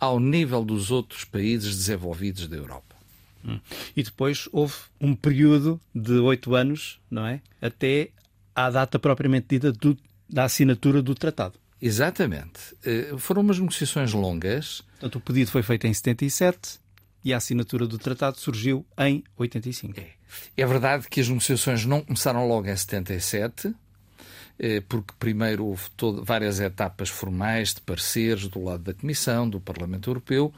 ao 0.00 0.18
nível 0.18 0.64
dos 0.64 0.90
outros 0.90 1.24
países 1.24 1.76
desenvolvidos 1.76 2.48
da 2.48 2.56
Europa. 2.56 2.96
Hum. 3.44 3.60
E 3.94 4.02
depois 4.02 4.48
houve 4.50 4.74
um 5.00 5.14
período 5.14 5.80
de 5.94 6.12
oito 6.14 6.54
anos, 6.54 6.98
não 7.10 7.26
é? 7.26 7.42
Até 7.60 8.10
à 8.54 8.70
data 8.70 8.98
propriamente 8.98 9.48
dita 9.50 9.70
do, 9.70 9.96
da 10.28 10.44
assinatura 10.44 11.02
do 11.02 11.14
tratado. 11.14 11.54
Exatamente. 11.80 12.74
Uh, 12.86 13.18
foram 13.18 13.42
umas 13.42 13.58
negociações 13.58 14.12
longas. 14.12 14.82
Portanto, 14.92 15.16
o 15.16 15.20
pedido 15.20 15.50
foi 15.50 15.62
feito 15.62 15.86
em 15.86 15.92
77 15.92 16.80
e 17.24 17.32
a 17.32 17.36
assinatura 17.36 17.86
do 17.86 17.98
tratado 17.98 18.38
surgiu 18.38 18.84
em 18.98 19.22
85. 19.36 20.00
É. 20.00 20.10
É 20.56 20.66
verdade 20.66 21.08
que 21.08 21.20
as 21.20 21.28
negociações 21.28 21.84
não 21.84 22.00
começaram 22.00 22.48
logo 22.48 22.68
em 22.68 22.76
77, 22.76 23.74
eh, 24.58 24.82
porque 24.88 25.12
primeiro 25.18 25.66
houve 25.66 25.84
todo, 25.96 26.24
várias 26.24 26.60
etapas 26.60 27.08
formais 27.08 27.74
de 27.74 27.80
pareceres 27.80 28.48
do 28.48 28.62
lado 28.62 28.82
da 28.82 28.94
Comissão, 28.94 29.48
do 29.48 29.60
Parlamento 29.60 30.10
Europeu, 30.10 30.52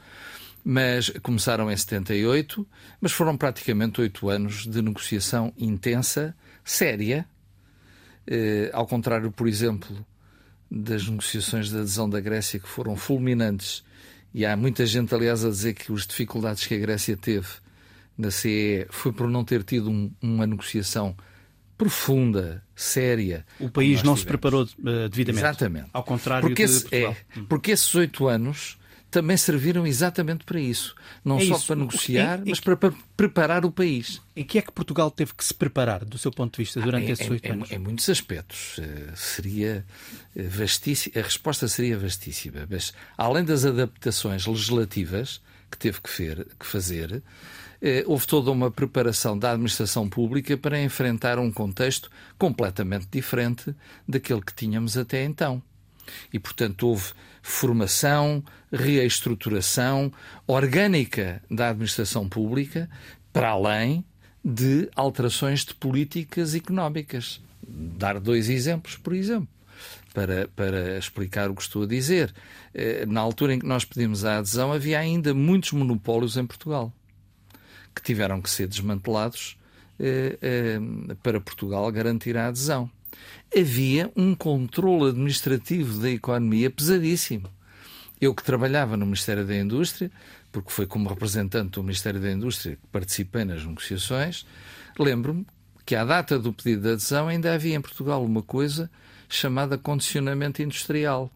mas 0.63 1.09
começaram 1.21 1.71
em 1.71 1.77
78, 1.77 2.65
mas 2.99 3.11
foram 3.11 3.37
praticamente 3.37 4.01
oito 4.01 4.29
anos 4.29 4.65
de 4.65 4.81
negociação 4.81 5.53
intensa 5.57 6.35
séria, 6.63 7.27
eh, 8.25 8.71
ao 8.73 8.87
contrário, 8.87 9.31
por 9.31 9.47
exemplo, 9.47 10.05
das 10.69 11.07
negociações 11.07 11.69
de 11.69 11.77
adesão 11.77 12.09
da 12.09 12.19
Grécia 12.19 12.59
que 12.59 12.67
foram 12.67 12.95
fulminantes. 12.95 13.83
E 14.35 14.45
há 14.45 14.57
muita 14.57 14.85
gente, 14.85 15.15
aliás, 15.15 15.45
a 15.45 15.49
dizer 15.49 15.73
que 15.75 15.93
as 15.93 16.05
dificuldades 16.05 16.67
que 16.67 16.73
a 16.73 16.77
Grécia 16.77 17.15
teve 17.15 17.47
na 18.17 18.29
CE 18.29 18.85
foi 18.89 19.13
por 19.13 19.29
não 19.29 19.45
ter 19.45 19.63
tido 19.63 19.89
um, 19.89 20.11
uma 20.21 20.45
negociação 20.45 21.15
profunda, 21.77 22.61
séria. 22.75 23.45
O 23.57 23.69
país 23.69 24.03
não 24.03 24.13
tivemos. 24.13 24.19
se 24.19 24.25
preparou 24.25 24.63
uh, 24.63 25.07
devidamente. 25.09 25.45
Exatamente. 25.45 25.89
Ao 25.93 26.03
contrário 26.03 26.49
porque 26.49 26.63
esse, 26.63 26.85
É, 26.93 27.15
porque 27.47 27.71
esses 27.71 27.95
oito 27.95 28.27
anos 28.27 28.77
também 29.15 29.37
serviram 29.37 29.87
exatamente 29.87 30.43
para 30.43 30.59
isso. 30.59 30.93
Não 31.23 31.37
é 31.37 31.45
só 31.45 31.55
isso. 31.55 31.67
para 31.67 31.75
negociar, 31.77 32.41
mas 32.45 32.59
para, 32.59 32.75
para, 32.75 32.93
preparar 33.15 33.63
o 33.63 33.71
país. 33.71 34.21
Em 34.35 34.43
que 34.43 34.57
é 34.57 34.61
que 34.61 34.73
Portugal 34.73 35.09
teve 35.09 35.33
que 35.33 35.45
se 35.45 35.53
preparar, 35.53 36.03
do 36.03 36.17
seu 36.17 36.33
ponto 36.33 36.57
de 36.57 36.63
vista, 36.63 36.81
durante 36.81 37.07
ah, 37.07 37.13
esses 37.13 37.29
oito 37.29 37.49
anos? 37.49 37.71
Em, 37.71 37.79
muitos 37.79 38.09
aspectos. 38.09 38.77
Uh, 38.77 39.15
seria 39.15 39.85
vastíssima, 40.35 41.17
a 41.17 41.23
resposta 41.23 41.65
seria 41.69 41.97
vastíssima. 41.97 42.67
Mas, 42.69 42.93
além 43.17 43.45
das 43.45 43.63
adaptações 43.63 44.45
legislativas 44.45 45.41
que 45.71 45.77
teve 45.77 46.01
que, 46.01 46.09
fer, 46.09 46.45
que 46.59 46.65
fazer, 46.65 47.23
eh, 47.81 48.03
houve 48.05 48.27
toda 48.27 48.51
uma 48.51 48.69
preparação 48.69 49.39
da 49.39 49.51
administração 49.51 50.09
pública 50.09 50.57
para 50.57 50.77
enfrentar 50.81 51.39
um 51.39 51.49
contexto 51.49 52.11
completamente 52.37 53.07
diferente 53.09 53.73
daquele 54.05 54.41
que 54.41 54.53
tínhamos 54.53 54.97
até 54.97 55.23
então. 55.23 55.63
E, 56.33 56.37
portanto, 56.37 56.87
houve 56.87 57.13
formação, 57.47 58.43
reestruturação 58.73 60.11
orgânica 60.47 61.43
da 61.49 61.69
administração 61.69 62.27
pública, 62.27 62.89
para 63.31 63.49
além 63.49 64.03
de 64.43 64.89
alterações 64.95 65.63
de 65.63 65.75
políticas 65.75 66.55
económicas. 66.55 67.39
Dar 67.61 68.19
dois 68.19 68.49
exemplos, 68.49 68.97
por 68.97 69.13
exemplo, 69.13 69.47
para, 70.11 70.47
para 70.55 70.97
explicar 70.97 71.51
o 71.51 71.55
que 71.55 71.61
estou 71.61 71.83
a 71.83 71.87
dizer. 71.87 72.33
Eh, 72.73 73.05
na 73.05 73.21
altura 73.21 73.53
em 73.53 73.59
que 73.59 73.67
nós 73.67 73.85
pedimos 73.85 74.25
a 74.25 74.39
adesão, 74.39 74.73
havia 74.73 74.97
ainda 74.97 75.31
muitos 75.31 75.71
monopólios 75.71 76.37
em 76.37 76.47
Portugal 76.47 76.91
que 77.93 78.01
tiveram 78.01 78.41
que 78.41 78.49
ser 78.49 78.67
desmantelados 78.67 79.55
eh, 79.99 80.37
eh, 80.41 80.79
para 81.21 81.39
Portugal 81.39 81.91
garantir 81.91 82.35
a 82.37 82.47
adesão 82.47 82.89
havia 83.55 84.11
um 84.15 84.35
controle 84.35 85.09
administrativo 85.09 85.99
da 85.99 86.09
economia 86.09 86.69
pesadíssimo. 86.69 87.49
Eu 88.19 88.33
que 88.33 88.43
trabalhava 88.43 88.95
no 88.95 89.05
Ministério 89.05 89.45
da 89.45 89.55
Indústria, 89.55 90.11
porque 90.51 90.71
foi 90.71 90.85
como 90.85 91.09
representante 91.09 91.71
do 91.71 91.83
Ministério 91.83 92.19
da 92.19 92.31
Indústria 92.31 92.77
que 92.77 92.87
participei 92.91 93.43
nas 93.43 93.65
negociações, 93.65 94.45
lembro-me 94.97 95.45
que 95.85 95.95
à 95.95 96.03
data 96.03 96.39
do 96.39 96.51
pedido 96.51 96.83
de 96.83 96.93
adesão 96.93 97.27
ainda 97.27 97.53
havia 97.53 97.75
em 97.75 97.81
Portugal 97.81 98.23
uma 98.23 98.41
coisa 98.41 98.89
chamada 99.29 99.77
condicionamento 99.77 100.61
industrial. 100.61 101.31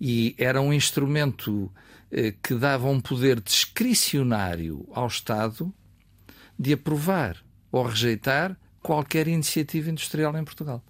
E 0.00 0.34
era 0.38 0.60
um 0.60 0.72
instrumento 0.72 1.70
eh, 2.10 2.32
que 2.42 2.54
dava 2.54 2.88
um 2.88 3.00
poder 3.00 3.40
discricionário 3.40 4.88
ao 4.92 5.08
Estado 5.08 5.72
de 6.58 6.72
aprovar 6.72 7.36
ou 7.70 7.84
rejeitar 7.84 8.56
qualquer 8.82 9.28
iniciativa 9.28 9.90
industrial 9.90 10.36
em 10.36 10.44
Portugal. 10.44 10.82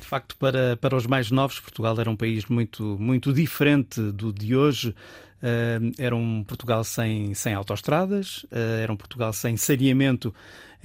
De 0.00 0.06
facto, 0.06 0.36
para, 0.36 0.76
para 0.76 0.96
os 0.96 1.06
mais 1.06 1.30
novos, 1.30 1.60
Portugal 1.60 1.98
era 1.98 2.10
um 2.10 2.16
país 2.16 2.46
muito, 2.46 2.96
muito 2.98 3.32
diferente 3.32 4.00
do 4.00 4.32
de 4.32 4.56
hoje. 4.56 4.94
Uh, 5.42 5.92
era 5.98 6.14
um 6.14 6.44
Portugal 6.44 6.84
sem, 6.84 7.34
sem 7.34 7.52
autoestradas, 7.52 8.44
uh, 8.44 8.80
era 8.80 8.92
um 8.92 8.96
Portugal 8.96 9.32
sem 9.32 9.56
saneamento 9.56 10.32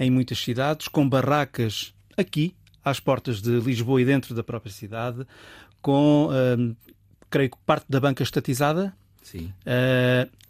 em 0.00 0.10
muitas 0.10 0.38
cidades, 0.38 0.88
com 0.88 1.08
barracas 1.08 1.94
aqui, 2.16 2.56
às 2.84 2.98
portas 2.98 3.40
de 3.40 3.60
Lisboa 3.60 4.02
e 4.02 4.04
dentro 4.04 4.34
da 4.34 4.42
própria 4.42 4.72
cidade, 4.72 5.24
com, 5.80 6.26
uh, 6.26 6.76
creio 7.30 7.50
que, 7.50 7.56
parte 7.64 7.86
da 7.88 8.00
banca 8.00 8.22
estatizada. 8.22 8.92
Sim. 9.30 9.52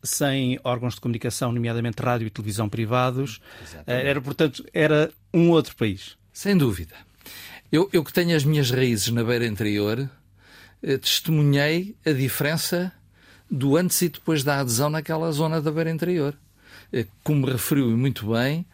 sem 0.03 0.59
órgãos 0.63 0.95
de 0.95 1.01
comunicação, 1.01 1.51
nomeadamente 1.51 2.01
rádio 2.01 2.27
e 2.27 2.31
televisão 2.31 2.69
privados. 2.69 3.41
era, 3.87 4.21
portanto, 4.21 4.65
era 4.73 5.11
um 5.35 5.51
outro 5.51 5.75
país. 5.77 6.17
Sem 6.33 6.57
dúvida. 6.57 6.95
Eu, 7.71 7.89
eu 7.93 8.05
que 8.05 8.13
tenho 8.13 8.37
as 8.37 8.45
minhas 8.45 8.71
raízes 8.71 9.09
na 9.09 9.25
beira 9.25 9.45
interior, 9.47 10.09
eh, 10.83 10.97
testemunhei 10.97 11.97
a 12.07 12.13
diferença 12.13 12.93
do 13.51 13.77
antes 13.77 14.01
e 14.03 14.09
depois 14.09 14.45
da 14.45 14.61
adesão 14.61 14.89
naquela 14.89 15.31
zona 15.33 15.61
da 15.61 15.71
beira 15.71 15.91
interior. 15.91 16.35
Como 17.23 17.47
referiu 17.47 17.95
muito 17.97 18.33
bem, 18.33 18.65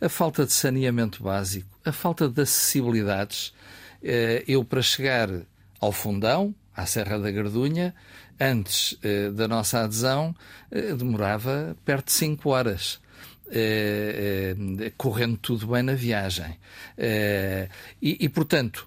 a 0.00 0.08
falta 0.08 0.46
de 0.46 0.52
saneamento 0.52 1.22
básico, 1.22 1.68
a 1.84 1.92
falta 1.92 2.28
de 2.28 2.42
acessibilidades. 2.42 3.52
Eu, 4.46 4.64
para 4.64 4.82
chegar 4.82 5.28
ao 5.80 5.92
Fundão, 5.92 6.54
à 6.74 6.86
Serra 6.86 7.18
da 7.18 7.30
Gardunha, 7.30 7.94
antes 8.40 8.98
da 9.34 9.46
nossa 9.46 9.82
adesão, 9.82 10.34
demorava 10.96 11.76
perto 11.84 12.06
de 12.06 12.12
5 12.12 12.48
horas. 12.48 13.00
Eh, 13.52 14.54
eh, 14.78 14.92
correndo 14.96 15.36
tudo 15.36 15.66
bem 15.66 15.82
na 15.82 15.94
viagem. 15.94 16.56
Eh, 16.96 17.68
e, 18.00 18.16
e, 18.20 18.28
portanto, 18.28 18.86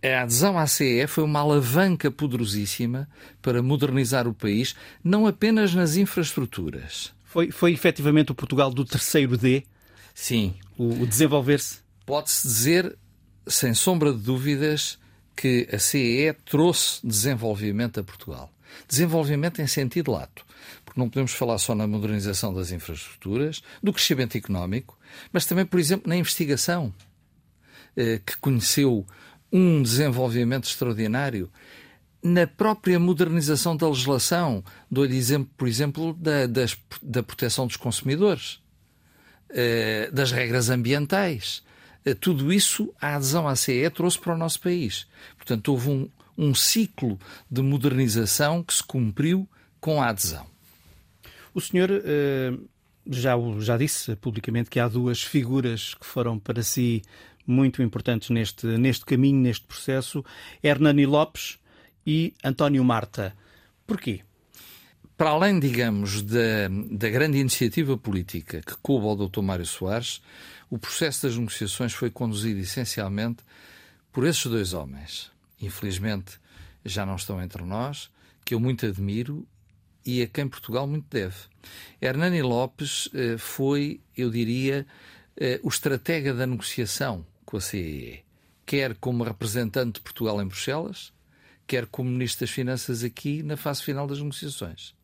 a 0.00 0.22
adesão 0.22 0.56
à 0.56 0.68
CE 0.68 1.04
foi 1.08 1.24
uma 1.24 1.40
alavanca 1.40 2.08
poderosíssima 2.08 3.08
para 3.40 3.60
modernizar 3.60 4.28
o 4.28 4.34
país, 4.34 4.76
não 5.02 5.26
apenas 5.26 5.74
nas 5.74 5.96
infraestruturas. 5.96 7.12
Foi, 7.24 7.50
foi 7.50 7.72
efetivamente 7.72 8.30
o 8.30 8.36
Portugal 8.36 8.70
do 8.72 8.84
terceiro 8.84 9.36
D? 9.36 9.64
Sim. 10.14 10.54
O, 10.78 11.02
o 11.02 11.06
desenvolver-se? 11.06 11.78
Pode-se 12.06 12.46
dizer, 12.46 12.96
sem 13.48 13.74
sombra 13.74 14.12
de 14.12 14.18
dúvidas, 14.18 14.96
que 15.34 15.68
a 15.72 15.78
CE 15.78 16.36
trouxe 16.44 17.04
desenvolvimento 17.04 17.98
a 17.98 18.04
Portugal. 18.04 18.51
Desenvolvimento 18.88 19.60
em 19.60 19.66
sentido 19.66 20.12
lato 20.12 20.44
porque 20.84 21.00
não 21.00 21.08
podemos 21.08 21.32
falar 21.32 21.58
só 21.58 21.74
na 21.74 21.86
modernização 21.86 22.52
das 22.52 22.70
infraestruturas, 22.70 23.62
do 23.82 23.92
crescimento 23.92 24.36
económico, 24.36 24.98
mas 25.32 25.46
também, 25.46 25.64
por 25.64 25.80
exemplo, 25.80 26.08
na 26.08 26.16
investigação, 26.16 26.92
eh, 27.96 28.20
que 28.24 28.36
conheceu 28.38 29.06
um 29.52 29.82
desenvolvimento 29.82 30.64
extraordinário. 30.64 31.50
Na 32.22 32.46
própria 32.46 32.98
modernização 32.98 33.76
da 33.76 33.88
legislação, 33.88 34.62
dou-lhe 34.90 35.16
exemplo, 35.16 35.50
por 35.56 35.66
exemplo, 35.66 36.14
da, 36.14 36.46
das, 36.46 36.76
da 37.02 37.22
proteção 37.22 37.66
dos 37.66 37.76
consumidores, 37.76 38.60
eh, 39.50 40.10
das 40.12 40.30
regras 40.30 40.70
ambientais. 40.70 41.62
Eh, 42.04 42.14
tudo 42.14 42.52
isso, 42.52 42.94
a 43.00 43.16
adesão 43.16 43.48
à 43.48 43.56
CE 43.56 43.90
trouxe 43.90 44.18
para 44.18 44.34
o 44.34 44.38
nosso 44.38 44.60
país. 44.60 45.06
Portanto, 45.36 45.68
houve 45.68 45.90
um, 45.90 46.08
um 46.36 46.54
ciclo 46.54 47.18
de 47.50 47.62
modernização 47.62 48.62
que 48.62 48.74
se 48.74 48.82
cumpriu 48.82 49.48
com 49.80 50.00
a 50.00 50.08
adesão. 50.08 50.46
O 51.54 51.60
senhor 51.60 51.90
uh, 51.90 52.68
já, 53.06 53.34
já 53.58 53.76
disse 53.76 54.16
publicamente 54.16 54.70
que 54.70 54.80
há 54.80 54.88
duas 54.88 55.22
figuras 55.22 55.94
que 55.94 56.06
foram 56.06 56.38
para 56.38 56.62
si 56.62 57.02
muito 57.46 57.82
importantes 57.82 58.30
neste, 58.30 58.66
neste 58.66 59.04
caminho, 59.04 59.40
neste 59.40 59.66
processo: 59.66 60.24
Hernani 60.62 61.06
Lopes 61.06 61.58
e 62.06 62.34
António 62.44 62.84
Marta. 62.84 63.34
Porquê? 63.86 64.20
Para 65.16 65.30
além, 65.30 65.60
digamos, 65.60 66.22
da, 66.22 66.68
da 66.90 67.08
grande 67.10 67.38
iniciativa 67.38 67.96
política 67.96 68.60
que 68.60 68.76
coube 68.82 69.06
ao 69.06 69.28
Dr. 69.28 69.40
Mário 69.40 69.66
Soares, 69.66 70.22
o 70.70 70.78
processo 70.78 71.26
das 71.26 71.36
negociações 71.36 71.92
foi 71.92 72.10
conduzido 72.10 72.58
essencialmente 72.58 73.44
por 74.10 74.26
esses 74.26 74.44
dois 74.46 74.72
homens. 74.72 75.31
Infelizmente, 75.62 76.38
já 76.84 77.06
não 77.06 77.16
estão 77.16 77.40
entre 77.40 77.62
nós, 77.62 78.10
que 78.44 78.54
eu 78.54 78.60
muito 78.60 78.84
admiro 78.84 79.46
e 80.04 80.20
a 80.20 80.26
quem 80.26 80.48
Portugal 80.48 80.86
muito 80.86 81.06
deve. 81.08 81.36
Hernani 82.00 82.42
Lopes 82.42 83.08
eh, 83.14 83.38
foi, 83.38 84.00
eu 84.16 84.28
diria, 84.30 84.84
eh, 85.36 85.60
o 85.62 85.68
estratega 85.68 86.34
da 86.34 86.46
negociação 86.46 87.24
com 87.46 87.56
a 87.56 87.60
CEE, 87.60 88.24
quer 88.66 88.96
como 88.96 89.22
representante 89.22 89.94
de 89.94 90.00
Portugal 90.00 90.42
em 90.42 90.46
Bruxelas, 90.46 91.12
quer 91.66 91.86
como 91.86 92.10
Ministro 92.10 92.44
das 92.44 92.50
Finanças 92.50 93.04
aqui 93.04 93.42
na 93.44 93.56
fase 93.56 93.82
final 93.82 94.08
das 94.08 94.18
negociações. 94.18 94.94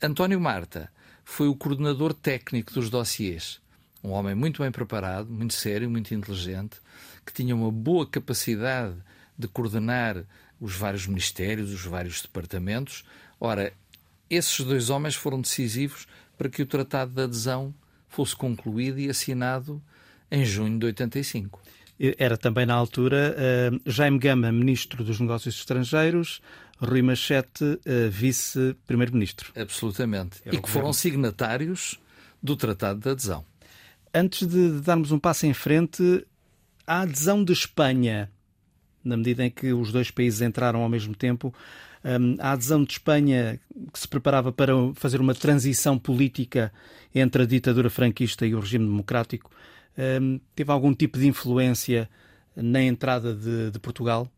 António 0.00 0.40
Marta 0.40 0.92
foi 1.24 1.48
o 1.48 1.56
coordenador 1.56 2.14
técnico 2.14 2.72
dos 2.72 2.88
dossiês, 2.88 3.60
um 4.04 4.10
homem 4.10 4.34
muito 4.34 4.62
bem 4.62 4.70
preparado, 4.70 5.30
muito 5.30 5.54
sério, 5.54 5.88
muito 5.88 6.12
inteligente, 6.12 6.78
que 7.24 7.32
tinha 7.32 7.54
uma 7.54 7.70
boa 7.70 8.04
capacidade 8.06 8.96
de 9.42 9.48
coordenar 9.48 10.24
os 10.60 10.74
vários 10.74 11.06
ministérios, 11.06 11.72
os 11.72 11.84
vários 11.84 12.22
departamentos, 12.22 13.04
Ora, 13.44 13.72
esses 14.30 14.64
dois 14.64 14.88
homens 14.88 15.16
foram 15.16 15.40
decisivos 15.40 16.06
para 16.38 16.48
que 16.48 16.62
o 16.62 16.66
Tratado 16.66 17.10
de 17.10 17.22
Adesão 17.22 17.74
fosse 18.08 18.36
concluído 18.36 19.00
e 19.00 19.10
assinado 19.10 19.82
em 20.30 20.44
junho 20.44 20.78
de 20.78 20.86
85. 20.86 21.60
Era 22.16 22.38
também 22.38 22.64
na 22.64 22.74
altura 22.74 23.36
uh, 23.36 23.80
Jaime 23.84 24.20
Gama, 24.20 24.52
Ministro 24.52 25.02
dos 25.02 25.18
Negócios 25.18 25.56
Estrangeiros, 25.56 26.40
Rui 26.78 27.02
Machete, 27.02 27.64
uh, 27.64 28.08
Vice-Primeiro-Ministro. 28.12 29.52
Absolutamente. 29.56 30.40
Era 30.44 30.54
e 30.54 30.62
que 30.62 30.70
foram 30.70 30.92
signatários 30.92 31.98
do 32.40 32.54
Tratado 32.54 33.00
de 33.00 33.08
Adesão. 33.08 33.44
antes 34.14 34.46
de 34.46 34.80
darmos 34.82 35.10
um 35.10 35.18
passo 35.18 35.46
em 35.46 35.52
frente, 35.52 36.24
a 36.86 37.00
adesão 37.00 37.42
de 37.42 37.52
Espanha, 37.52 38.30
na 39.04 39.16
medida 39.16 39.44
em 39.44 39.50
que 39.50 39.72
os 39.72 39.92
dois 39.92 40.10
países 40.10 40.40
entraram 40.40 40.82
ao 40.82 40.88
mesmo 40.88 41.14
tempo, 41.14 41.54
hum, 42.04 42.36
a 42.38 42.52
adesão 42.52 42.84
de 42.84 42.92
Espanha, 42.92 43.58
que 43.92 43.98
se 43.98 44.08
preparava 44.08 44.52
para 44.52 44.72
fazer 44.94 45.20
uma 45.20 45.34
transição 45.34 45.98
política 45.98 46.72
entre 47.14 47.42
a 47.42 47.46
ditadura 47.46 47.90
franquista 47.90 48.46
e 48.46 48.54
o 48.54 48.60
regime 48.60 48.86
democrático, 48.86 49.50
hum, 50.20 50.40
teve 50.54 50.70
algum 50.70 50.94
tipo 50.94 51.18
de 51.18 51.26
influência 51.26 52.08
na 52.54 52.82
entrada 52.82 53.34
de, 53.34 53.70
de 53.70 53.78
Portugal? 53.78 54.30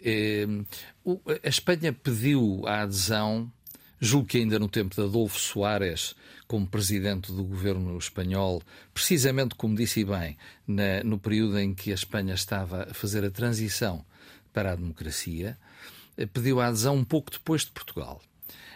É, 0.00 0.46
a 1.42 1.48
Espanha 1.48 1.92
pediu 1.92 2.62
a 2.66 2.82
adesão, 2.82 3.50
julgo 4.00 4.28
que 4.28 4.38
ainda 4.38 4.58
no 4.58 4.68
tempo 4.68 4.94
de 4.94 5.02
Adolfo 5.02 5.38
Soares, 5.38 6.14
como 6.46 6.66
presidente 6.66 7.32
do 7.32 7.44
governo 7.44 7.96
espanhol, 7.96 8.62
precisamente 8.92 9.54
como 9.54 9.76
disse 9.76 10.04
bem, 10.04 10.36
na, 10.66 11.02
no 11.02 11.18
período 11.18 11.58
em 11.58 11.74
que 11.74 11.90
a 11.90 11.94
Espanha 11.94 12.34
estava 12.34 12.88
a 12.90 12.94
fazer 12.94 13.24
a 13.24 13.30
transição 13.30 14.04
para 14.52 14.72
a 14.72 14.76
democracia, 14.76 15.58
eh, 16.16 16.26
pediu 16.26 16.60
a 16.60 16.66
adesão 16.66 16.96
um 16.96 17.04
pouco 17.04 17.30
depois 17.30 17.64
de 17.64 17.72
Portugal. 17.72 18.20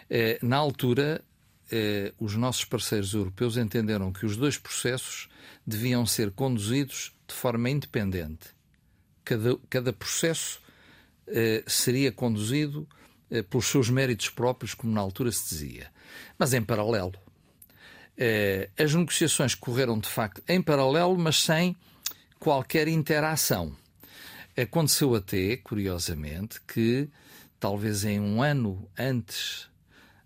Eh, 0.09 0.39
na 0.41 0.57
altura, 0.57 1.23
eh, 1.71 2.13
os 2.19 2.35
nossos 2.35 2.65
parceiros 2.65 3.13
europeus 3.13 3.55
entenderam 3.55 4.11
que 4.11 4.25
os 4.25 4.35
dois 4.35 4.57
processos 4.57 5.29
deviam 5.65 6.05
ser 6.05 6.31
conduzidos 6.31 7.13
de 7.27 7.33
forma 7.33 7.69
independente. 7.69 8.47
Cada, 9.23 9.57
cada 9.69 9.93
processo 9.93 10.59
seria 11.67 12.11
conduzido 12.11 12.87
pelos 13.49 13.67
seus 13.67 13.89
méritos 13.89 14.29
próprios, 14.29 14.73
como 14.73 14.93
na 14.93 15.01
altura 15.01 15.31
se 15.31 15.49
dizia. 15.49 15.87
Mas 16.37 16.53
em 16.53 16.61
paralelo, 16.61 17.13
eh, 18.17 18.69
as 18.77 18.93
negociações 18.93 19.53
correram 19.53 19.99
de 19.99 20.09
facto 20.09 20.41
em 20.47 20.61
paralelo, 20.61 21.17
mas 21.17 21.41
sem 21.41 21.75
qualquer 22.39 22.87
interação. 22.87 23.75
Aconteceu 24.57 25.15
até, 25.15 25.57
curiosamente, 25.57 26.59
que 26.61 27.07
talvez 27.59 28.03
em 28.03 28.19
um 28.19 28.41
ano 28.41 28.89
antes 28.97 29.69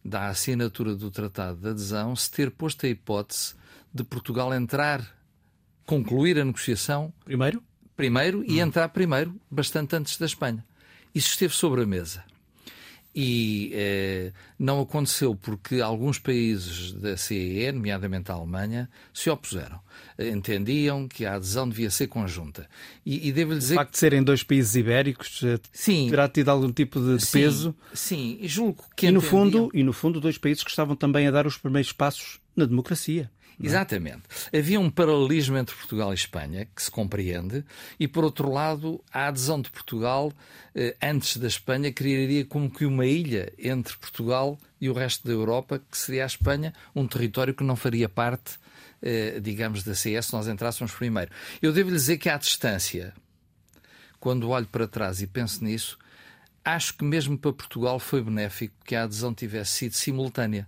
da 0.03 0.27
assinatura 0.27 0.95
do 0.95 1.11
Tratado 1.11 1.59
de 1.59 1.69
Adesão, 1.69 2.15
se 2.15 2.31
ter 2.31 2.51
posto 2.51 2.85
a 2.85 2.89
hipótese 2.89 3.53
de 3.93 4.03
Portugal 4.03 4.53
entrar, 4.53 5.05
concluir 5.85 6.39
a 6.39 6.45
negociação. 6.45 7.13
Primeiro? 7.23 7.63
Primeiro 7.95 8.39
hum. 8.39 8.45
e 8.47 8.59
entrar 8.59 8.89
primeiro, 8.89 9.39
bastante 9.49 9.95
antes 9.95 10.17
da 10.17 10.25
Espanha. 10.25 10.65
Isso 11.13 11.29
esteve 11.29 11.53
sobre 11.53 11.83
a 11.83 11.85
mesa 11.85 12.23
e 13.15 13.71
eh, 13.73 14.31
não 14.57 14.81
aconteceu 14.81 15.35
porque 15.35 15.81
alguns 15.81 16.17
países 16.17 16.91
da 16.93 17.15
CEE, 17.15 17.71
nomeadamente 17.71 18.31
a 18.31 18.35
Alemanha, 18.35 18.89
se 19.13 19.29
opuseram. 19.29 19.79
Entendiam 20.17 21.07
que 21.07 21.25
a 21.25 21.35
adesão 21.35 21.69
devia 21.69 21.91
ser 21.91 22.07
conjunta. 22.07 22.67
E, 23.05 23.27
e 23.27 23.31
devo 23.31 23.55
dizer. 23.55 23.75
O 23.75 23.77
facto 23.77 23.91
de 23.91 23.99
serem 23.99 24.23
dois 24.23 24.41
países 24.43 24.75
ibéricos 24.75 25.41
eh, 25.43 25.59
sim, 25.71 26.09
terá 26.09 26.27
tido 26.27 26.49
algum 26.49 26.71
tipo 26.71 26.99
de, 26.99 27.17
de 27.17 27.25
sim, 27.25 27.39
peso. 27.39 27.75
Sim, 27.93 28.39
julgo 28.43 28.83
que. 28.95 29.07
E 29.07 29.11
no, 29.11 29.21
fundo, 29.21 29.69
e 29.73 29.83
no 29.83 29.93
fundo, 29.93 30.19
dois 30.19 30.37
países 30.37 30.63
que 30.63 30.69
estavam 30.71 30.95
também 30.95 31.27
a 31.27 31.31
dar 31.31 31.45
os 31.45 31.57
primeiros 31.57 31.91
passos 31.91 32.39
na 32.55 32.65
democracia. 32.65 33.29
É? 33.61 33.65
Exatamente. 33.65 34.23
Havia 34.55 34.79
um 34.79 34.89
paralelismo 34.89 35.57
entre 35.57 35.75
Portugal 35.75 36.11
e 36.11 36.15
Espanha, 36.15 36.67
que 36.75 36.81
se 36.81 36.91
compreende, 36.91 37.63
e 37.99 38.07
por 38.07 38.23
outro 38.23 38.51
lado, 38.51 39.03
a 39.11 39.27
adesão 39.27 39.61
de 39.61 39.69
Portugal 39.69 40.31
eh, 40.75 40.95
antes 41.01 41.37
da 41.37 41.47
Espanha 41.47 41.91
criaria 41.91 42.45
como 42.45 42.69
que 42.69 42.85
uma 42.85 43.05
ilha 43.05 43.51
entre 43.57 43.95
Portugal 43.97 44.57
e 44.81 44.89
o 44.89 44.93
resto 44.93 45.27
da 45.27 45.33
Europa, 45.33 45.81
que 45.89 45.97
seria 45.97 46.23
a 46.23 46.27
Espanha, 46.27 46.73
um 46.95 47.07
território 47.07 47.53
que 47.53 47.63
não 47.63 47.75
faria 47.75 48.09
parte, 48.09 48.59
eh, 49.01 49.39
digamos, 49.39 49.83
da 49.83 49.93
CS 49.93 50.27
se 50.27 50.33
nós 50.33 50.47
entrássemos 50.47 50.91
primeiro. 50.93 51.31
Eu 51.61 51.71
devo 51.71 51.91
dizer 51.91 52.17
que 52.17 52.29
à 52.29 52.37
distância, 52.37 53.13
quando 54.19 54.49
olho 54.49 54.67
para 54.67 54.87
trás 54.87 55.21
e 55.21 55.27
penso 55.27 55.63
nisso, 55.63 55.97
acho 56.63 56.95
que 56.95 57.03
mesmo 57.03 57.37
para 57.37 57.53
Portugal 57.53 57.99
foi 57.99 58.21
benéfico 58.21 58.73
que 58.85 58.95
a 58.95 59.03
adesão 59.03 59.33
tivesse 59.33 59.71
sido 59.71 59.93
simultânea. 59.93 60.67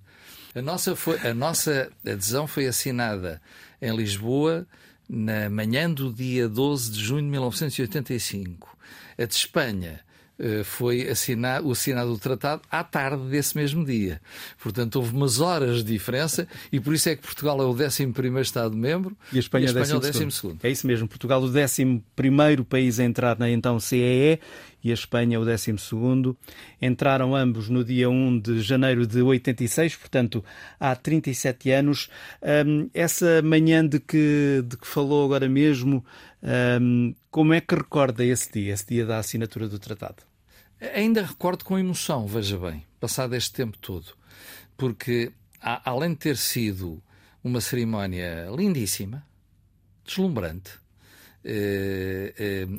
A 0.56 0.62
nossa, 0.62 0.96
foi, 0.96 1.20
a 1.20 1.34
nossa 1.34 1.92
adesão 2.08 2.48
foi 2.48 2.66
assinada 2.66 3.42
em 3.82 3.94
Lisboa 3.94 4.66
na 5.08 5.50
manhã 5.50 5.92
do 5.92 6.14
dia 6.14 6.48
12 6.48 6.92
de 6.92 7.04
junho 7.04 7.24
de 7.24 7.30
1985. 7.30 8.78
A 9.18 9.26
de 9.26 9.34
Espanha 9.34 10.00
eh, 10.38 10.64
foi 10.66 11.08
assinar, 11.08 11.62
o 11.62 11.72
assinado 11.72 12.12
do 12.12 12.20
tratado 12.20 12.62
à 12.70 12.84
tarde 12.84 13.24
desse 13.30 13.56
mesmo 13.56 13.86
dia. 13.86 14.22
Portanto, 14.62 14.98
houve 14.98 15.16
umas 15.16 15.40
horas 15.40 15.78
de 15.78 15.94
diferença 15.94 16.46
e 16.72 16.80
por 16.80 16.94
isso 16.94 17.08
é 17.08 17.16
que 17.16 17.22
Portugal 17.22 17.62
é 17.62 17.66
o 17.66 17.70
11 17.70 18.12
Estado-membro 18.42 19.16
e 19.32 19.38
a 19.38 19.40
Espanha, 19.40 19.64
e 19.64 19.68
a 19.68 19.72
Espanha 19.72 19.94
é 19.94 19.96
o 19.96 20.00
12. 20.00 20.58
É 20.62 20.70
isso 20.70 20.86
mesmo. 20.86 21.08
Portugal, 21.08 21.42
o 21.42 21.48
11 21.48 22.04
país 22.70 23.00
a 23.00 23.06
entrar 23.06 23.40
na 23.40 23.50
então 23.50 23.80
CEE 23.80 24.40
e 24.86 24.92
a 24.92 24.94
Espanha 24.94 25.40
o 25.40 25.44
12 25.44 25.76
Entraram 26.80 27.36
ambos 27.36 27.70
no 27.70 27.84
dia 27.84 28.08
1 28.08 28.40
de 28.40 28.62
janeiro 28.62 29.08
de 29.08 29.20
86, 29.20 29.96
portanto 29.96 30.46
há 30.80 30.96
37 30.96 31.72
anos. 31.72 32.08
Um, 32.40 32.88
essa 32.94 33.42
manhã 33.42 33.86
de 33.86 34.00
que, 34.00 34.64
de 34.64 34.78
que 34.78 34.86
falou 34.86 35.26
agora 35.26 35.50
mesmo, 35.50 36.06
um, 36.80 37.16
como 37.32 37.56
é 37.56 37.62
que 37.62 37.74
recorda 37.74 38.24
esse 38.24 38.54
dia, 38.54 38.74
esse 38.74 38.86
dia 38.86 39.08
da 39.08 39.18
assinatura 39.18 39.68
do 39.68 39.80
tratado? 39.80 40.22
Ainda 40.94 41.24
recordo 41.24 41.66
com 41.66 41.80
emoção, 41.80 42.28
veja 42.28 42.56
bem, 42.60 42.86
passado 43.00 43.36
este 43.36 43.54
tempo 43.54 43.80
todo, 43.80 44.14
porque 44.78 45.32
além 45.60 46.12
de 46.12 46.18
ter 46.18 46.38
sido 46.38 47.02
uma 47.44 47.60
cerimónia 47.60 48.48
lindíssima, 48.56 49.26
deslumbrante, 50.06 50.74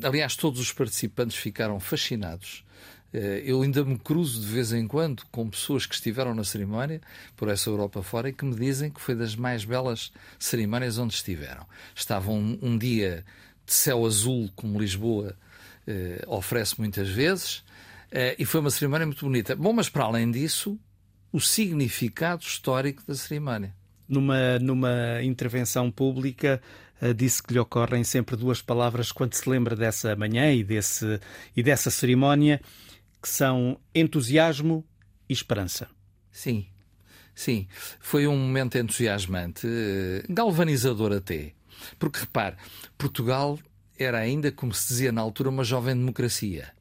aliás, 0.03 0.37
todos 0.37 0.61
os 0.61 0.73
participantes 0.73 1.37
ficaram 1.37 1.79
fascinados. 1.79 2.65
Eh, 3.13 3.43
eu 3.47 3.63
ainda 3.63 3.85
me 3.85 3.99
cruzo 3.99 4.41
de 4.41 4.47
vez 4.47 4.73
em 4.73 4.87
quando 4.87 5.23
com 5.31 5.49
pessoas 5.49 5.87
que 5.87 5.95
estiveram 5.95 6.35
na 6.35 6.45
cerimónia 6.45 7.01
por 7.37 7.49
essa 7.49 7.71
Europa 7.71 8.03
fora 8.03 8.29
e 8.29 8.33
que 8.33 8.45
me 8.45 8.55
dizem 8.55 8.91
que 8.91 9.01
foi 9.01 9.15
das 9.15 9.35
mais 9.35 9.65
belas 9.65 10.13
cerimónias 10.39 10.99
onde 10.99 11.15
estiveram. 11.15 11.67
Estavam 11.95 12.59
um, 12.61 12.77
dia 12.77 13.25
de 13.65 13.73
céu 13.73 14.05
azul, 14.05 14.51
como 14.55 14.79
Lisboa 14.79 15.37
oferece 16.27 16.79
muitas 16.81 17.09
vezes, 17.09 17.63
e 18.37 18.45
foi 18.45 18.61
uma 18.61 18.71
cerimónia 18.71 19.07
muito 19.07 19.25
bonita. 19.25 19.55
Bom, 19.55 19.73
mas 19.73 19.89
para 19.89 20.05
além 20.05 20.31
disso, 20.33 20.79
o 21.33 21.41
significado 21.41 22.43
histórico 22.43 23.03
da 23.07 23.15
cerimónia. 23.15 23.75
Numa, 24.09 24.59
numa 24.59 25.23
intervenção 25.23 25.91
pública, 25.91 26.63
eh, 26.63 26.86
disse 27.17 27.43
que 27.43 27.53
lhe 27.53 27.59
ocorrem 27.59 28.03
sempre 28.05 28.37
duas 28.37 28.63
palavras 28.63 29.13
quando 29.13 29.35
se 29.35 29.49
lembra 29.49 29.77
dessa 29.77 30.15
manhã 30.17 30.53
e, 30.53 30.65
desse, 30.65 31.21
e 31.57 31.63
dessa 31.63 31.91
cerimónia, 31.91 32.61
que 33.23 33.29
são 33.29 33.79
entusiasmo 33.95 34.85
e 35.29 35.33
esperança. 35.33 35.89
Sim, 36.31 36.67
sim. 37.35 37.67
Foi 38.01 38.27
um 38.27 38.37
momento 38.37 38.79
entusiasmante, 38.79 39.67
eh, 39.67 40.25
galvanizador 40.29 41.13
até. 41.13 41.53
Porque, 41.99 42.21
repare, 42.21 42.57
Portugal 42.97 43.59
era 43.99 44.19
ainda, 44.19 44.53
como 44.53 44.73
se 44.73 44.89
dizia 44.89 45.13
na 45.13 45.21
altura, 45.21 45.51
uma 45.51 45.65
jovem 45.65 45.97
democracia. 45.97 46.73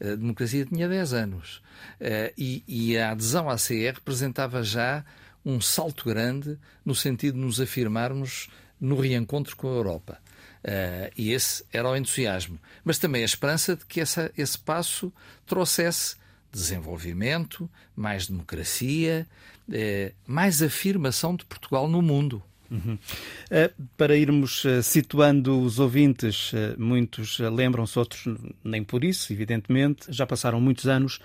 A 0.00 0.14
democracia 0.16 0.66
tinha 0.66 0.88
10 0.88 1.12
anos. 1.12 1.62
Eh, 2.00 2.32
e, 2.36 2.64
e 2.66 2.98
a 2.98 3.12
adesão 3.12 3.48
à 3.48 3.56
CE 3.56 3.90
representava 3.90 4.62
já 4.62 5.04
um 5.44 5.60
salto 5.60 6.04
grande 6.04 6.58
no 6.84 6.94
sentido 6.94 7.34
de 7.34 7.40
nos 7.40 7.60
afirmarmos 7.60 8.48
no 8.80 9.00
reencontro 9.00 9.56
com 9.56 9.68
a 9.68 9.72
Europa. 9.72 10.18
Uh, 10.64 11.12
e 11.16 11.32
esse 11.32 11.64
era 11.72 11.88
o 11.88 11.96
entusiasmo. 11.96 12.58
Mas 12.84 12.98
também 12.98 13.22
a 13.22 13.24
esperança 13.26 13.76
de 13.76 13.86
que 13.86 14.00
essa, 14.00 14.32
esse 14.36 14.58
passo 14.58 15.12
trouxesse 15.46 16.16
desenvolvimento, 16.50 17.70
mais 17.94 18.26
democracia, 18.26 19.26
uh, 19.68 20.14
mais 20.26 20.62
afirmação 20.62 21.36
de 21.36 21.44
Portugal 21.44 21.88
no 21.88 22.02
mundo. 22.02 22.42
Uhum. 22.70 22.94
Uh, 22.94 23.82
para 23.96 24.16
irmos 24.16 24.64
uh, 24.64 24.82
situando 24.82 25.60
os 25.60 25.78
ouvintes, 25.78 26.52
uh, 26.52 26.74
muitos 26.78 27.38
lembram-se, 27.38 27.98
outros 27.98 28.24
nem 28.64 28.82
por 28.82 29.04
isso, 29.04 29.32
evidentemente, 29.32 30.06
já 30.08 30.26
passaram 30.26 30.60
muitos 30.60 30.86
anos. 30.86 31.20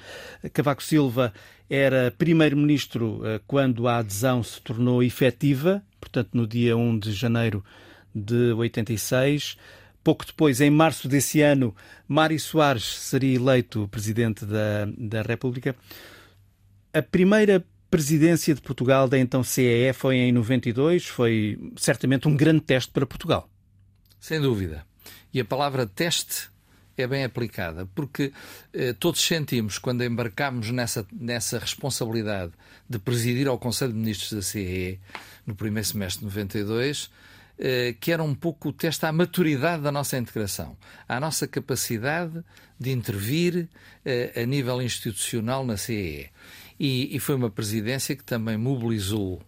Cavaco 0.53 0.83
Silva 0.83 1.33
era 1.69 2.13
primeiro-ministro 2.17 3.21
quando 3.47 3.87
a 3.87 3.99
adesão 3.99 4.43
se 4.43 4.61
tornou 4.61 5.01
efetiva, 5.01 5.81
portanto, 6.01 6.29
no 6.33 6.45
dia 6.45 6.75
1 6.75 6.99
de 6.99 7.13
janeiro 7.13 7.63
de 8.13 8.51
86. 8.51 9.57
Pouco 10.03 10.25
depois, 10.25 10.59
em 10.59 10.69
março 10.69 11.07
desse 11.07 11.41
ano, 11.41 11.73
Mário 12.07 12.39
Soares 12.39 12.83
seria 12.83 13.35
eleito 13.35 13.87
presidente 13.87 14.45
da, 14.45 14.85
da 14.97 15.21
República. 15.21 15.75
A 16.93 17.01
primeira 17.01 17.63
presidência 17.91 18.55
de 18.55 18.61
Portugal 18.61 19.07
da 19.07 19.19
então 19.19 19.43
CEE 19.43 19.91
foi 19.91 20.15
em 20.15 20.31
92, 20.31 21.05
foi 21.05 21.59
certamente 21.75 22.27
um 22.27 22.35
grande 22.35 22.61
teste 22.61 22.89
para 22.89 23.05
Portugal. 23.05 23.49
Sem 24.17 24.39
dúvida. 24.39 24.85
E 25.33 25.41
a 25.41 25.45
palavra 25.45 25.85
teste 25.85 26.49
é 26.97 27.05
bem 27.05 27.23
aplicada, 27.23 27.85
porque 27.93 28.31
eh, 28.73 28.93
todos 28.93 29.21
sentimos, 29.21 29.77
quando 29.77 30.03
embarcámos 30.03 30.71
nessa, 30.71 31.05
nessa 31.11 31.59
responsabilidade 31.59 32.53
de 32.89 32.97
presidir 32.97 33.47
ao 33.47 33.59
Conselho 33.59 33.91
de 33.91 33.99
Ministros 33.99 34.31
da 34.31 34.41
CEE 34.41 34.99
no 35.45 35.55
primeiro 35.55 35.87
semestre 35.87 36.19
de 36.19 36.25
92, 36.25 37.09
eh, 37.59 37.95
que 37.99 38.11
era 38.11 38.23
um 38.23 38.33
pouco 38.33 38.69
o 38.69 38.73
teste 38.73 39.05
à 39.05 39.11
maturidade 39.11 39.83
da 39.83 39.91
nossa 39.91 40.17
integração, 40.17 40.77
à 41.07 41.19
nossa 41.19 41.47
capacidade 41.47 42.43
de 42.79 42.91
intervir 42.91 43.67
eh, 44.05 44.31
a 44.41 44.45
nível 44.45 44.81
institucional 44.81 45.65
na 45.65 45.77
CEE. 45.77 46.29
E, 46.79 47.15
e 47.15 47.19
foi 47.19 47.35
uma 47.35 47.49
presidência 47.49 48.15
que 48.15 48.23
também 48.23 48.57
mobilizou 48.57 49.41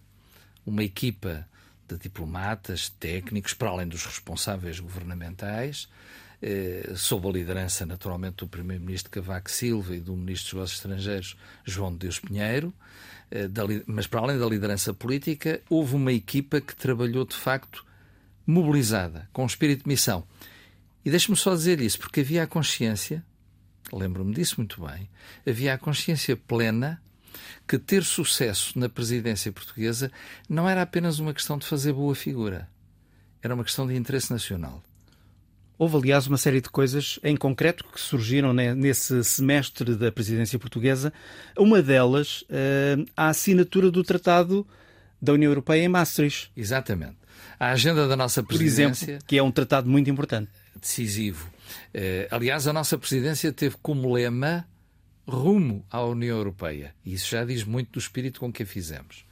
uma 0.66 0.82
equipa 0.82 1.46
de 1.88 1.98
diplomatas, 1.98 2.88
técnicos, 2.88 3.54
para 3.54 3.68
além 3.68 3.86
dos 3.86 4.04
responsáveis 4.04 4.80
governamentais, 4.80 5.88
eh, 6.40 6.92
sob 6.96 7.28
a 7.28 7.32
liderança, 7.32 7.84
naturalmente, 7.84 8.36
do 8.36 8.48
Primeiro-Ministro 8.48 9.10
Cavaco 9.10 9.50
Silva 9.50 9.94
e 9.94 10.00
do 10.00 10.16
Ministro 10.16 10.44
dos 10.44 10.52
Negócios 10.54 10.78
Estrangeiros, 10.78 11.36
João 11.64 11.92
de 11.92 11.98
Deus 11.98 12.18
Pinheiro. 12.18 12.72
Eh, 13.30 13.48
mas, 13.86 14.06
para 14.06 14.20
além 14.20 14.38
da 14.38 14.46
liderança 14.46 14.94
política, 14.94 15.60
houve 15.68 15.94
uma 15.94 16.12
equipa 16.12 16.60
que 16.60 16.74
trabalhou, 16.74 17.24
de 17.24 17.34
facto, 17.34 17.84
mobilizada, 18.46 19.28
com 19.32 19.44
espírito 19.44 19.84
de 19.84 19.88
missão. 19.88 20.26
E 21.04 21.10
deixe-me 21.10 21.36
só 21.36 21.54
dizer 21.54 21.80
isso, 21.80 21.98
porque 21.98 22.20
havia 22.20 22.42
a 22.42 22.46
consciência, 22.46 23.24
lembro-me 23.92 24.34
disso 24.34 24.54
muito 24.56 24.84
bem, 24.84 25.08
havia 25.46 25.74
a 25.74 25.78
consciência 25.78 26.36
plena 26.36 27.00
que 27.66 27.78
ter 27.78 28.04
sucesso 28.04 28.78
na 28.78 28.88
presidência 28.88 29.52
portuguesa 29.52 30.10
não 30.48 30.68
era 30.68 30.82
apenas 30.82 31.18
uma 31.18 31.34
questão 31.34 31.58
de 31.58 31.66
fazer 31.66 31.92
boa 31.92 32.14
figura, 32.14 32.68
era 33.42 33.54
uma 33.54 33.64
questão 33.64 33.86
de 33.86 33.94
interesse 33.94 34.30
nacional. 34.30 34.82
Houve, 35.76 35.96
aliás, 35.96 36.26
uma 36.28 36.36
série 36.36 36.60
de 36.60 36.68
coisas 36.68 37.18
em 37.22 37.36
concreto 37.36 37.84
que 37.84 38.00
surgiram 38.00 38.52
nesse 38.52 39.24
semestre 39.24 39.96
da 39.96 40.12
presidência 40.12 40.56
portuguesa. 40.56 41.12
Uma 41.58 41.82
delas, 41.82 42.44
eh, 42.48 42.96
a 43.16 43.28
assinatura 43.28 43.90
do 43.90 44.04
Tratado 44.04 44.64
da 45.20 45.32
União 45.32 45.50
Europeia 45.50 45.82
em 45.82 45.88
Maastricht. 45.88 46.52
Exatamente. 46.56 47.16
A 47.58 47.70
agenda 47.70 48.06
da 48.06 48.16
nossa 48.16 48.42
presidência. 48.42 49.06
Por 49.06 49.10
exemplo, 49.10 49.26
que 49.26 49.36
é 49.36 49.42
um 49.42 49.50
tratado 49.50 49.90
muito 49.90 50.08
importante. 50.08 50.48
Decisivo. 50.80 51.50
Eh, 51.92 52.28
aliás, 52.30 52.68
a 52.68 52.72
nossa 52.72 52.96
presidência 52.96 53.52
teve 53.52 53.76
como 53.82 54.12
lema 54.12 54.64
rumo 55.26 55.84
à 55.90 56.02
União 56.04 56.36
Europeia. 56.36 56.94
E 57.04 57.14
isso 57.14 57.30
já 57.30 57.44
diz 57.44 57.64
muito 57.64 57.92
do 57.92 57.98
espírito 57.98 58.40
com 58.40 58.52
que 58.52 58.62
a 58.62 58.66
fizemos. 58.66 59.24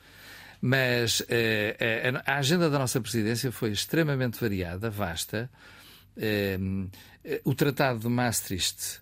Mas 0.60 1.22
eh, 1.28 2.12
a 2.24 2.36
agenda 2.36 2.70
da 2.70 2.78
nossa 2.78 3.00
presidência 3.00 3.50
foi 3.50 3.72
extremamente 3.72 4.40
variada, 4.40 4.88
vasta 4.88 5.50
Ehm, 6.16 6.88
eh, 7.24 7.40
o 7.44 7.54
Tratado 7.54 8.00
de 8.00 8.08
Maastricht 8.08 9.00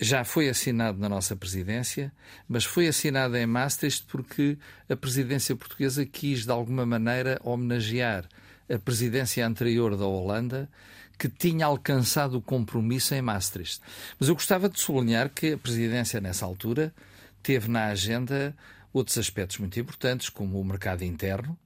já 0.00 0.24
foi 0.24 0.48
assinado 0.48 0.98
na 0.98 1.08
nossa 1.08 1.34
presidência, 1.34 2.12
mas 2.48 2.64
foi 2.64 2.86
assinado 2.86 3.36
em 3.36 3.46
Maastricht 3.46 4.06
porque 4.06 4.56
a 4.88 4.94
presidência 4.94 5.56
portuguesa 5.56 6.06
quis, 6.06 6.44
de 6.44 6.52
alguma 6.52 6.86
maneira, 6.86 7.40
homenagear 7.42 8.28
a 8.72 8.78
presidência 8.78 9.44
anterior 9.44 9.96
da 9.96 10.06
Holanda, 10.06 10.70
que 11.18 11.28
tinha 11.28 11.66
alcançado 11.66 12.38
o 12.38 12.42
compromisso 12.42 13.14
em 13.14 13.20
Maastricht. 13.20 13.80
Mas 14.18 14.28
eu 14.28 14.34
gostava 14.34 14.68
de 14.68 14.78
sublinhar 14.78 15.28
que 15.30 15.54
a 15.54 15.58
presidência, 15.58 16.20
nessa 16.20 16.46
altura, 16.46 16.94
teve 17.42 17.68
na 17.68 17.86
agenda 17.86 18.56
outros 18.92 19.18
aspectos 19.18 19.58
muito 19.58 19.78
importantes, 19.78 20.28
como 20.28 20.60
o 20.60 20.64
mercado 20.64 21.02
interno, 21.02 21.58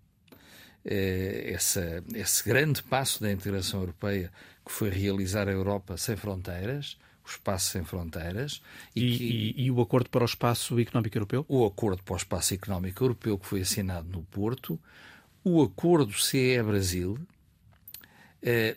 eh, 0.85 1.53
essa, 1.55 2.03
esse 2.15 2.43
grande 2.45 2.83
passo 2.83 3.21
da 3.21 3.31
integração 3.31 3.81
europeia 3.81 4.33
que 4.65 4.73
foi 4.73 4.91
realizar 4.91 5.49
a 5.49 5.53
Europa 5.53 5.97
sem 5.97 6.17
fronteiras, 6.17 6.97
o 7.25 7.29
espaço 7.29 7.71
sem 7.71 7.85
fronteiras. 7.85 8.63
E, 8.95 9.05
e, 9.05 9.19
que, 9.19 9.25
e, 9.25 9.65
e, 9.67 9.71
o 9.71 9.81
Acordo 9.81 10.09
para 10.09 10.23
o 10.23 10.27
Espaço 10.27 10.79
Económico 10.81 11.17
Europeu? 11.17 11.45
O 11.49 11.65
Acordo 11.67 12.03
para 12.03 12.15
o 12.15 12.17
Espaço 12.17 12.55
Económico 12.55 13.05
Europeu, 13.05 13.39
que 13.39 13.47
foi 13.47 13.61
assinado 13.61 14.09
no 14.09 14.23
Porto, 14.25 14.81
o 15.45 15.63
Acordo 15.63 16.13
CE-Brasil, 16.13 17.19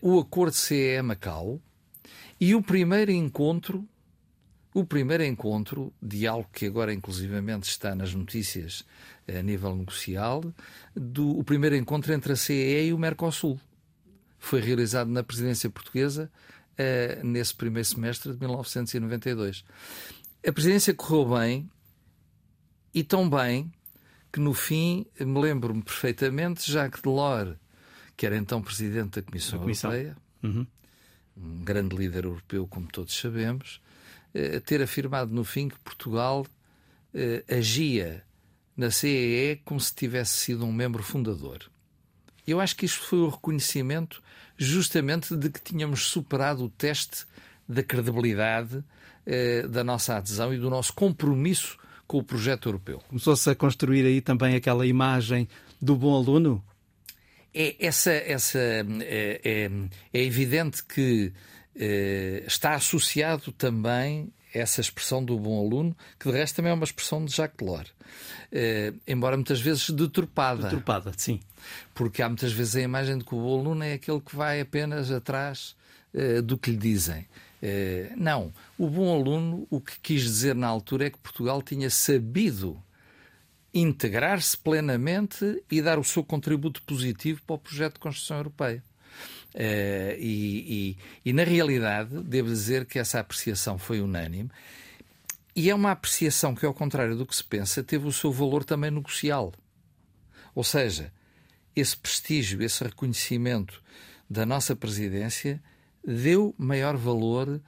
o 0.02 0.20
Acordo 0.20 0.54
CE-Macau 0.54 1.60
e 2.40 2.54
o 2.54 2.62
primeiro 2.62 3.12
encontro 3.12 3.88
o 4.76 4.84
primeiro 4.84 5.24
encontro 5.24 5.94
de 6.02 6.28
algo 6.28 6.50
que 6.52 6.66
agora 6.66 6.94
inclusivamente 6.94 7.70
está 7.70 7.96
nas 7.96 8.14
notícias 8.14 8.86
a 9.26 9.42
nível 9.42 9.74
negocial, 9.74 10.44
do, 10.94 11.40
o 11.40 11.46
primeiro 11.46 11.78
encontro 11.78 12.12
entre 12.12 12.34
a 12.34 12.36
CEE 12.36 12.90
e 12.90 12.94
o 12.94 12.98
Mercosul. 12.98 13.58
Foi 14.38 14.60
realizado 14.60 15.10
na 15.10 15.24
presidência 15.24 15.70
portuguesa 15.70 16.30
uh, 16.74 17.26
nesse 17.26 17.56
primeiro 17.56 17.88
semestre 17.88 18.34
de 18.34 18.38
1992. 18.38 19.64
A 20.46 20.52
presidência 20.52 20.94
correu 20.94 21.38
bem 21.40 21.70
e 22.94 23.02
tão 23.02 23.30
bem 23.30 23.72
que 24.30 24.42
no 24.42 24.54
fim 24.54 25.06
me 25.18 25.40
lembro-me 25.40 25.82
perfeitamente 25.82 26.70
Jacques 26.70 27.02
Delors, 27.02 27.56
que 28.16 28.26
era 28.26 28.38
então 28.38 28.62
presidente 28.62 29.20
da 29.20 29.22
Comissão, 29.22 29.60
Comissão. 29.60 29.92
Europeia, 29.92 30.18
uhum. 30.44 30.68
um 31.38 31.64
grande 31.64 31.96
líder 31.96 32.26
europeu, 32.26 32.68
como 32.68 32.88
todos 32.88 33.18
sabemos, 33.18 33.82
eh, 34.34 34.60
ter 34.60 34.82
afirmado 34.82 35.34
no 35.34 35.44
fim 35.44 35.70
que 35.70 35.80
Portugal 35.80 36.46
eh, 37.14 37.44
agia 37.50 38.24
na 38.76 38.92
CEE 38.92 39.62
como 39.64 39.80
se 39.80 39.94
tivesse 39.94 40.38
sido 40.38 40.66
um 40.66 40.72
membro 40.72 41.02
fundador. 41.02 41.60
Eu 42.46 42.60
acho 42.60 42.76
que 42.76 42.86
isto 42.86 43.02
foi 43.02 43.20
o 43.20 43.30
reconhecimento 43.30 44.22
justamente 44.58 45.36
de 45.36 45.50
que 45.50 45.62
tínhamos 45.62 46.08
superado 46.08 46.66
o 46.66 46.70
teste 46.70 47.26
da 47.68 47.82
credibilidade 47.82 48.84
eh, 49.26 49.68
da 49.68 49.84
nossa 49.84 50.18
adesão 50.18 50.54
e 50.54 50.58
do 50.58 50.70
nosso 50.70 50.94
compromisso 50.94 51.78
com 52.08 52.20
o 52.20 52.24
projeto 52.24 52.70
europeu. 52.70 53.02
Começou-se 53.08 53.50
a 53.50 53.56
construir 53.56 54.06
aí 54.06 54.22
também 54.22 54.56
aquela 54.56 54.86
imagem 54.86 55.48
do 55.82 55.96
bom 55.96 56.16
aluno? 56.16 56.64
É, 57.56 57.76
essa, 57.80 58.12
essa, 58.12 58.60
é, 58.60 59.40
é, 59.44 59.72
é 60.14 60.24
evidente 60.24 60.84
que 60.84 61.32
eh, 61.78 62.44
está 62.48 62.74
associado 62.74 63.52
também 63.52 64.32
essa 64.54 64.80
expressão 64.80 65.24
do 65.24 65.38
bom 65.38 65.60
aluno, 65.66 65.96
que 66.18 66.32
de 66.32 66.38
resto 66.38 66.56
também 66.56 66.72
é 66.72 66.74
uma 66.74 66.86
expressão 66.86 67.24
de 67.24 67.36
Jacques 67.36 67.58
Delors, 67.58 67.94
eh, 68.52 68.94
embora 69.06 69.36
muitas 69.36 69.60
vezes 69.60 69.90
deturpada. 69.90 70.64
Deturpada, 70.64 71.12
sim. 71.18 71.42
Porque 71.94 72.22
há 72.22 72.30
muitas 72.30 72.54
vezes 72.54 72.78
a 72.78 72.82
imagem 72.82 73.18
de 73.18 73.26
que 73.26 73.36
o 73.36 73.42
bom 73.42 73.60
aluno 73.60 73.84
é 73.84 73.94
aquele 73.94 74.22
que 74.22 74.34
vai 74.34 74.62
apenas 74.62 75.12
atrás 75.12 75.76
eh, 76.14 76.42
do 76.42 76.58
que 76.58 76.72
lhe 76.72 76.78
dizem. 76.78 77.28
não. 78.16 78.54
O 78.78 78.88
bom 78.90 79.14
aluno, 79.14 79.68
o 79.70 79.82
que 79.82 80.00
quis 80.00 80.22
dizer 80.22 80.56
na 80.56 80.68
altura 80.68 81.08
é 81.08 81.10
que 81.10 81.18
Portugal 81.18 81.62
tinha 81.62 81.90
sabido 81.90 82.82
integrar-se 83.76 84.58
plenamente 84.58 85.62
e 85.70 85.82
dar 85.82 86.00
o 86.00 86.04
seu 86.04 86.24
contributo 86.24 86.82
positivo 86.84 87.42
para 87.46 87.56
o 87.56 87.60
projeto 87.60 87.96
de 87.96 88.00
construção 88.00 88.38
europeia. 88.38 88.82
Uh, 89.54 90.16
e, 90.18 90.98
e, 91.26 91.30
e, 91.30 91.34
na 91.34 91.44
realidade, 91.44 92.22
devo 92.24 92.50
dizer 92.50 92.86
que 92.86 92.98
essa 92.98 93.20
apreciação 93.20 93.78
foi 93.78 94.00
unânime. 94.00 94.50
E 95.54 95.70
é 95.70 95.76
uma 95.76 95.92
apreciação 95.92 96.56
que, 96.56 96.66
ao 96.66 96.74
contrário 96.74 97.16
do 97.18 97.26
que 97.26 97.36
se 97.36 97.44
pensa, 97.44 97.84
teve 97.84 98.08
o 98.08 98.12
seu 98.12 98.32
valor 98.32 98.64
também 98.64 98.92
negocial. 98.92 99.54
Ou 100.54 100.64
seja, 100.64 101.12
esse 101.76 101.96
prestígio, 101.96 102.62
esse 102.62 102.84
reconhecimento 102.84 103.82
da 104.30 104.46
nossa 104.46 104.76
presidência 104.76 105.62
deu 106.06 106.54
maior 106.58 106.96
valor 106.96 107.62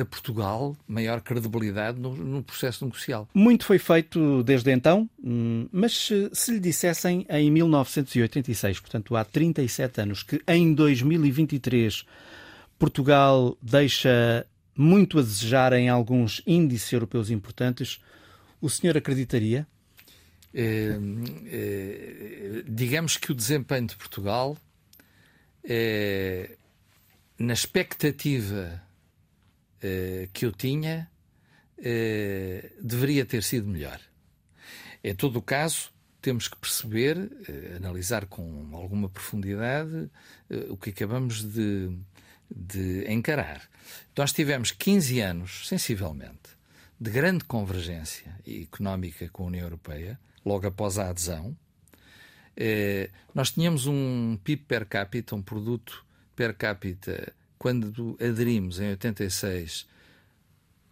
a 0.00 0.04
Portugal 0.04 0.76
maior 0.86 1.20
credibilidade 1.20 1.98
no, 1.98 2.14
no, 2.14 2.42
processo 2.42 2.84
negocial. 2.84 3.28
Muito 3.32 3.64
foi 3.64 3.78
feito 3.78 4.42
desde 4.42 4.70
então, 4.70 5.08
hum, 5.22 5.68
mas 5.72 6.10
se 6.32 6.52
lhe 6.52 6.60
dissessem 6.60 7.26
em 7.28 7.50
1986, 7.50 8.80
portanto 8.80 9.16
há 9.16 9.24
37 9.24 10.00
anos, 10.00 10.22
que 10.22 10.42
em 10.46 10.74
2023 10.74 12.04
Portugal 12.78 13.56
deixa 13.62 14.46
muito 14.76 15.18
a 15.18 15.22
desejar 15.22 15.72
em 15.72 15.88
alguns 15.88 16.42
índices 16.46 16.92
europeus 16.92 17.30
importantes, 17.30 18.00
o 18.60 18.68
senhor 18.68 18.96
acreditaria? 18.96 19.66
É, 20.54 20.98
é, 21.46 22.62
digamos 22.68 23.16
que 23.16 23.32
o 23.32 23.34
desempenho 23.34 23.86
de 23.86 23.96
Portugal, 23.96 24.56
é, 25.64 26.50
na 27.38 27.52
expectativa 27.52 28.82
uh, 29.82 30.28
que 30.32 30.46
eu 30.46 30.52
tinha 30.52 31.10
uh, 31.78 32.82
deveria 32.82 33.24
ter 33.24 33.42
sido 33.42 33.66
melhor. 33.66 34.00
Em 35.02 35.14
todo 35.14 35.36
o 35.36 35.42
caso, 35.42 35.92
temos 36.20 36.46
que 36.48 36.56
perceber, 36.56 37.16
uh, 37.18 37.76
analisar 37.76 38.26
com 38.26 38.70
alguma 38.72 39.08
profundidade 39.08 40.10
o 40.68 40.76
que 40.76 40.90
acabamos 40.90 41.42
de, 41.42 41.96
de 42.50 43.10
encarar. 43.10 43.62
Nós 44.16 44.32
tivemos 44.32 44.70
15 44.70 45.20
anos, 45.20 45.68
sensivelmente, 45.68 46.50
de 47.00 47.10
grande 47.10 47.44
convergência 47.44 48.36
económica 48.46 49.28
com 49.30 49.44
a 49.44 49.46
União 49.46 49.64
Europeia, 49.64 50.20
logo 50.44 50.66
após 50.66 50.98
a 50.98 51.08
adesão. 51.08 51.56
nós 53.34 53.50
tínhamos 53.50 53.86
um 53.86 54.38
PIB 54.44 54.62
per 54.64 54.86
capita, 54.86 55.34
um 55.34 55.42
produto 55.42 56.04
per 56.36 56.54
capita 56.54 57.32
quando 57.62 58.18
aderimos 58.20 58.80
em 58.80 58.90
86, 58.90 59.86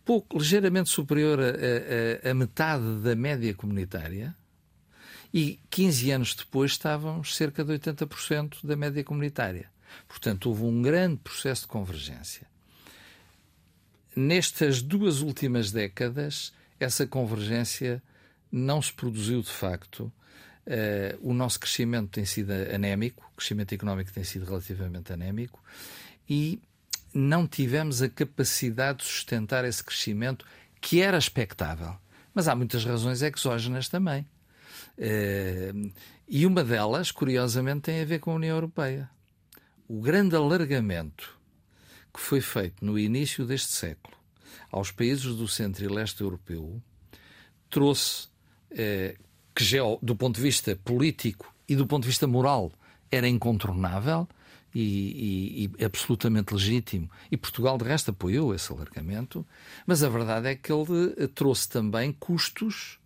pouco, 0.05 0.39
ligeiramente 0.39 0.89
superior 0.89 1.41
a 2.23 2.33
metade 2.33 3.01
da 3.01 3.17
média 3.17 3.53
comunitária, 3.53 4.37
E 5.33 5.61
15 5.71 6.11
anos 6.11 6.35
depois 6.35 6.73
estávamos 6.73 7.37
cerca 7.37 7.65
de 7.65 7.73
80% 7.73 8.65
da 8.65 8.77
média 8.77 9.03
comunitária. 9.05 9.71
Portanto, 10.09 10.49
houve 10.49 10.65
um 10.65 10.83
grande 10.83 11.17
processo 11.19 11.63
de 11.63 11.69
convergência. 11.69 12.47
Nestas 14.15 14.83
duas 14.83 15.21
últimas 15.21 15.71
décadas, 15.71 16.53
essa 16.81 17.07
convergência 17.07 18.03
não 18.51 18.83
se 18.83 18.93
produziu 18.93 19.41
de 19.41 19.51
facto. 19.51 20.13
Uh, 20.67 21.31
o 21.31 21.33
nosso 21.33 21.59
crescimento 21.59 22.11
tem 22.11 22.25
sido 22.25 22.51
anémico, 22.53 23.29
o 23.33 23.37
crescimento 23.37 23.73
económico 23.73 24.13
tem 24.13 24.25
sido 24.25 24.45
relativamente 24.45 25.13
anémico 25.13 25.61
e 26.31 26.61
não 27.13 27.45
tivemos 27.45 28.01
a 28.01 28.09
capacidade 28.09 28.99
de 28.99 29.05
sustentar 29.05 29.65
esse 29.65 29.83
crescimento 29.83 30.47
que 30.81 31.03
era 31.03 31.19
expectável. 31.19 31.97
Mas 32.33 32.47
há 32.47 32.55
muitas 32.55 32.85
razões 32.85 33.21
exógenas 33.21 33.89
também. 33.89 34.25
Uh, 34.97 35.93
e 36.29 36.47
uma 36.47 36.63
delas, 36.63 37.11
curiosamente, 37.11 37.83
tem 37.83 38.01
a 38.01 38.05
ver 38.05 38.21
com 38.21 38.31
a 38.31 38.35
União 38.35 38.57
Europeia. 38.57 39.11
O 39.89 40.01
grande 40.01 40.37
alargamento 40.37 41.37
que 42.15 42.21
foi 42.21 42.41
feito 42.41 42.85
no 42.85 42.97
início 42.97 43.45
deste 43.45 43.73
século 43.73 44.17
aos 44.71 44.93
países 44.93 45.35
do 45.35 45.49
centro 45.49 45.85
e 45.85 45.89
leste 45.89 46.21
europeu 46.21 46.81
trouxe, 47.69 48.29
eh, 48.71 49.17
que 49.55 49.65
do 50.03 50.17
ponto 50.17 50.37
de 50.37 50.43
vista 50.43 50.77
político 50.77 51.53
e 51.69 51.75
do 51.75 51.87
ponto 51.87 52.03
de 52.03 52.09
vista 52.09 52.27
moral 52.27 52.73
era 53.11 53.29
incontornável 53.29 54.29
e, 54.75 54.81
e, 54.81 55.71
e, 55.79 55.85
absolutamente 55.85 56.55
legítimo. 56.55 57.11
E 57.31 57.37
Portugal, 57.37 57.77
de 57.77 57.85
resto, 57.85 58.11
apoiou 58.11 58.55
esse 58.55 58.73
alargamento, 58.73 59.47
mas 59.87 60.03
a 60.03 60.09
verdade 60.09 60.49
é 60.49 60.55
que 60.55 60.73
ele 60.73 61.15
eh, 61.17 61.27
trouxe 61.27 61.69
também 61.69 62.13
custos 62.13 62.99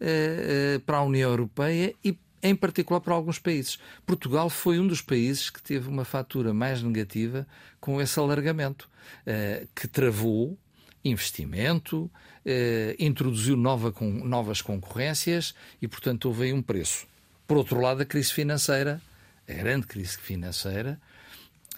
eh, 0.00 0.76
eh, 0.76 0.78
para 0.84 0.98
a 0.98 1.02
União 1.02 1.30
Europeia 1.30 1.94
e, 2.04 2.16
em 2.42 2.54
particular, 2.54 3.00
para 3.00 3.14
alguns 3.14 3.38
países. 3.38 3.78
Portugal 4.06 4.48
foi 4.48 4.78
um 4.78 4.86
dos 4.86 5.02
países 5.02 5.50
que 5.50 5.62
teve 5.62 5.88
uma 5.88 6.04
fatura 6.04 6.54
mais 6.54 6.82
negativa 6.82 7.46
com 7.80 8.00
esse 8.00 8.18
alargamento, 8.18 8.88
que 9.74 9.88
travou 9.88 10.56
investimento, 11.04 12.10
introduziu 12.98 13.56
nova, 13.56 13.90
com, 13.90 14.08
novas 14.24 14.62
concorrências 14.62 15.54
e, 15.82 15.88
portanto, 15.88 16.26
houve 16.26 16.44
aí 16.44 16.52
um 16.52 16.62
preço. 16.62 17.06
Por 17.46 17.56
outro 17.56 17.80
lado, 17.80 18.02
a 18.02 18.04
crise 18.04 18.32
financeira, 18.32 19.00
a 19.48 19.52
grande 19.52 19.86
crise 19.86 20.18
financeira, 20.18 21.00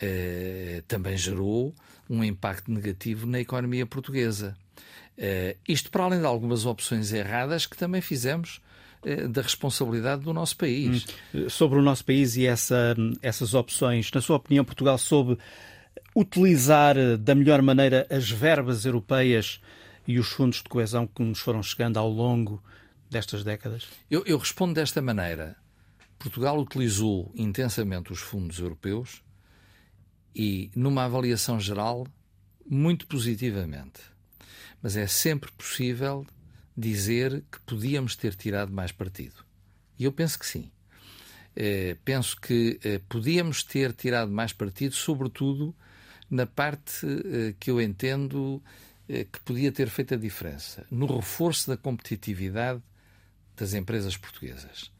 eh, 0.01 0.83
também 0.89 1.17
gerou 1.17 1.75
um 2.09 2.25
impacto 2.25 2.71
negativo 2.71 3.27
na 3.27 3.41
economia 3.41 3.87
portuguesa. 3.87 4.57
Eh, 5.17 5.57
isto 5.69 5.91
para 5.91 6.05
além 6.05 6.21
de 6.21 6.27
algumas 6.27 6.67
opções 6.67 7.13
erradas 7.13 7.67
que 7.67 7.77
também 7.77 8.01
fizemos 8.01 8.61
eh, 9.05 9.29
da 9.29 9.43
responsabilidade 9.43 10.23
do 10.23 10.33
nosso 10.33 10.57
país. 10.57 11.07
Hum. 11.35 11.49
Sobre 11.49 11.79
o 11.79 11.83
nosso 11.83 12.05
país 12.05 12.37
e 12.37 12.47
essa, 12.47 12.95
essas 13.23 13.55
opções, 13.55 14.11
na 14.13 14.21
sua 14.21 14.37
opinião, 14.37 14.65
Portugal 14.65 14.99
soube 14.99 15.39
utilizar 16.15 16.97
eh, 16.97 17.17
da 17.17 17.35
melhor 17.35 17.63
maneira 17.63 18.07
as 18.11 18.31
verbas 18.31 18.85
europeias 18.85 19.61
e 20.07 20.19
os 20.19 20.29
fundos 20.29 20.59
de 20.63 20.69
coesão 20.69 21.07
que 21.07 21.23
nos 21.23 21.39
foram 21.39 21.63
chegando 21.63 21.99
ao 21.99 22.11
longo 22.11 22.63
destas 23.11 23.43
décadas? 23.45 23.87
Eu, 24.11 24.23
eu 24.27 24.39
respondo 24.39 24.75
desta 24.75 25.01
maneira. 25.01 25.57
Portugal 26.21 26.61
utilizou 26.61 27.33
intensamente 27.35 28.13
os 28.13 28.21
fundos 28.21 28.59
europeus 28.59 29.23
e, 30.37 30.71
numa 30.77 31.05
avaliação 31.05 31.59
geral, 31.59 32.07
muito 32.69 33.07
positivamente. 33.07 34.03
Mas 34.83 34.99
é 34.99 35.07
sempre 35.07 35.51
possível 35.53 36.27
dizer 36.77 37.43
que 37.51 37.59
podíamos 37.61 38.17
ter 38.17 38.35
tirado 38.35 38.71
mais 38.71 38.93
partido. 38.93 39.43
E 39.99 40.05
eu 40.05 40.13
penso 40.13 40.39
que 40.39 40.47
sim. 40.47 40.71
Eh, 41.57 41.97
penso 42.05 42.39
que 42.39 42.79
eh, 42.85 43.01
podíamos 43.09 43.65
ter 43.65 43.95
tirado 43.95 44.31
mais 44.31 44.53
partido, 44.53 44.95
sobretudo 44.95 45.75
na 46.31 46.45
parte 46.45 47.07
eh, 47.07 47.55
que 47.59 47.71
eu 47.71 47.81
entendo 47.81 48.63
que 49.09 49.41
podia 49.41 49.73
ter 49.73 49.89
feito 49.89 50.15
a 50.15 50.17
diferença, 50.17 50.87
no 50.89 51.05
reforço 51.17 51.69
da 51.69 51.77
competitividade 51.77 52.81
das 53.57 53.75
empresas 53.75 54.17
portuguesas. 54.17 54.93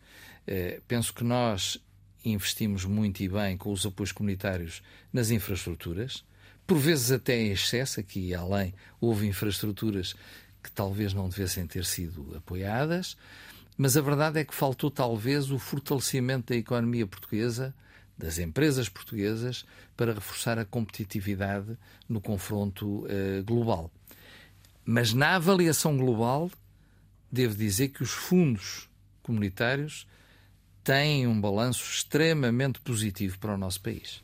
Eh, 0.53 0.81
penso 0.89 1.15
que 1.15 1.23
nós 1.23 1.79
investimos 2.25 2.85
muito 2.85 3.23
e 3.23 3.29
bem 3.29 3.57
com 3.57 3.71
os 3.71 3.87
apoios 3.87 4.11
comunitários 4.11 4.83
nas 5.13 5.31
infraestruturas, 5.31 6.25
por 6.67 6.77
vezes 6.77 7.13
até 7.13 7.41
em 7.41 7.53
excesso, 7.53 8.01
aqui 8.01 8.19
e 8.19 8.35
além, 8.35 8.75
houve 9.01 9.29
infraestruturas 9.29 10.17
que 10.61 10.71
talvez 10.73 11.15
não 11.15 11.29
devessem 11.29 11.69
ter 11.69 11.85
sido 11.85 12.37
apoiadas, 12.37 13.17
mas 13.79 13.97
a 13.97 14.01
verdade 14.01 14.41
é 14.41 14.45
que 14.45 14.53
faltou 14.53 14.91
talvez 14.91 15.53
o 15.53 15.59
fortalecimento 15.59 16.53
da 16.53 16.59
economia 16.59 17.07
portuguesa 17.07 17.73
das 18.19 18.39
empresas 18.39 18.89
portuguesas 18.89 19.65
para 19.97 20.13
reforçar 20.13 20.59
a 20.59 20.65
competitividade 20.65 21.79
no 22.09 22.21
confronto 22.21 23.07
uh, 23.07 23.43
global. 23.45 23.91
Mas 24.85 25.15
na 25.15 25.37
avaliação 25.37 25.97
global, 25.97 26.51
devo 27.33 27.55
dizer 27.55 27.89
que 27.89 28.03
os 28.03 28.11
fundos 28.11 28.91
comunitários 29.23 30.07
têm 30.85 31.27
um 31.27 31.41
balanço 31.41 31.83
extremamente 31.85 32.81
positivo 32.81 33.39
para 33.39 33.55
o 33.55 33.59
nosso 33.59 33.81
país. 33.81 34.23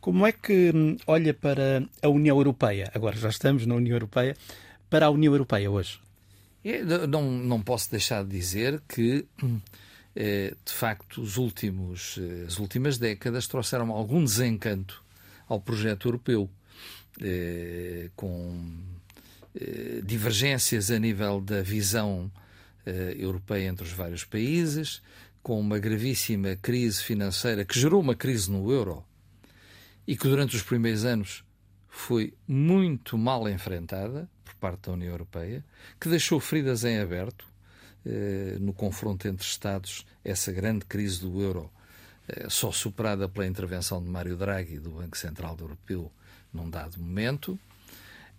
Como 0.00 0.26
é 0.26 0.32
que 0.32 0.70
hum, 0.74 0.96
olha 1.06 1.34
para 1.34 1.84
a 2.02 2.08
União 2.08 2.36
Europeia? 2.36 2.90
Agora 2.94 3.16
já 3.16 3.28
estamos 3.28 3.66
na 3.66 3.74
União 3.74 3.94
Europeia. 3.94 4.36
Para 4.88 5.06
a 5.06 5.10
União 5.10 5.32
Europeia 5.32 5.70
hoje? 5.70 5.98
Eu 6.64 7.06
não, 7.08 7.30
não 7.30 7.60
posso 7.60 7.90
deixar 7.90 8.24
de 8.24 8.30
dizer 8.30 8.80
que 8.88 9.24
hum, 9.42 9.60
eh, 10.18 10.54
de 10.64 10.72
facto, 10.72 11.20
os 11.20 11.36
últimos, 11.36 12.16
eh, 12.18 12.46
as 12.46 12.58
últimas 12.58 12.96
décadas 12.96 13.46
trouxeram 13.46 13.90
algum 13.90 14.24
desencanto 14.24 15.04
ao 15.46 15.60
projeto 15.60 16.08
europeu, 16.08 16.48
eh, 17.20 18.08
com 18.16 18.64
divergências 20.04 20.90
a 20.90 20.98
nível 20.98 21.40
da 21.40 21.62
visão 21.62 22.30
europeia 23.16 23.68
entre 23.68 23.86
os 23.86 23.92
vários 23.92 24.22
países, 24.22 25.00
com 25.46 25.60
uma 25.60 25.78
gravíssima 25.78 26.56
crise 26.56 27.00
financeira 27.00 27.64
que 27.64 27.78
gerou 27.78 28.00
uma 28.00 28.16
crise 28.16 28.50
no 28.50 28.68
euro 28.68 29.04
e 30.04 30.16
que 30.16 30.26
durante 30.26 30.56
os 30.56 30.62
primeiros 30.62 31.04
anos 31.04 31.44
foi 31.88 32.34
muito 32.48 33.16
mal 33.16 33.48
enfrentada 33.48 34.28
por 34.44 34.56
parte 34.56 34.86
da 34.86 34.94
União 34.94 35.12
Europeia, 35.12 35.64
que 36.00 36.08
deixou 36.08 36.40
feridas 36.40 36.82
em 36.82 36.98
aberto 36.98 37.46
eh, 38.04 38.56
no 38.58 38.72
confronto 38.72 39.28
entre 39.28 39.46
Estados, 39.46 40.04
essa 40.24 40.50
grande 40.50 40.84
crise 40.84 41.20
do 41.20 41.40
euro, 41.40 41.70
eh, 42.26 42.48
só 42.50 42.72
superada 42.72 43.28
pela 43.28 43.46
intervenção 43.46 44.02
de 44.02 44.10
Mário 44.10 44.36
Draghi, 44.36 44.80
do 44.80 44.90
Banco 44.90 45.16
Central 45.16 45.56
Europeu, 45.60 46.10
num 46.52 46.68
dado 46.68 46.98
momento. 46.98 47.56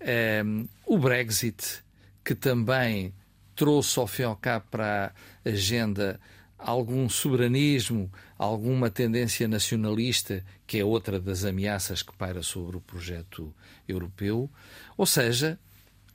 Ehm, 0.01 0.65
o 0.85 0.97
Brexit, 0.97 1.85
que 2.21 2.35
também 2.35 3.13
trouxe 3.55 3.97
ao 3.97 4.07
fim 4.07 4.23
e 4.23 4.25
ao 4.25 4.35
cabo 4.35 4.65
para 4.69 5.13
a 5.45 5.49
agenda 5.49 6.19
algum 6.57 7.07
soberanismo, 7.07 8.11
alguma 8.37 8.89
tendência 8.89 9.47
nacionalista, 9.47 10.43
que 10.65 10.79
é 10.79 10.85
outra 10.85 11.19
das 11.19 11.45
ameaças 11.45 12.01
que 12.01 12.15
paira 12.15 12.41
sobre 12.41 12.77
o 12.77 12.81
projeto 12.81 13.53
europeu. 13.87 14.49
Ou 14.97 15.05
seja, 15.05 15.59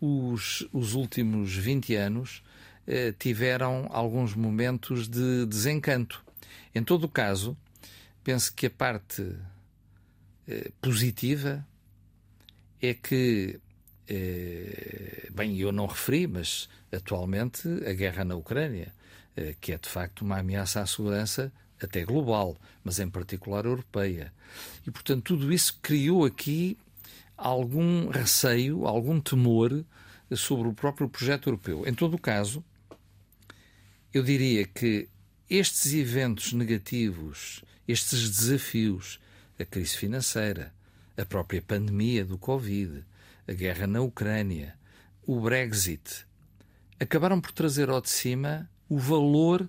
os, 0.00 0.66
os 0.72 0.94
últimos 0.94 1.54
20 1.54 1.94
anos 1.94 2.42
eh, 2.86 3.14
tiveram 3.16 3.88
alguns 3.90 4.34
momentos 4.34 5.08
de 5.08 5.46
desencanto. 5.46 6.24
Em 6.74 6.82
todo 6.82 7.04
o 7.04 7.08
caso, 7.08 7.56
penso 8.24 8.52
que 8.52 8.66
a 8.66 8.70
parte 8.70 9.36
eh, 10.48 10.70
positiva 10.80 11.64
é 12.80 12.94
que, 12.94 13.60
eh, 14.08 15.28
bem, 15.32 15.56
eu 15.58 15.70
não 15.70 15.86
referi, 15.86 16.26
mas 16.26 16.68
atualmente 16.90 17.68
a 17.86 17.92
guerra 17.92 18.24
na 18.24 18.34
Ucrânia, 18.34 18.92
que 19.60 19.72
é 19.72 19.78
de 19.78 19.88
facto 19.88 20.22
uma 20.22 20.38
ameaça 20.38 20.80
à 20.80 20.86
segurança 20.86 21.52
até 21.80 22.04
global, 22.04 22.56
mas 22.84 23.00
em 23.00 23.08
particular 23.08 23.64
europeia. 23.64 24.32
E, 24.86 24.90
portanto, 24.90 25.24
tudo 25.24 25.52
isso 25.52 25.78
criou 25.82 26.24
aqui 26.24 26.78
algum 27.36 28.08
receio, 28.08 28.86
algum 28.86 29.20
temor 29.20 29.84
sobre 30.34 30.68
o 30.68 30.72
próprio 30.72 31.08
projeto 31.08 31.48
europeu. 31.48 31.86
Em 31.86 31.94
todo 31.94 32.14
o 32.14 32.20
caso, 32.20 32.64
eu 34.14 34.22
diria 34.22 34.66
que 34.66 35.08
estes 35.50 35.92
eventos 35.92 36.52
negativos, 36.52 37.64
estes 37.86 38.30
desafios, 38.30 39.20
a 39.58 39.64
crise 39.64 39.96
financeira, 39.96 40.72
a 41.16 41.24
própria 41.24 41.60
pandemia 41.60 42.24
do 42.24 42.38
Covid, 42.38 43.04
a 43.46 43.52
guerra 43.52 43.86
na 43.86 44.00
Ucrânia, 44.00 44.74
o 45.26 45.40
Brexit, 45.40 46.26
acabaram 46.98 47.40
por 47.40 47.52
trazer 47.52 47.90
ao 47.90 48.00
de 48.00 48.10
cima 48.10 48.68
o 48.92 48.98
valor 48.98 49.66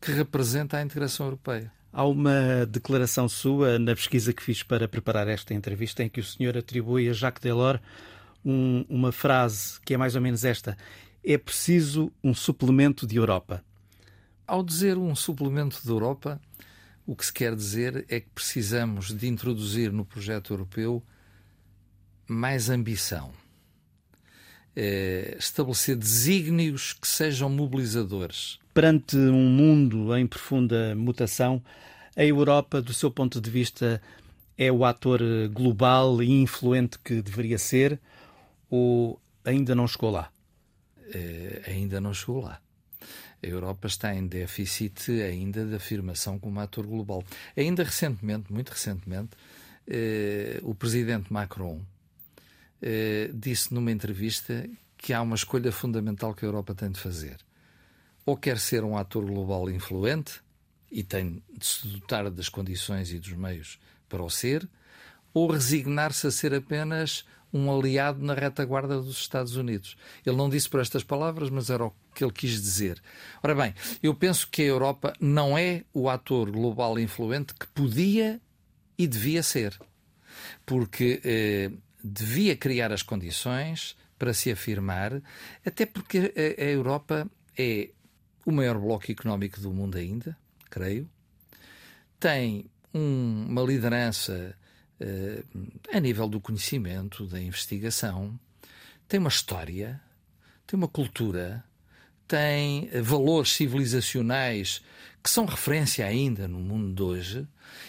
que 0.00 0.10
representa 0.12 0.78
a 0.78 0.82
integração 0.82 1.26
europeia. 1.26 1.70
Há 1.92 2.06
uma 2.06 2.64
declaração 2.64 3.28
sua 3.28 3.78
na 3.78 3.94
pesquisa 3.94 4.32
que 4.32 4.42
fiz 4.42 4.62
para 4.62 4.88
preparar 4.88 5.28
esta 5.28 5.52
entrevista 5.52 6.02
em 6.02 6.08
que 6.08 6.20
o 6.20 6.24
senhor 6.24 6.56
atribui 6.56 7.06
a 7.10 7.12
Jacques 7.12 7.42
Delors 7.42 7.82
um, 8.42 8.86
uma 8.88 9.12
frase 9.12 9.78
que 9.84 9.92
é 9.92 9.98
mais 9.98 10.14
ou 10.14 10.22
menos 10.22 10.42
esta: 10.42 10.74
é 11.22 11.36
preciso 11.36 12.10
um 12.24 12.32
suplemento 12.32 13.06
de 13.06 13.16
Europa. 13.16 13.62
ao 14.46 14.64
dizer 14.64 14.96
um 14.96 15.14
suplemento 15.14 15.78
da 15.84 15.92
Europa, 15.92 16.40
o 17.06 17.14
que 17.14 17.26
se 17.26 17.32
quer 17.34 17.54
dizer 17.54 18.06
é 18.08 18.20
que 18.20 18.30
precisamos 18.30 19.12
de 19.14 19.28
introduzir 19.28 19.92
no 19.92 20.06
projeto 20.06 20.54
europeu 20.54 21.02
mais 22.26 22.70
ambição. 22.70 23.34
É, 24.76 25.36
estabelecer 25.38 25.96
desígnios 25.96 26.92
que 26.92 27.06
sejam 27.06 27.50
mobilizadores. 27.50 28.58
Perante 28.72 29.16
um 29.16 29.50
mundo 29.50 30.16
em 30.16 30.26
profunda 30.26 30.94
mutação, 30.94 31.62
a 32.16 32.24
Europa, 32.24 32.80
do 32.80 32.92
seu 32.92 33.10
ponto 33.10 33.40
de 33.40 33.50
vista, 33.50 34.00
é 34.56 34.70
o 34.70 34.84
ator 34.84 35.20
global 35.52 36.22
e 36.22 36.30
influente 36.30 36.98
que 36.98 37.20
deveria 37.20 37.58
ser 37.58 37.98
ou 38.68 39.20
ainda 39.44 39.74
não 39.74 39.88
chegou 39.88 40.10
lá? 40.10 40.30
É, 41.12 41.62
ainda 41.66 42.00
não 42.00 42.14
chegou 42.14 42.42
lá. 42.42 42.60
A 43.42 43.46
Europa 43.46 43.88
está 43.88 44.14
em 44.14 44.26
déficit 44.26 45.10
ainda 45.22 45.64
de 45.64 45.74
afirmação 45.74 46.38
como 46.38 46.60
ator 46.60 46.86
global. 46.86 47.24
Ainda 47.56 47.82
recentemente, 47.82 48.52
muito 48.52 48.68
recentemente, 48.68 49.30
eh, 49.88 50.60
o 50.62 50.74
presidente 50.74 51.32
Macron 51.32 51.80
eh, 52.82 53.30
disse 53.32 53.72
numa 53.72 53.90
entrevista 53.90 54.68
que 54.96 55.12
há 55.12 55.22
uma 55.22 55.36
escolha 55.36 55.72
fundamental 55.72 56.34
que 56.34 56.44
a 56.44 56.48
Europa 56.48 56.74
tem 56.74 56.90
de 56.90 57.00
fazer. 57.00 57.38
Ou 58.26 58.36
quer 58.36 58.58
ser 58.58 58.84
um 58.84 58.96
ator 58.96 59.24
global 59.24 59.70
influente 59.70 60.40
e 60.90 61.02
tem 61.02 61.42
de 61.56 61.64
se 61.64 61.86
dotar 61.86 62.30
das 62.30 62.48
condições 62.48 63.12
e 63.12 63.18
dos 63.18 63.32
meios 63.32 63.78
para 64.08 64.22
o 64.22 64.28
ser, 64.28 64.68
ou 65.32 65.50
resignar-se 65.50 66.26
a 66.26 66.30
ser 66.30 66.52
apenas 66.52 67.24
um 67.52 67.72
aliado 67.72 68.24
na 68.24 68.34
retaguarda 68.34 69.00
dos 69.00 69.18
Estados 69.18 69.56
Unidos. 69.56 69.96
Ele 70.24 70.36
não 70.36 70.48
disse 70.48 70.68
por 70.68 70.80
estas 70.80 71.02
palavras, 71.02 71.50
mas 71.50 71.70
era 71.70 71.84
o 71.84 71.92
que 72.14 72.22
ele 72.24 72.32
quis 72.32 72.60
dizer. 72.60 73.02
Ora 73.42 73.54
bem, 73.54 73.74
eu 74.02 74.14
penso 74.14 74.48
que 74.48 74.62
a 74.62 74.66
Europa 74.66 75.12
não 75.20 75.56
é 75.56 75.84
o 75.92 76.08
ator 76.08 76.50
global 76.50 76.98
influente 76.98 77.54
que 77.54 77.66
podia 77.68 78.40
e 78.96 79.06
devia 79.06 79.42
ser. 79.42 79.78
Porque 80.64 81.20
eh, 81.24 81.70
devia 82.02 82.56
criar 82.56 82.92
as 82.92 83.02
condições 83.02 83.96
para 84.18 84.34
se 84.34 84.50
afirmar, 84.50 85.22
até 85.64 85.86
porque 85.86 86.32
a, 86.36 86.62
a 86.62 86.66
Europa 86.66 87.30
é 87.58 87.90
o 88.44 88.52
maior 88.52 88.78
bloco 88.78 89.10
económico 89.10 89.60
do 89.60 89.72
mundo 89.72 89.96
ainda, 89.96 90.36
creio. 90.68 91.08
Tem 92.18 92.66
um, 92.92 93.46
uma 93.48 93.62
liderança 93.62 94.54
uh, 95.00 95.70
a 95.92 96.00
nível 96.00 96.28
do 96.28 96.40
conhecimento, 96.40 97.26
da 97.26 97.40
investigação, 97.40 98.38
tem 99.08 99.18
uma 99.18 99.28
história, 99.28 100.00
tem 100.66 100.76
uma 100.76 100.88
cultura, 100.88 101.64
tem 102.30 102.88
valores 103.02 103.50
civilizacionais 103.50 104.80
que 105.20 105.28
são 105.28 105.44
referência 105.44 106.06
ainda 106.06 106.46
no 106.46 106.60
mundo 106.60 106.94
de 106.94 107.02
hoje 107.02 107.48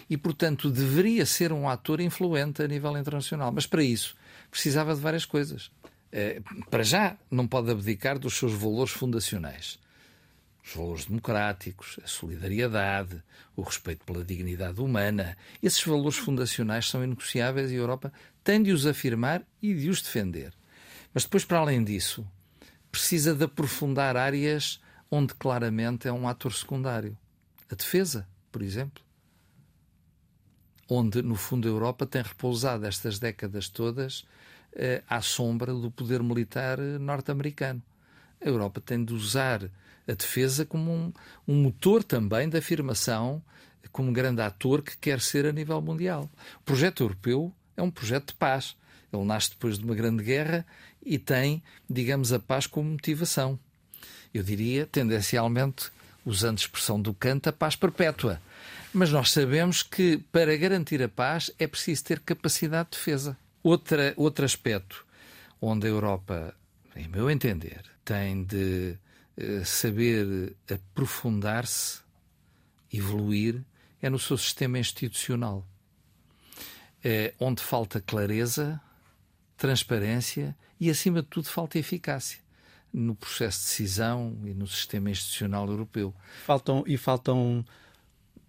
e, 0.09 0.17
portanto, 0.17 0.71
deveria 0.71 1.27
ser 1.27 1.53
um 1.53 1.69
ator 1.69 2.01
influente 2.01 2.63
a 2.63 2.67
nível 2.67 2.97
internacional. 2.97 3.51
Mas 3.51 3.67
para 3.67 3.83
isso 3.83 4.15
precisava 4.49 4.95
de 4.95 4.99
várias 4.99 5.25
coisas. 5.25 5.69
Eh, 6.11 6.41
para 6.71 6.81
já, 6.81 7.15
não 7.29 7.47
pode 7.47 7.69
abdicar 7.69 8.17
dos 8.17 8.33
seus 8.33 8.51
valores 8.53 8.91
fundacionais 8.91 9.79
os 10.63 10.75
valores 10.75 11.05
democráticos, 11.05 11.99
a 12.03 12.07
solidariedade, 12.07 13.21
o 13.55 13.61
respeito 13.63 14.05
pela 14.05 14.23
dignidade 14.23 14.79
humana. 14.79 15.35
Esses 15.61 15.83
valores 15.83 16.17
fundacionais 16.17 16.87
são 16.87 17.03
inegociáveis 17.03 17.71
e 17.71 17.75
a 17.75 17.79
Europa 17.79 18.13
tem 18.43 18.61
de 18.61 18.71
os 18.71 18.85
afirmar 18.85 19.43
e 19.61 19.73
de 19.73 19.89
os 19.89 20.01
defender. 20.01 20.53
Mas 21.13 21.23
depois, 21.23 21.43
para 21.43 21.59
além 21.59 21.83
disso, 21.83 22.25
precisa 22.91 23.33
de 23.33 23.45
aprofundar 23.45 24.17
áreas 24.17 24.81
onde 25.09 25.33
claramente 25.33 26.07
é 26.07 26.11
um 26.11 26.27
ator 26.27 26.53
secundário. 26.53 27.17
A 27.69 27.75
defesa, 27.75 28.27
por 28.51 28.61
exemplo. 28.61 29.03
Onde, 30.89 31.21
no 31.21 31.35
fundo, 31.35 31.67
a 31.67 31.71
Europa 31.71 32.05
tem 32.05 32.21
repousado 32.21 32.85
estas 32.85 33.17
décadas 33.17 33.69
todas 33.69 34.25
eh, 34.73 35.01
à 35.07 35.21
sombra 35.21 35.73
do 35.73 35.89
poder 35.89 36.21
militar 36.21 36.77
norte-americano. 36.79 37.81
A 38.43 38.47
Europa 38.47 38.81
tem 38.81 39.03
de 39.03 39.13
usar 39.13 39.69
a 40.07 40.13
defesa 40.13 40.65
como 40.65 40.91
um, 40.91 41.13
um 41.47 41.63
motor 41.63 42.03
também 42.03 42.49
de 42.49 42.57
afirmação 42.57 43.41
como 43.91 44.11
grande 44.11 44.41
ator 44.41 44.81
que 44.81 44.97
quer 44.97 45.19
ser 45.19 45.45
a 45.45 45.51
nível 45.51 45.81
mundial. 45.81 46.29
O 46.59 46.63
projeto 46.63 47.03
europeu 47.03 47.53
é 47.75 47.81
um 47.81 47.91
projeto 47.91 48.27
de 48.27 48.33
paz. 48.35 48.75
Ele 49.11 49.25
nasce 49.25 49.51
depois 49.51 49.77
de 49.77 49.83
uma 49.83 49.95
grande 49.95 50.23
guerra 50.23 50.65
e 51.03 51.17
tem, 51.17 51.61
digamos, 51.89 52.31
a 52.31 52.39
paz 52.39 52.67
como 52.67 52.91
motivação. 52.91 53.59
Eu 54.33 54.43
diria, 54.43 54.85
tendencialmente, 54.85 55.91
usando 56.25 56.57
a 56.57 56.61
expressão 56.61 57.01
do 57.01 57.13
Kant, 57.13 57.49
a 57.49 57.53
paz 57.53 57.75
perpétua. 57.75 58.41
Mas 58.93 59.11
nós 59.11 59.31
sabemos 59.31 59.83
que 59.83 60.17
para 60.31 60.55
garantir 60.57 61.01
a 61.01 61.09
paz 61.09 61.51
é 61.57 61.67
preciso 61.67 62.03
ter 62.03 62.19
capacidade 62.19 62.89
de 62.91 62.97
defesa. 62.97 63.37
Outra, 63.63 64.13
outro 64.17 64.43
aspecto 64.43 65.05
onde 65.61 65.85
a 65.85 65.89
Europa, 65.89 66.55
em 66.95 67.07
meu 67.07 67.29
entender, 67.29 67.83
tem 68.03 68.43
de 68.43 68.97
eh, 69.37 69.63
saber 69.63 70.55
aprofundar-se, 70.69 71.99
evoluir, 72.91 73.61
é 74.01 74.09
no 74.09 74.17
seu 74.17 74.37
sistema 74.37 74.79
institucional, 74.79 75.65
é 77.03 77.33
onde 77.39 77.61
falta 77.61 78.01
clareza, 78.01 78.81
transparência 79.61 80.55
e, 80.79 80.89
acima 80.89 81.21
de 81.21 81.27
tudo, 81.27 81.47
falta 81.47 81.77
eficácia 81.77 82.39
no 82.91 83.13
processo 83.13 83.59
de 83.59 83.65
decisão 83.65 84.35
e 84.43 84.55
no 84.55 84.65
sistema 84.65 85.11
institucional 85.11 85.67
europeu. 85.67 86.13
Faltam 86.43 86.83
e 86.87 86.97
faltam 86.97 87.63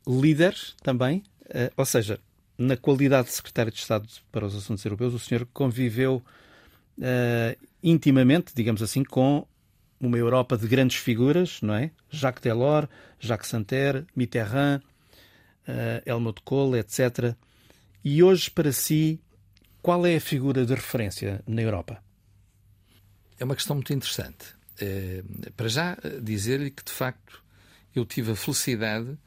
líderes 0.09 0.75
também, 0.83 1.23
eh, 1.51 1.71
ou 1.77 1.85
seja, 1.85 2.19
na 2.57 2.77
qualidade 2.79 3.29
de 3.29 3.35
secretário 3.35 3.71
de 3.71 3.79
Estado 3.79 4.09
para 4.33 4.47
os 4.47 4.55
Assuntos 4.55 4.85
Europeus, 4.85 5.13
o 5.13 5.19
senhor 5.19 5.47
conviveu 5.53 6.23
uh, 6.99 7.67
intimamente, 7.83 8.53
digamos 8.55 8.83
assim, 8.83 9.05
com 9.05 9.47
uma 10.01 10.17
Europa 10.17 10.57
de 10.57 10.67
grandes 10.67 10.97
figuras, 10.97 11.61
não 11.61 11.75
é? 11.75 11.91
Jacques 12.11 12.43
Delors, 12.43 12.89
Jacques 13.19 13.49
Santer, 13.49 14.05
Mitterrand, 14.15 14.81
uh, 15.69 16.03
Helmut 16.05 16.43
Kohl, 16.43 16.77
etc. 16.77 17.35
E 18.05 18.23
hoje, 18.23 18.51
para 18.51 18.73
si, 18.73 19.21
qual 19.83 20.07
é 20.07 20.17
a 20.17 20.21
figura 20.21 20.65
de 20.65 20.75
referência 20.75 21.43
na 21.47 21.61
Europa? 21.61 22.03
É 23.39 23.45
uma 23.45 23.57
questão 23.57 23.77
muito 23.77 23.93
interessante. 23.93 24.55
É, 24.81 25.23
para 25.57 25.69
já 25.69 25.97
dizer-lhe 26.23 26.71
que, 26.71 26.85
de 26.85 26.93
facto, 26.93 27.43
eu 27.95 28.07
tive 28.07 28.33
a 28.33 28.37
felicidade 28.37 29.19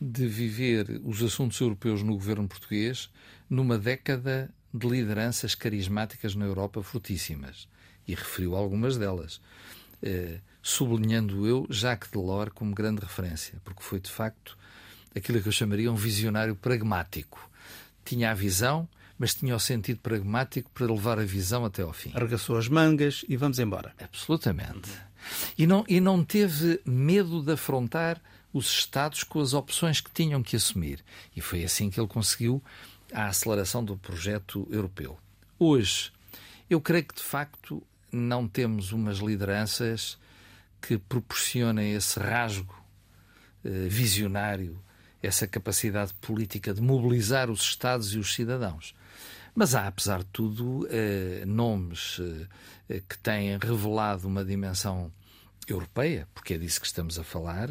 de 0.00 0.26
viver 0.26 1.00
os 1.04 1.22
assuntos 1.22 1.60
europeus 1.60 2.02
no 2.02 2.14
governo 2.14 2.48
português 2.48 3.10
numa 3.48 3.78
década 3.78 4.50
de 4.72 4.88
lideranças 4.88 5.54
carismáticas 5.54 6.34
na 6.34 6.46
Europa 6.46 6.82
fortíssimas. 6.82 7.68
E 8.08 8.14
referiu 8.14 8.56
algumas 8.56 8.96
delas. 8.96 9.40
Eh, 10.02 10.40
sublinhando 10.62 11.46
eu 11.46 11.66
Jacques 11.68 12.10
Delors 12.10 12.52
como 12.54 12.74
grande 12.74 13.00
referência, 13.00 13.60
porque 13.64 13.82
foi 13.82 14.00
de 14.00 14.10
facto 14.10 14.56
aquilo 15.14 15.40
que 15.40 15.48
eu 15.48 15.52
chamaria 15.52 15.92
um 15.92 15.96
visionário 15.96 16.56
pragmático. 16.56 17.50
Tinha 18.04 18.30
a 18.30 18.34
visão, 18.34 18.88
mas 19.20 19.34
tinha 19.34 19.54
o 19.54 19.60
sentido 19.60 20.00
pragmático 20.00 20.70
para 20.70 20.90
levar 20.90 21.18
a 21.18 21.24
visão 21.24 21.66
até 21.66 21.82
ao 21.82 21.92
fim. 21.92 22.10
Arregaçou 22.14 22.56
as 22.56 22.68
mangas 22.68 23.22
e 23.28 23.36
vamos 23.36 23.58
embora. 23.58 23.94
Absolutamente. 24.00 24.90
E 25.58 25.66
não, 25.66 25.84
e 25.86 26.00
não 26.00 26.24
teve 26.24 26.80
medo 26.86 27.42
de 27.42 27.52
afrontar 27.52 28.18
os 28.50 28.70
Estados 28.70 29.22
com 29.22 29.38
as 29.38 29.52
opções 29.52 30.00
que 30.00 30.10
tinham 30.10 30.42
que 30.42 30.56
assumir. 30.56 31.04
E 31.36 31.42
foi 31.42 31.62
assim 31.62 31.90
que 31.90 32.00
ele 32.00 32.08
conseguiu 32.08 32.62
a 33.12 33.26
aceleração 33.26 33.84
do 33.84 33.94
projeto 33.94 34.66
europeu. 34.70 35.18
Hoje, 35.58 36.10
eu 36.70 36.80
creio 36.80 37.04
que 37.04 37.16
de 37.16 37.22
facto 37.22 37.82
não 38.10 38.48
temos 38.48 38.90
umas 38.90 39.18
lideranças 39.18 40.18
que 40.80 40.96
proporcionem 40.96 41.92
esse 41.92 42.18
rasgo 42.18 42.74
eh, 43.62 43.86
visionário, 43.86 44.82
essa 45.22 45.46
capacidade 45.46 46.14
política 46.22 46.72
de 46.72 46.80
mobilizar 46.80 47.50
os 47.50 47.60
Estados 47.60 48.14
e 48.14 48.18
os 48.18 48.32
cidadãos. 48.32 48.94
Mas 49.54 49.74
há, 49.74 49.86
apesar 49.86 50.20
de 50.20 50.26
tudo, 50.26 50.86
eh, 50.90 51.44
nomes 51.46 52.20
eh, 52.88 53.00
que 53.08 53.18
têm 53.18 53.58
revelado 53.58 54.28
uma 54.28 54.44
dimensão 54.44 55.12
europeia, 55.68 56.28
porque 56.34 56.54
é 56.54 56.58
disso 56.58 56.80
que 56.80 56.86
estamos 56.86 57.18
a 57.18 57.24
falar, 57.24 57.70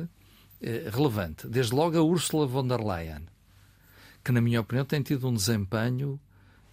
relevante. 0.92 1.48
Desde 1.48 1.74
logo 1.74 1.98
a 1.98 2.02
Ursula 2.02 2.46
von 2.46 2.68
der 2.68 2.82
Leyen, 2.82 3.28
que, 4.24 4.32
na 4.32 4.42
minha 4.42 4.60
opinião, 4.62 4.86
tem 4.86 5.02
tido 5.02 5.28
um 5.28 5.34
desempenho 5.34 6.20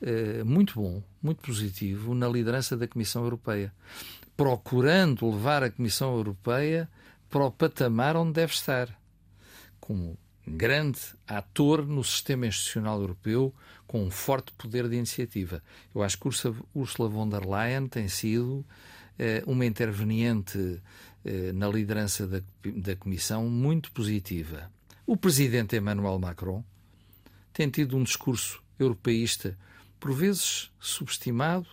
eh, 0.01 0.45
muito 0.45 0.75
bom, 0.75 1.03
muito 1.23 1.43
positivo 1.43 2.15
na 2.15 2.29
liderança 2.29 2.77
da 2.77 2.87
Comissão 2.87 3.23
Europeia, 3.23 3.73
procurando 4.37 5.31
levar 5.31 5.63
a 5.63 5.71
Comissão 5.71 6.15
Europeia 6.15 6.89
para 7.31 7.45
o 7.45 7.51
patamar 7.51 8.17
onde 8.17 8.35
deve 8.35 8.53
estar, 8.53 8.89
como 9.81 10.19
grande 10.47 11.01
ator 11.27 11.87
no 11.87 12.05
sistema 12.05 12.47
institucional 12.47 13.01
europeu, 13.01 13.55
com 13.87 14.05
um 14.05 14.11
forte 14.11 14.53
poder 14.53 14.89
de 14.89 14.97
iniciativa. 14.97 15.63
Eu 15.95 16.03
acho 16.03 16.19
que 16.19 16.29
Ursula 16.75 17.09
von 17.09 17.29
der 17.29 17.47
Leyen 17.47 17.89
tem 17.89 18.09
sido 18.09 18.65
eh, 19.19 19.43
uma 19.47 19.65
interveniente 19.65 20.81
eh, 21.25 21.53
na 21.53 21.69
liderança 21.69 22.27
da, 22.27 22.41
da 22.65 22.97
Comissão 22.97 23.49
muito 23.49 23.91
positiva. 23.93 24.71
O 25.07 25.17
presidente 25.17 25.77
Emmanuel 25.77 26.19
Macron 26.19 26.65
tem 27.53 27.71
tido 27.71 27.97
um 27.97 28.03
discurso 28.03 28.63
europeísta, 28.79 29.57
por 29.99 30.13
vezes 30.13 30.71
subestimado, 30.79 31.67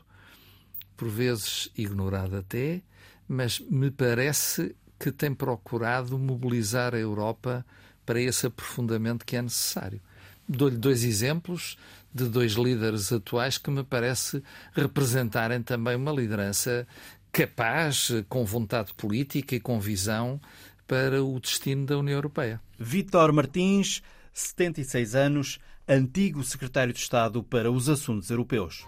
por 0.96 1.10
vezes 1.10 1.70
ignorado 1.76 2.38
até, 2.38 2.82
mas 3.28 3.60
me 3.60 3.92
parece 3.92 4.76
que 5.00 5.12
tem 5.12 5.34
procurado 5.34 6.18
mobilizar 6.18 6.94
a 6.96 7.00
Europa 7.00 7.66
para 8.06 8.22
esse 8.22 8.48
aprofundamento 8.48 9.26
que 9.26 9.36
é 9.36 9.42
necessário. 9.42 10.02
Dou-lhe 10.48 10.78
dois 10.78 11.04
exemplos 11.04 11.78
de 12.14 12.28
dois 12.28 12.54
líderes 12.54 13.12
atuais 13.12 13.58
que 13.58 13.72
me 13.72 13.84
parece 13.84 14.44
representarem 14.74 15.62
também 15.62 15.96
uma 15.96 16.12
liderança 16.12 16.88
capaz, 17.32 18.12
com 18.30 18.46
vontade 18.46 18.94
política 18.94 19.56
e 19.56 19.60
com 19.60 19.80
visão 19.80 20.40
para 20.88 21.24
o 21.24 21.40
destino 21.40 21.86
da 21.86 21.98
União 21.98 22.16
Europeia. 22.16 22.62
Vítor 22.78 23.34
Martins, 23.34 24.04
76 24.34 25.16
anos, 25.16 25.60
antigo 25.88 26.44
secretário 26.44 26.94
de 26.94 27.00
Estado 27.00 27.42
para 27.42 27.72
os 27.72 27.90
Assuntos 27.90 28.30
Europeus. 28.30 28.86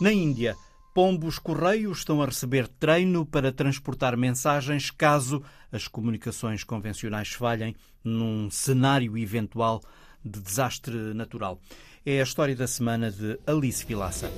Na 0.00 0.12
Índia, 0.12 0.56
pombos 0.94 1.38
correios 1.38 1.98
estão 1.98 2.22
a 2.22 2.26
receber 2.26 2.66
treino 2.68 3.24
para 3.24 3.52
transportar 3.52 4.16
mensagens 4.16 4.90
caso 4.90 5.42
as 5.72 5.88
comunicações 5.88 6.64
convencionais 6.64 7.32
falhem 7.32 7.74
num 8.02 8.50
cenário 8.50 9.16
eventual 9.16 9.82
de 10.24 10.40
desastre 10.40 11.14
natural. 11.14 11.60
É 12.04 12.20
a 12.20 12.22
história 12.22 12.56
da 12.56 12.66
semana 12.66 13.10
de 13.10 13.38
Alice 13.46 13.84
Vilaça. 13.84 14.30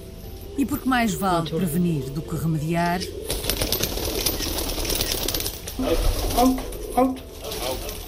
E 0.58 0.66
porque 0.66 0.88
mais 0.88 1.14
vale 1.14 1.50
prevenir 1.50 2.10
do 2.10 2.20
que 2.20 2.36
remediar. 2.36 3.00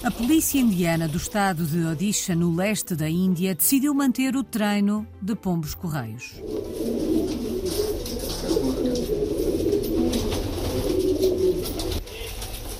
A 0.03 0.11
polícia 0.11 0.59
indiana 0.59 1.07
do 1.07 1.17
estado 1.17 1.65
de 1.65 1.83
Odisha, 1.83 2.35
no 2.35 2.55
leste 2.55 2.95
da 2.95 3.09
Índia, 3.09 3.55
decidiu 3.55 3.93
manter 3.93 4.35
o 4.35 4.43
treino 4.43 5.07
de 5.19 5.35
pombos 5.35 5.73
correios. 5.73 6.33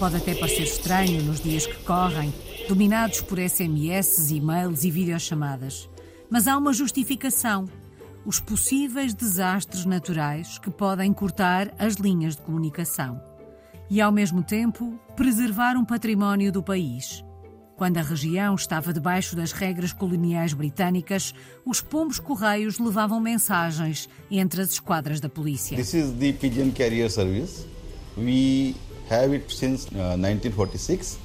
Pode 0.05 0.17
até 0.17 0.35
parecer 0.35 0.61
estranho 0.61 1.23
nos 1.23 1.41
dias 1.41 1.65
que 1.65 1.83
correm, 1.83 2.31
dominados 2.69 3.21
por 3.21 3.39
SMS, 3.39 4.29
e-mails 4.29 4.83
e 4.83 4.91
videochamadas. 4.91 5.89
Mas 6.29 6.47
há 6.47 6.55
uma 6.55 6.71
justificação: 6.73 7.67
os 8.23 8.39
possíveis 8.39 9.15
desastres 9.15 9.83
naturais 9.83 10.59
que 10.59 10.69
podem 10.69 11.11
cortar 11.11 11.73
as 11.79 11.95
linhas 11.95 12.35
de 12.35 12.43
comunicação. 12.43 13.19
E, 13.89 13.99
ao 13.99 14.11
mesmo 14.11 14.43
tempo, 14.43 14.93
preservar 15.15 15.75
um 15.75 15.83
património 15.83 16.51
do 16.51 16.61
país. 16.61 17.25
Quando 17.75 17.97
a 17.97 18.03
região 18.03 18.53
estava 18.53 18.93
debaixo 18.93 19.35
das 19.35 19.53
regras 19.53 19.91
coloniais 19.91 20.53
britânicas, 20.53 21.33
os 21.65 21.81
pombos 21.81 22.19
correios 22.19 22.77
levavam 22.77 23.19
mensagens 23.19 24.07
entre 24.29 24.61
as 24.61 24.69
esquadras 24.69 25.19
da 25.19 25.29
polícia. 25.29 25.75
This 25.75 25.95
is 25.95 26.11
the 26.19 26.31
pigeon 26.33 26.69
carrier 26.69 27.09
service. 27.09 27.65
We 28.15 28.75
have 29.09 29.33
it 29.35 29.51
since 29.53 29.87
uh, 29.87 30.17
1946 30.17 31.17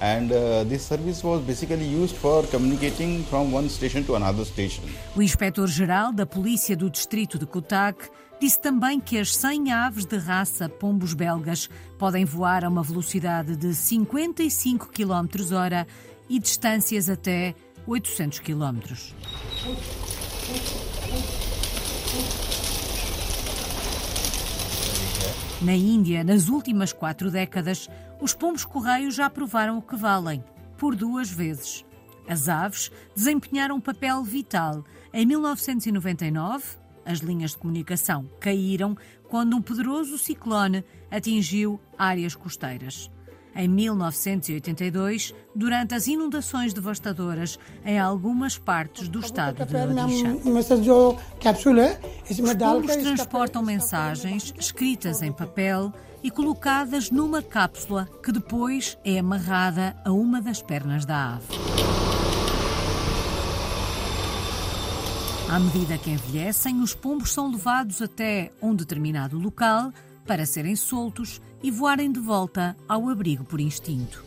and 0.00 0.32
uh, 0.32 0.64
this 0.64 0.82
service 0.82 1.22
was 1.24 1.40
basically 1.42 1.86
used 1.86 2.16
for 2.16 2.42
communicating 2.48 3.24
from 3.24 3.52
one 3.52 3.68
station 3.68 4.04
to 4.04 4.14
another 4.16 4.44
station. 4.44 4.84
O 5.16 5.22
inspetor-geral 5.22 6.12
da 6.12 6.26
Polícia 6.26 6.76
do 6.76 6.90
Distrito 6.90 7.38
de 7.38 7.46
Kotak 7.46 8.10
disse 8.40 8.60
também 8.60 9.00
que 9.00 9.18
as 9.18 9.34
100 9.34 9.72
aves 9.72 10.04
de 10.04 10.16
raça 10.18 10.68
pombos 10.68 11.14
belgas 11.14 11.68
podem 11.98 12.24
voar 12.24 12.64
a 12.64 12.68
uma 12.68 12.82
velocidade 12.82 13.56
de 13.56 13.74
55 13.74 14.88
km 14.88 15.54
hora 15.54 15.86
e 16.28 16.38
distâncias 16.38 17.08
até 17.08 17.54
800 17.86 18.40
km. 18.40 18.80
Na 25.64 25.72
Índia, 25.72 26.22
nas 26.22 26.48
últimas 26.48 26.92
quatro 26.92 27.30
décadas, 27.30 27.88
os 28.20 28.34
pombos-correios 28.34 29.14
já 29.14 29.30
provaram 29.30 29.78
o 29.78 29.82
que 29.82 29.96
valem, 29.96 30.44
por 30.76 30.94
duas 30.94 31.30
vezes. 31.30 31.86
As 32.28 32.50
aves 32.50 32.92
desempenharam 33.16 33.76
um 33.76 33.80
papel 33.80 34.22
vital. 34.22 34.84
Em 35.10 35.24
1999, 35.24 36.66
as 37.02 37.20
linhas 37.20 37.52
de 37.52 37.56
comunicação 37.56 38.28
caíram 38.38 38.94
quando 39.26 39.56
um 39.56 39.62
poderoso 39.62 40.18
ciclone 40.18 40.84
atingiu 41.10 41.80
áreas 41.96 42.34
costeiras 42.34 43.10
em 43.54 43.68
1982, 43.68 45.34
durante 45.54 45.94
as 45.94 46.06
inundações 46.06 46.72
devastadoras 46.72 47.58
em 47.84 47.98
algumas 47.98 48.58
partes 48.58 49.08
do 49.08 49.20
estado 49.20 49.64
de 49.64 49.76
Odisha. 49.76 50.36
Os 52.42 52.54
pombos 52.54 52.96
transportam 52.96 53.62
mensagens 53.62 54.52
escritas 54.58 55.22
em 55.22 55.32
papel 55.32 55.92
e 56.22 56.30
colocadas 56.30 57.10
numa 57.10 57.42
cápsula 57.42 58.08
que 58.22 58.32
depois 58.32 58.98
é 59.04 59.18
amarrada 59.18 59.94
a 60.04 60.10
uma 60.10 60.40
das 60.40 60.62
pernas 60.62 61.04
da 61.04 61.34
ave. 61.34 61.46
À 65.50 65.60
medida 65.60 65.98
que 65.98 66.10
envelhecem, 66.10 66.80
os 66.80 66.94
pombos 66.94 67.32
são 67.32 67.50
levados 67.50 68.00
até 68.00 68.50
um 68.62 68.74
determinado 68.74 69.38
local 69.38 69.92
para 70.26 70.46
serem 70.46 70.74
soltos 70.74 71.40
e 71.64 71.70
voarem 71.70 72.12
de 72.12 72.20
volta 72.20 72.76
ao 72.86 73.08
abrigo 73.08 73.42
por 73.42 73.58
instinto. 73.58 74.22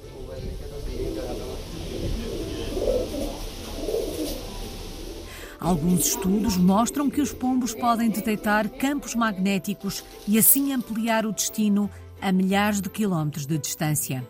Alguns 5.59 6.07
estudos 6.07 6.57
mostram 6.57 7.11
que 7.11 7.21
os 7.21 7.31
pombos 7.31 7.75
podem 7.75 8.09
detectar 8.09 8.67
campos 8.67 9.13
magnéticos 9.13 10.03
e 10.27 10.39
assim 10.39 10.73
ampliar 10.73 11.27
o 11.27 11.31
destino 11.31 11.87
a 12.19 12.31
milhares 12.31 12.81
de 12.81 12.89
quilómetros 12.89 13.45
de 13.45 13.59
distância. 13.59 14.27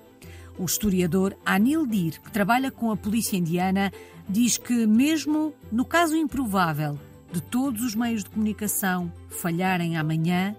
O 0.59 0.65
historiador 0.65 1.33
Anil 1.45 1.87
Dir, 1.87 2.19
que 2.19 2.29
trabalha 2.29 2.71
com 2.71 2.91
a 2.91 2.97
polícia 2.97 3.37
indiana, 3.37 3.89
diz 4.27 4.57
que, 4.57 4.85
mesmo 4.85 5.53
no 5.71 5.85
caso 5.85 6.17
improvável 6.17 6.99
de 7.31 7.39
todos 7.39 7.83
os 7.83 7.95
meios 7.95 8.25
de 8.25 8.31
comunicação 8.31 9.09
falharem 9.29 9.95
amanhã, 9.95 10.53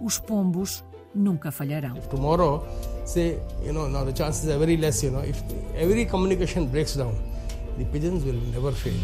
os 0.00 0.16
pombos 0.16 0.84
nunca 1.18 1.50
falharão. 1.50 1.94
Tomorrow, 2.10 2.64
say, 3.04 3.38
you 3.62 3.72
know, 3.72 3.88
now 3.88 4.04
the 4.04 4.12
chances 4.12 4.48
are 4.48 4.58
very 4.58 4.76
less, 4.76 5.02
you 5.04 5.10
know, 5.10 5.22
if 5.24 5.42
every 5.76 6.06
communication 6.06 6.66
breaks 6.66 6.96
down, 6.96 7.14
the 7.76 7.84
pigeons 7.86 8.24
will 8.24 8.40
never 8.52 8.72
fail. 8.72 8.94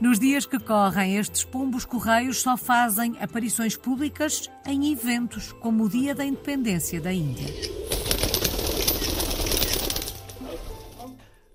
Nos 0.00 0.18
dias 0.18 0.46
que 0.46 0.58
correm, 0.58 1.16
estes 1.16 1.44
pombos 1.44 1.84
correios 1.84 2.40
só 2.40 2.56
fazem 2.56 3.16
aparições 3.20 3.76
públicas 3.76 4.50
em 4.66 4.92
eventos 4.92 5.52
como 5.52 5.84
o 5.84 5.88
Dia 5.88 6.14
da 6.14 6.24
Independência 6.24 7.00
da 7.00 7.12
Índia. 7.12 7.52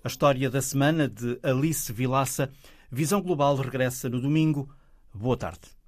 A 0.02 0.08
história 0.08 0.48
da 0.48 0.62
semana 0.62 1.08
de 1.08 1.38
Alice 1.42 1.92
Vilaça. 1.92 2.50
Visão 2.90 3.20
Global 3.20 3.54
regressa 3.56 4.08
no 4.08 4.20
domingo. 4.20 4.68
Boa 5.12 5.36
tarde. 5.36 5.79